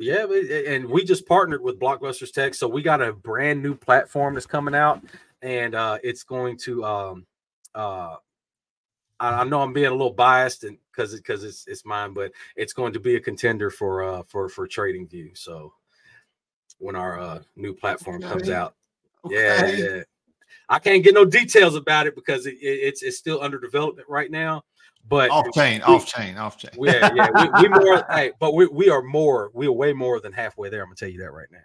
[0.01, 0.25] yeah,
[0.67, 4.47] and we just partnered with Blockbusters Tech, so we got a brand new platform that's
[4.47, 5.03] coming out,
[5.43, 6.83] and uh, it's going to.
[6.83, 7.25] Um,
[7.75, 8.15] uh,
[9.19, 12.31] I, I know I'm being a little biased, and because because it's it's mine, but
[12.55, 15.31] it's going to be a contender for uh for for Trading View.
[15.33, 15.73] So
[16.79, 18.53] when our uh, new platform comes Okay.
[18.53, 18.75] out,
[19.29, 19.95] yeah, Okay.
[19.97, 20.03] yeah.
[20.69, 24.07] I can't get no details about it because it, it- it's it's still under development
[24.09, 24.63] right now.
[25.07, 26.71] But Off chain, we- off chain, off chain.
[26.79, 30.19] yeah, yeah, we, we more, hey, but we, we are more, we are way more
[30.19, 30.81] than halfway there.
[30.81, 31.57] I'm gonna tell you that right now.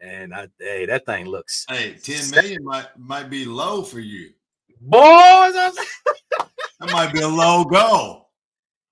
[0.00, 4.30] And I, hey, that thing looks, Hey, 10 million might might be low for you.
[4.82, 5.76] Boys.
[6.80, 8.30] That might be a low goal.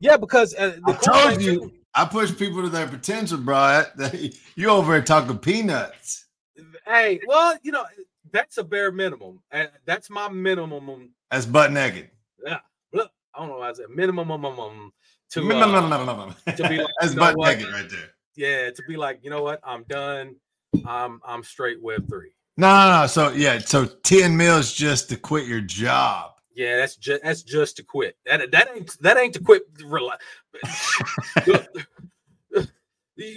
[0.00, 1.72] yeah, because uh, the I told you.
[1.94, 3.82] I push people to their potential, bro.
[4.54, 6.26] You over here talking peanuts.
[6.86, 7.84] hey, well, you know,
[8.32, 9.40] that's a bare minimum.
[9.86, 11.10] That's my minimum.
[11.30, 12.10] That's butt naked.
[12.46, 12.60] Yeah,
[12.92, 14.92] look, I don't know why I said minimum, um, um, um,
[15.30, 17.58] to, No, no, no, uh, to be like, That's you know butt what?
[17.58, 18.10] naked right there.
[18.36, 20.36] yeah, to be like, you know what, I'm done.
[20.86, 22.30] I'm I'm straight Web three.
[22.60, 23.06] No, no, no.
[23.06, 26.32] So yeah, so 10 mils just to quit your job.
[26.54, 28.18] Yeah, that's just that's just to quit.
[28.26, 29.62] That that ain't that ain't to quit.
[29.82, 30.16] Rely.
[31.46, 31.66] the,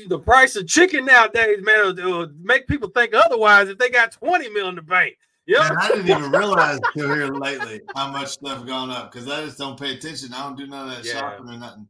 [0.10, 4.12] the price of chicken nowadays, man, will, will make people think otherwise if they got
[4.12, 5.16] twenty mil in the bank.
[5.46, 9.46] Yeah, I didn't even realize till here lately how much stuff gone up because I
[9.46, 10.34] just don't pay attention.
[10.34, 11.14] I don't do none of that Yeah.
[11.14, 11.88] shopping or nothing.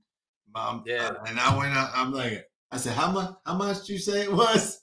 [0.53, 1.10] Um, Yeah.
[1.10, 3.34] uh, and I went out, I'm like, I said, how much?
[3.43, 4.82] How much did you say it was?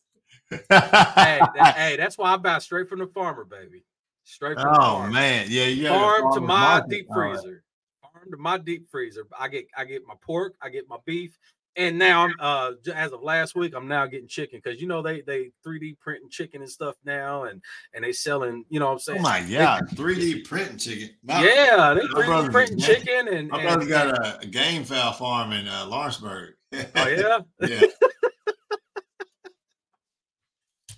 [0.50, 3.84] Hey, that- hey, that's why I buy straight from the farmer, baby.
[4.24, 5.12] Straight from the oh farmer.
[5.12, 6.90] man, yeah, got farm to my market.
[6.90, 7.32] deep All right.
[7.40, 7.62] freezer.
[8.02, 9.26] Farm to my deep freezer.
[9.38, 11.36] I get I get my pork, I get my beef,
[11.74, 15.02] and now I'm uh as of last week, I'm now getting chicken because you know
[15.02, 17.60] they they 3D printing chicken and stuff now, and
[17.94, 19.18] and they selling, you know what I'm saying?
[19.20, 21.10] Oh my god, 3D printing chicken.
[21.24, 24.38] My, yeah, they my 3D brother's printing a- chicken and, my and- brother got a,
[24.40, 26.54] a game fowl farm in uh, Lawrenceburg.
[26.72, 27.38] oh yeah.
[27.68, 27.86] yeah.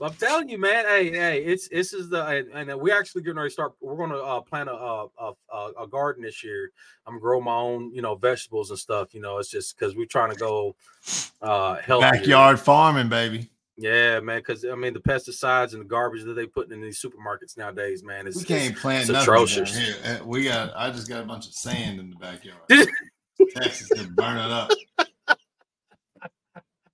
[0.03, 0.85] I'm telling you, man.
[0.85, 3.73] Hey, hey, it's this is the and, and we actually going to start.
[3.81, 6.71] We're going to uh, plant a, a a a garden this year.
[7.07, 9.15] I'm gonna grow my own, you know, vegetables and stuff.
[9.15, 10.75] You know, it's just because we're trying to go
[11.41, 12.11] uh healthy.
[12.11, 13.49] Backyard farming, baby.
[13.77, 14.39] Yeah, man.
[14.39, 18.05] Because I mean, the pesticides and the garbage that they put in these supermarkets nowadays,
[18.05, 19.77] man, is We can't plant it's atrocious.
[19.77, 19.97] here.
[20.05, 20.73] Uh, We got.
[20.77, 22.61] I just got a bunch of sand in the backyard.
[23.55, 24.71] Texas to burn it up.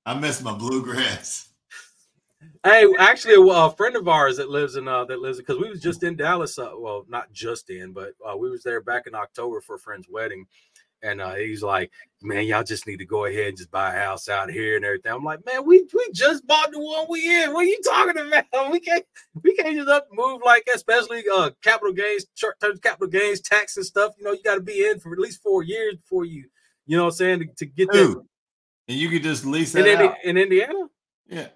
[0.07, 1.48] I miss my bluegrass.
[2.69, 5.81] Hey, actually, a, friend of ours that lives in uh that lives because we was
[5.81, 6.59] just in Dallas.
[6.59, 9.79] Uh, well, not just in, but uh, we was there back in October for a
[9.79, 10.47] friend's wedding,
[11.03, 11.91] and uh, he's like,
[12.21, 14.85] "Man, y'all just need to go ahead and just buy a house out here and
[14.85, 17.55] everything." I'm like, "Man, we we just bought the one we in.
[17.55, 18.45] What are you talking about?
[18.71, 19.05] We can't
[19.43, 23.41] we can't just up move like that, especially uh capital gains, short term capital gains
[23.41, 24.13] tax and stuff.
[24.19, 26.45] You know, you got to be in for at least four years before you,
[26.85, 28.23] you know, what I'm saying to, to get that
[28.89, 30.17] and you could just lease in, that Indi- out.
[30.23, 30.89] in Indiana."
[31.31, 31.49] Yeah.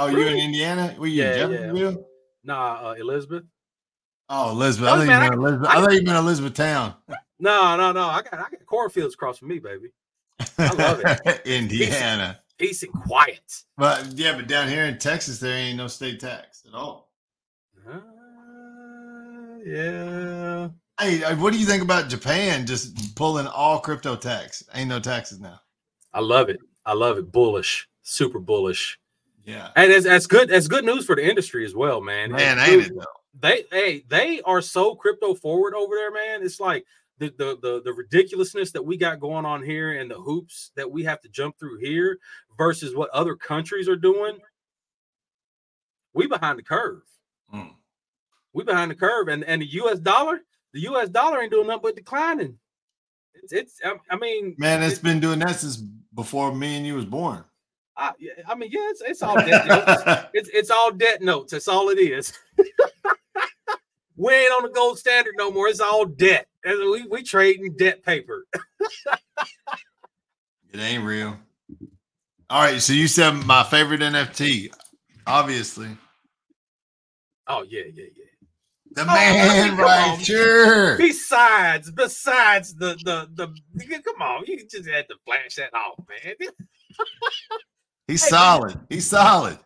[0.00, 0.94] Oh, you in Indiana?
[0.98, 1.56] Were you Yeah, in yeah.
[1.58, 2.06] Jeffersonville?
[2.44, 3.44] Nah, uh, Elizabeth.
[4.28, 4.88] Oh, Elizabeth.
[4.88, 5.68] Oh, I thought you man, I- Elizabeth.
[5.68, 6.94] I- I thought you meant Elizabeth Town.
[7.40, 8.02] No, no, no.
[8.02, 9.92] I got I got cornfields across from me, baby.
[10.58, 11.42] I love it.
[11.46, 12.40] Indiana.
[12.58, 13.62] Peace and quiet.
[13.76, 17.12] But yeah, but down here in Texas, there ain't no state tax at all.
[17.88, 18.00] Uh,
[19.64, 20.68] yeah.
[21.00, 24.64] Hey, uh, what do you think about Japan just pulling all crypto tax?
[24.74, 25.60] Ain't no taxes now.
[26.12, 26.58] I love it.
[26.84, 27.30] I love it.
[27.30, 27.88] Bullish.
[28.02, 28.98] Super bullish.
[29.48, 29.70] Yeah.
[29.76, 30.50] And that's, that's good.
[30.50, 32.32] That's good news for the industry as well, man.
[32.32, 33.04] Man, ain't it though?
[33.40, 36.42] They hey, they are so crypto forward over there, man.
[36.42, 36.84] It's like
[37.16, 40.90] the, the the the ridiculousness that we got going on here and the hoops that
[40.90, 42.18] we have to jump through here
[42.58, 44.38] versus what other countries are doing.
[46.12, 47.00] We behind the curve.
[47.54, 47.70] Mm.
[48.52, 50.40] we behind the curve and and the US dollar
[50.74, 52.58] the US dollar ain't doing nothing but declining
[53.32, 55.76] it's, it's I, I mean Man, it's it- been doing that since
[56.14, 57.42] before me and you was born.
[57.98, 58.12] I,
[58.48, 60.02] I mean yeah it's, it's all debt notes
[60.34, 62.32] it's, it's all debt notes that's all it is
[64.16, 67.74] we ain't on the gold standard no more it's all debt And we, we trading
[67.76, 68.46] debt paper
[70.72, 71.36] It ain't real.
[72.50, 74.70] All right, so you said my favorite NFT,
[75.26, 75.88] obviously.
[77.46, 78.24] Oh yeah, yeah, yeah.
[78.92, 80.18] The Oh, man right on.
[80.20, 80.96] here.
[80.98, 86.34] Besides, besides the the the, come on, you just had to flash that off, man.
[88.08, 88.80] He's Hey, solid.
[88.88, 89.58] He's solid.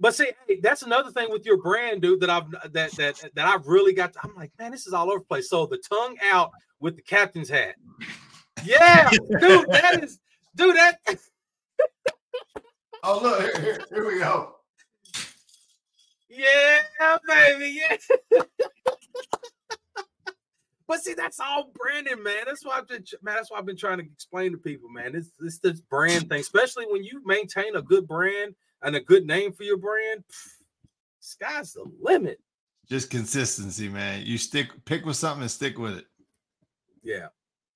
[0.00, 2.18] But see, hey, that's another thing with your brand, dude.
[2.20, 4.16] That I've that that that I've really got.
[4.24, 5.48] I'm like, man, this is all over the place.
[5.48, 6.50] So the tongue out
[6.80, 7.76] with the captain's hat.
[8.64, 10.18] Yeah, dude, that is,
[10.56, 10.98] dude, that.
[13.04, 14.56] Oh look, here, here, here we go.
[16.28, 16.78] Yeah,
[17.26, 17.96] baby, yeah.
[20.86, 22.44] but see, that's all branding, man.
[22.46, 23.36] That's why I've been, man.
[23.36, 25.14] That's why I've been trying to explain to people, man.
[25.14, 29.26] It's it's this brand thing, especially when you maintain a good brand and a good
[29.26, 30.24] name for your brand.
[30.30, 30.48] pff,
[31.20, 32.40] Sky's the limit.
[32.88, 34.26] Just consistency, man.
[34.26, 36.06] You stick, pick with something and stick with it.
[37.02, 37.28] Yeah.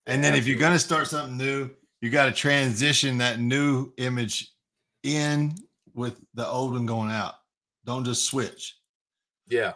[0.06, 1.70] And then if you're gonna start something new,
[2.00, 4.52] you got to transition that new image
[5.02, 5.54] in
[5.94, 7.34] with the old one going out.
[7.84, 8.76] Don't just switch.
[9.48, 9.72] Yeah.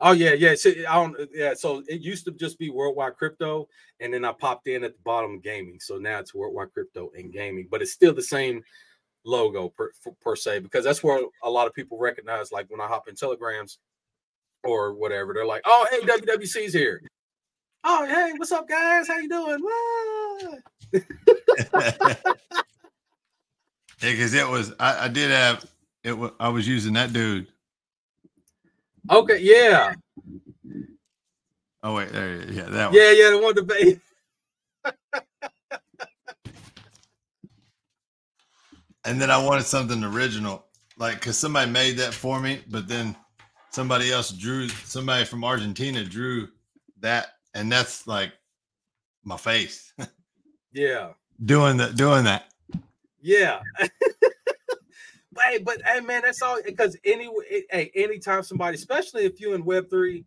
[0.00, 0.54] Oh yeah, yeah.
[0.54, 1.18] So I don't.
[1.18, 1.54] Uh, yeah.
[1.54, 3.68] So it used to just be worldwide crypto,
[4.00, 5.78] and then I popped in at the bottom gaming.
[5.80, 8.62] So now it's worldwide crypto and gaming, but it's still the same
[9.24, 9.90] logo per,
[10.20, 12.52] per se because that's where a lot of people recognize.
[12.52, 13.78] Like when I hop in telegrams
[14.64, 17.00] or whatever, they're like, "Oh, hey, WWC's here."
[17.84, 19.08] Oh, hey, what's up, guys?
[19.08, 19.62] How you doing?
[24.02, 24.72] Yeah, because it was.
[24.78, 25.64] I, I did have
[26.02, 26.12] it.
[26.12, 27.46] wa- I was using that dude.
[29.10, 29.94] Okay, yeah,
[31.82, 32.50] Oh wait, there.
[32.50, 32.94] Yeah, that one.
[32.98, 33.30] yeah, yeah.
[33.30, 34.00] The one debate.
[39.06, 40.64] And then I wanted something original,
[40.96, 43.14] like because somebody made that for me, but then
[43.70, 44.68] somebody else drew.
[44.68, 46.48] Somebody from Argentina drew
[47.00, 48.32] that, and that's like
[49.22, 49.92] my face
[50.72, 51.10] Yeah.
[51.44, 51.96] doing that.
[51.96, 52.46] Doing that.
[53.20, 53.60] Yeah.
[55.42, 59.54] hey, but hey, man, that's all because any eh, hey, anytime somebody, especially if you're
[59.54, 60.24] in Web three,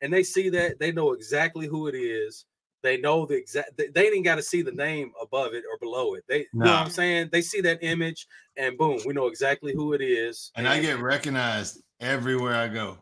[0.00, 2.46] and they see that, they know exactly who it is.
[2.82, 3.76] They know the exact.
[3.76, 6.24] They, they ain't got to see the name above it or below it.
[6.28, 7.28] They, you know what I'm saying?
[7.30, 8.26] They see that image,
[8.56, 10.50] and boom, we know exactly who it is.
[10.56, 12.98] And I get recognized everywhere I go.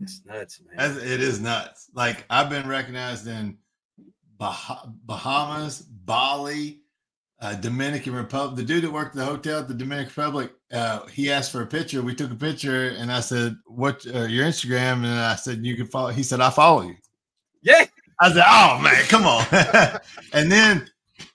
[0.00, 0.96] it's nuts, man.
[0.98, 1.90] It is nuts.
[1.94, 3.58] Like I've been recognized in
[4.38, 6.79] bah- Bahamas, Bali,
[7.40, 8.56] uh, Dominican Republic.
[8.56, 11.62] The dude that worked at the hotel at the Dominican Republic, uh, he asked for
[11.62, 12.02] a picture.
[12.02, 15.76] We took a picture, and I said, "What uh, your Instagram?" And I said, "You
[15.76, 16.96] can follow." He said, "I follow you."
[17.62, 17.84] yeah,
[18.20, 19.44] I said, "Oh man, come on!"
[20.32, 20.88] and then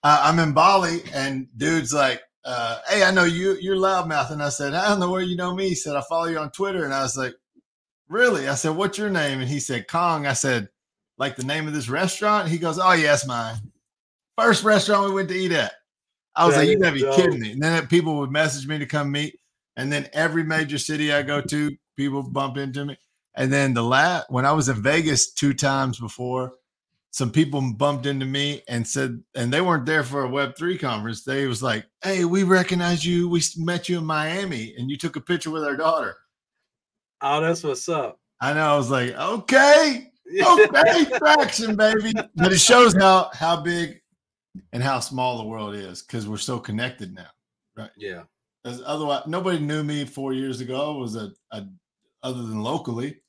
[0.03, 3.57] uh, I'm in Bali, and dude's like, uh, "Hey, I know you.
[3.59, 6.01] You're loudmouth." And I said, "I don't know where you know me." He said, "I
[6.07, 7.33] follow you on Twitter." And I was like,
[8.09, 10.69] "Really?" I said, "What's your name?" And he said, "Kong." I said,
[11.17, 13.55] "Like the name of this restaurant?" He goes, "Oh yes, mine.
[14.37, 15.73] First restaurant we went to eat at."
[16.35, 17.15] I was That like, "You gotta be dope.
[17.15, 19.39] kidding me!" And then people would message me to come meet,
[19.77, 22.97] and then every major city I go to, people bump into me.
[23.35, 26.53] And then the last when I was in Vegas two times before,
[27.11, 30.77] some people bumped into me and said, and they weren't there for a Web three
[30.77, 31.23] conference.
[31.23, 33.29] They was like, "Hey, we recognize you.
[33.29, 36.15] We met you in Miami, and you took a picture with our daughter."
[37.21, 38.19] oh, that's what's up.
[38.41, 38.73] I know.
[38.73, 40.11] I was like, "Okay,
[40.45, 44.01] okay, traction, baby." But it shows how how big
[44.73, 47.27] and how small the world is because we're so connected now.
[47.77, 47.89] Right.
[47.97, 48.23] Yeah,
[48.63, 50.95] As otherwise, nobody knew me four years ago.
[50.95, 51.65] I was a, a
[52.23, 53.19] other than locally.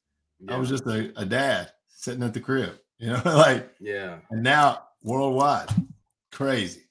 [0.48, 4.18] I was just a, a dad sitting at the crib, you know, like, yeah.
[4.30, 5.68] and now worldwide,
[6.30, 6.82] crazy,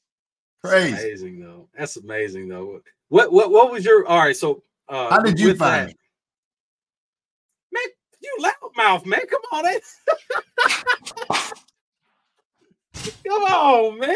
[0.63, 0.93] That's crazy.
[1.07, 1.69] amazing though.
[1.77, 2.81] That's amazing though.
[3.09, 4.35] What what what was your all right?
[4.35, 5.95] So uh How did you find that- me?
[7.71, 7.83] Man,
[8.19, 9.21] you loudmouth, man.
[9.29, 9.65] Come on?
[13.27, 14.15] Come on, man.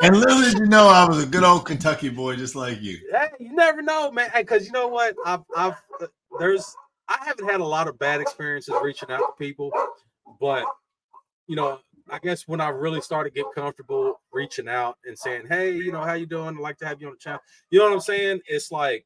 [0.00, 2.98] And little did you know, I was a good old Kentucky boy, just like you.
[3.10, 4.30] Hey, you never know, man.
[4.34, 5.16] Because you know what?
[5.26, 5.74] I've I've
[6.38, 6.76] there's
[7.08, 9.72] I haven't had a lot of bad experiences reaching out to people,
[10.40, 10.64] but
[11.48, 11.80] you know,
[12.10, 15.90] I guess when I really started to get comfortable reaching out and saying, "Hey, you
[15.90, 16.56] know, how you doing?
[16.56, 18.40] I'd like to have you on the channel." You know what I'm saying?
[18.46, 19.04] It's like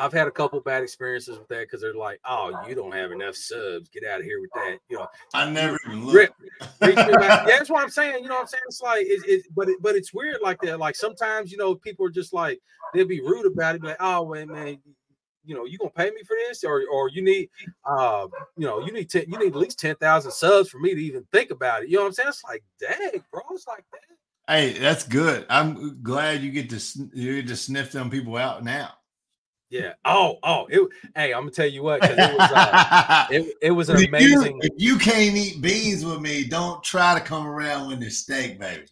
[0.00, 3.12] I've had a couple bad experiences with that because they're like, "Oh, you don't have
[3.12, 3.88] enough subs.
[3.90, 6.40] Get out of here with that." You know, I never even looked.
[6.80, 7.46] reach me back.
[7.46, 8.22] Yeah, that's what I'm saying.
[8.22, 8.62] You know what I'm saying?
[8.66, 10.78] It's like it, it but it, but it's weird like that.
[10.78, 12.60] Like sometimes you know people are just like
[12.94, 14.78] they'll be rude about it, like, oh wait, man,
[15.44, 17.50] you know, you gonna pay me for this, or or you need
[17.84, 20.94] uh you know, you need ten, you need at least ten thousand subs for me
[20.94, 21.90] to even think about it.
[21.90, 22.28] You know what I'm saying?
[22.30, 24.00] It's like, dang, bro, it's like that.
[24.48, 25.46] Hey, that's good.
[25.48, 28.94] I'm glad you get to you get to sniff them people out now.
[29.70, 29.92] Yeah.
[30.04, 30.80] Oh, oh, it
[31.14, 34.02] hey, I'm gonna tell you what, 'cause it was uh it, it was an If
[34.02, 38.00] you- amazing if you can't eat beans with me, don't try to come around with
[38.00, 38.86] this steak, baby.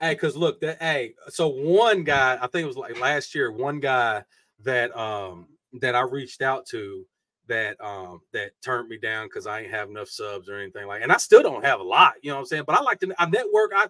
[0.00, 3.50] Hey, because look, that hey, so one guy, I think it was like last year,
[3.52, 4.24] one guy
[4.64, 5.46] that um
[5.80, 7.06] that I reached out to
[7.46, 11.02] that um that turned me down because I ain't have enough subs or anything like
[11.02, 12.64] and I still don't have a lot, you know what I'm saying?
[12.66, 13.86] But I like to I network, I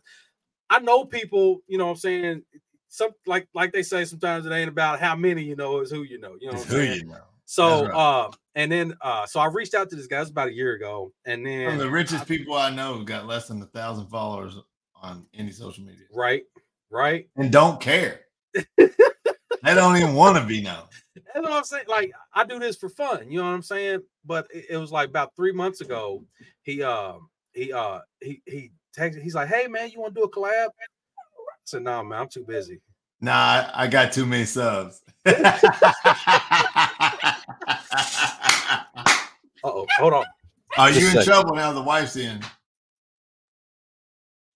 [0.70, 2.42] I know people, you know what I'm saying?
[2.89, 6.02] Some like like they say sometimes it ain't about how many you know, is who
[6.02, 7.16] you know, you know who you know.
[7.44, 7.94] So right.
[7.94, 11.12] uh and then uh so I reached out to this guy about a year ago
[11.24, 14.56] and then of the richest people I know got less than a thousand followers
[14.94, 16.43] on any social media right,
[16.90, 17.28] right.
[17.36, 18.23] and don't care.
[18.77, 18.89] they
[19.62, 20.82] don't even want to be known.
[21.15, 21.85] That's what I'm saying.
[21.89, 24.01] Like I do this for fun, you know what I'm saying?
[24.24, 26.24] But it, it was like about three months ago.
[26.62, 29.23] He um he uh he he texted.
[29.23, 30.69] He's like, "Hey man, you want to do a collab?"
[31.68, 32.80] I said, "No man, I'm too busy."
[33.20, 33.32] Nah,
[33.74, 35.02] I, I got too many subs.
[39.64, 40.24] Uh oh, hold on.
[40.76, 41.26] Are Just you a in second.
[41.32, 41.72] trouble now?
[41.72, 42.40] The wife's in.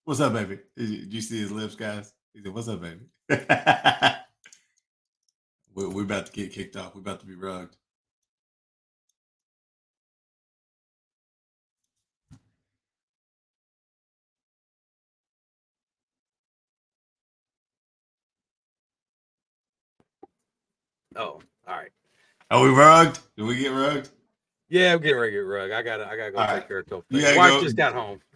[0.05, 0.61] What's up, baby?
[0.77, 2.13] Did you, did you see his lips, guys?
[2.33, 3.01] He said, "What's up, baby?"
[5.75, 6.95] we're, we're about to get kicked off.
[6.95, 7.75] We're about to be rugged.
[21.17, 21.91] Oh, all right.
[22.51, 23.19] Are we rugged?
[23.37, 24.09] Did we get rugged?
[24.69, 25.71] Yeah, I'm getting ready to get rug.
[25.71, 26.69] I gotta I gotta go All take right.
[26.69, 27.05] care of Tope.
[27.11, 28.21] Wife go- just got home.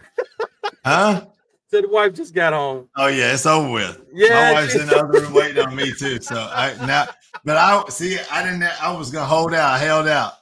[0.85, 1.27] Huh?
[1.69, 2.89] Said the wife just got home.
[2.97, 4.01] Oh yeah, it's over with.
[4.15, 6.21] Yeah, My wife's in the other room waiting on me too.
[6.21, 7.07] So I now,
[7.45, 8.17] but I see.
[8.31, 8.63] I didn't.
[8.63, 9.73] I was gonna hold out.
[9.73, 10.35] I held out.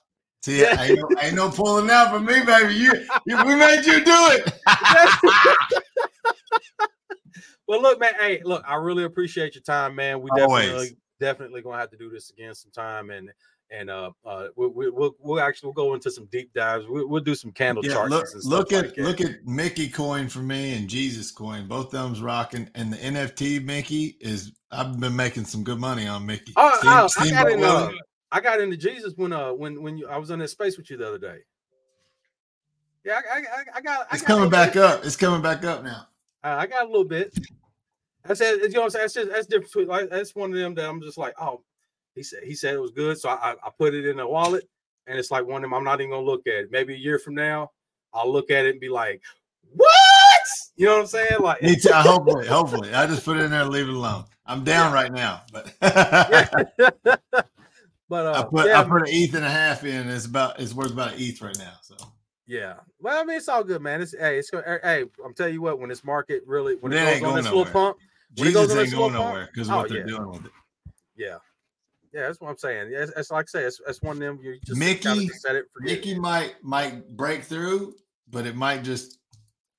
[0.43, 0.79] See, Yeah.
[0.83, 2.75] ain't, no, ain't no pulling out for me, baby.
[2.75, 2.93] You,
[3.27, 4.53] you we made you do it.
[7.67, 8.13] Well, look, man.
[8.21, 10.21] Hey, look, I really appreciate your time, man.
[10.21, 10.67] We Always.
[10.67, 13.31] definitely definitely gonna have to do this again sometime, and
[13.71, 16.87] and uh, uh, we, we, we'll we'll actually we'll go into some deep dives.
[16.87, 18.11] We, we'll do some candle Yeah, charts.
[18.11, 19.03] look, and stuff look at that.
[19.03, 21.67] look at Mickey coin for me and Jesus coin.
[21.67, 24.53] Both of them's rocking, and the NFT Mickey is.
[24.71, 26.53] I've been making some good money on Mickey.
[26.57, 27.65] Oh, Steam- oh, I got Steamboat in.
[27.65, 27.91] Uh,
[28.33, 30.91] I got into Jesus when uh when when you I was in that space with
[30.91, 31.39] you the other day.
[33.05, 33.43] Yeah, I, I,
[33.77, 34.07] I- got.
[34.11, 34.83] I got coming back bit.
[34.83, 35.05] up.
[35.05, 36.09] It's coming back up now.
[36.43, 37.39] Uh, I got a little bit.
[38.27, 39.89] I said, you know, what I'm saying that's just that's different.
[39.89, 41.63] Like, that's one of them that I'm just like, oh,
[42.15, 44.69] he said he said it was good, so I, I put it in a wallet,
[45.07, 45.75] and it's like one of them.
[45.75, 46.71] I'm not even gonna look at it.
[46.71, 47.73] Maybe a year from now,
[48.13, 49.21] I'll look at it and be like,
[49.75, 49.91] what?
[50.77, 51.41] You know what I'm saying?
[51.41, 51.93] Like, Me too.
[51.93, 54.25] Hopefully, hopefully, I just put it in there and leave it alone.
[54.47, 55.95] I'm down right now, but but
[58.27, 60.09] uh, I put yeah, I put an ETH and a half in.
[60.09, 61.75] It's about it's worth about an ETH right now.
[61.83, 61.97] So
[62.47, 62.75] yeah.
[63.01, 64.03] Well, I mean, it's all good, man.
[64.03, 64.79] It's hey, it's gonna.
[64.83, 67.45] Hey, I'm telling you what, when this market really when That it goes on going
[67.45, 68.03] this little pump, it
[68.37, 70.07] Jesus on ain't going nowhere because Oh, what they're yeah.
[70.07, 70.53] doing with it.
[71.17, 71.37] yeah,
[72.13, 72.23] yeah.
[72.27, 72.91] That's what I'm saying.
[72.91, 74.41] Yeah, it's, it's like I say, it's, it's one of them.
[74.43, 75.97] You just Mickey- kinda set it, forget it.
[75.97, 77.95] Mickey might might break through,
[78.31, 79.19] but it might just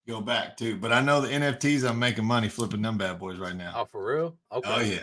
[0.08, 0.78] go back too.
[0.78, 1.88] But I know the NFTs.
[1.90, 3.74] I'm making money flipping them bad boys right now.
[3.76, 4.38] Oh, for real?
[4.52, 4.70] Okay.
[4.74, 5.00] Oh yeah.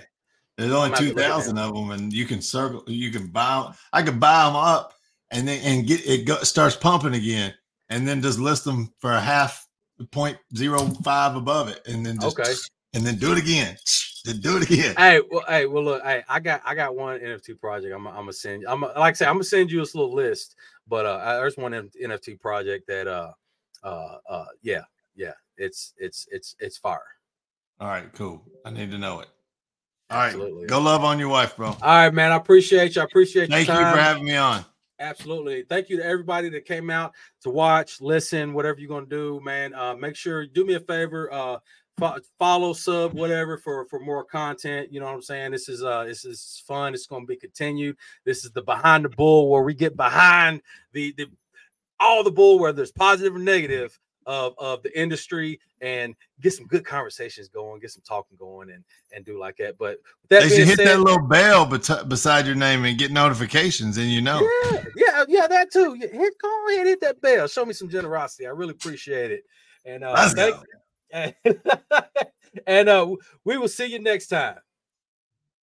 [0.59, 2.41] There's only I'm gonna have to two look at thousand of them, and you can
[2.43, 2.85] circle.
[2.87, 3.65] You can buy.
[3.67, 3.75] 'em.
[3.93, 4.95] I could buy them up,
[5.31, 7.55] and then and get it go, starts pumping again,
[7.89, 9.67] and then just list them for a half
[10.11, 12.53] point zero five above it, and then just Okay.
[12.95, 13.77] And then do it again.
[14.25, 14.95] Then do it again.
[14.97, 17.93] Hey, well, hey, well, look, hey, I got, I got one NFT project.
[17.93, 18.65] I'm, I'm gonna send.
[18.69, 20.55] I'm like I say, I'm gonna send you this little list.
[20.87, 23.33] But uh, there's one NFT project that, uh,
[23.83, 24.83] uh, uh, yeah,
[25.17, 27.01] yeah, it's, it's, it's, it's fire.
[27.81, 28.45] All right, cool.
[28.65, 29.29] I need to know it.
[30.09, 30.67] All right, Absolutely.
[30.69, 31.71] go love on your wife, bro.
[31.71, 32.31] All right, man.
[32.31, 33.03] I appreciate you.
[33.03, 33.57] I appreciate you.
[33.57, 34.65] Thank you for having me on.
[35.01, 35.65] Absolutely.
[35.65, 37.13] Thank you to everybody that came out
[37.43, 39.75] to watch, listen, whatever you're gonna do, man.
[39.75, 41.59] Uh, make sure do me a favor, uh,
[42.39, 44.93] follow, sub, whatever for for more content.
[44.93, 45.53] You know what I'm saying?
[45.53, 46.95] This is uh, this is fun.
[46.95, 47.97] It's gonna be continued.
[48.25, 50.63] This is the behind the bull where we get behind
[50.93, 51.27] the the
[52.01, 53.99] all the bull, whether it's positive or negative.
[54.25, 58.85] Of, of the industry and get some good conversations going, get some talking going, and
[59.13, 59.77] and do like that.
[59.79, 59.99] But
[60.29, 63.97] that They should hit said, that little bell bet- beside your name and get notifications,
[63.99, 64.49] and you know.
[64.71, 65.97] yeah, yeah, yeah, that too.
[65.99, 67.49] Yeah, Hit, go ahead, hit that bell.
[67.49, 68.47] Show me some generosity.
[68.47, 69.43] I really appreciate it.
[69.85, 70.55] And uh, Let's thank-
[72.67, 74.57] and uh, we will see you next time.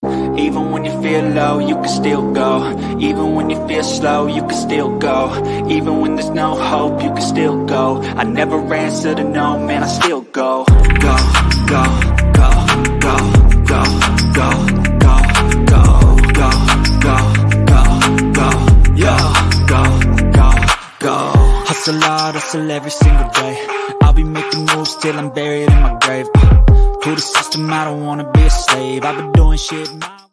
[0.04, 2.72] Even when you feel low, you can still go.
[3.00, 5.34] Even when you feel slow, you can still go.
[5.68, 8.02] Even when there's no hope, you can still go.
[8.02, 11.18] I never answer to no, man, I still go, go,
[11.68, 11.84] go,
[12.34, 12.52] go,
[13.02, 13.18] go,
[13.66, 13.84] go,
[14.34, 14.69] go,
[21.90, 23.68] Hustle hard, hustle every single day.
[24.04, 26.28] I'll be making moves till I'm buried in my grave.
[27.02, 29.04] To the system, I don't wanna be a slave.
[29.04, 29.90] I've been doing shit.
[30.00, 30.29] my-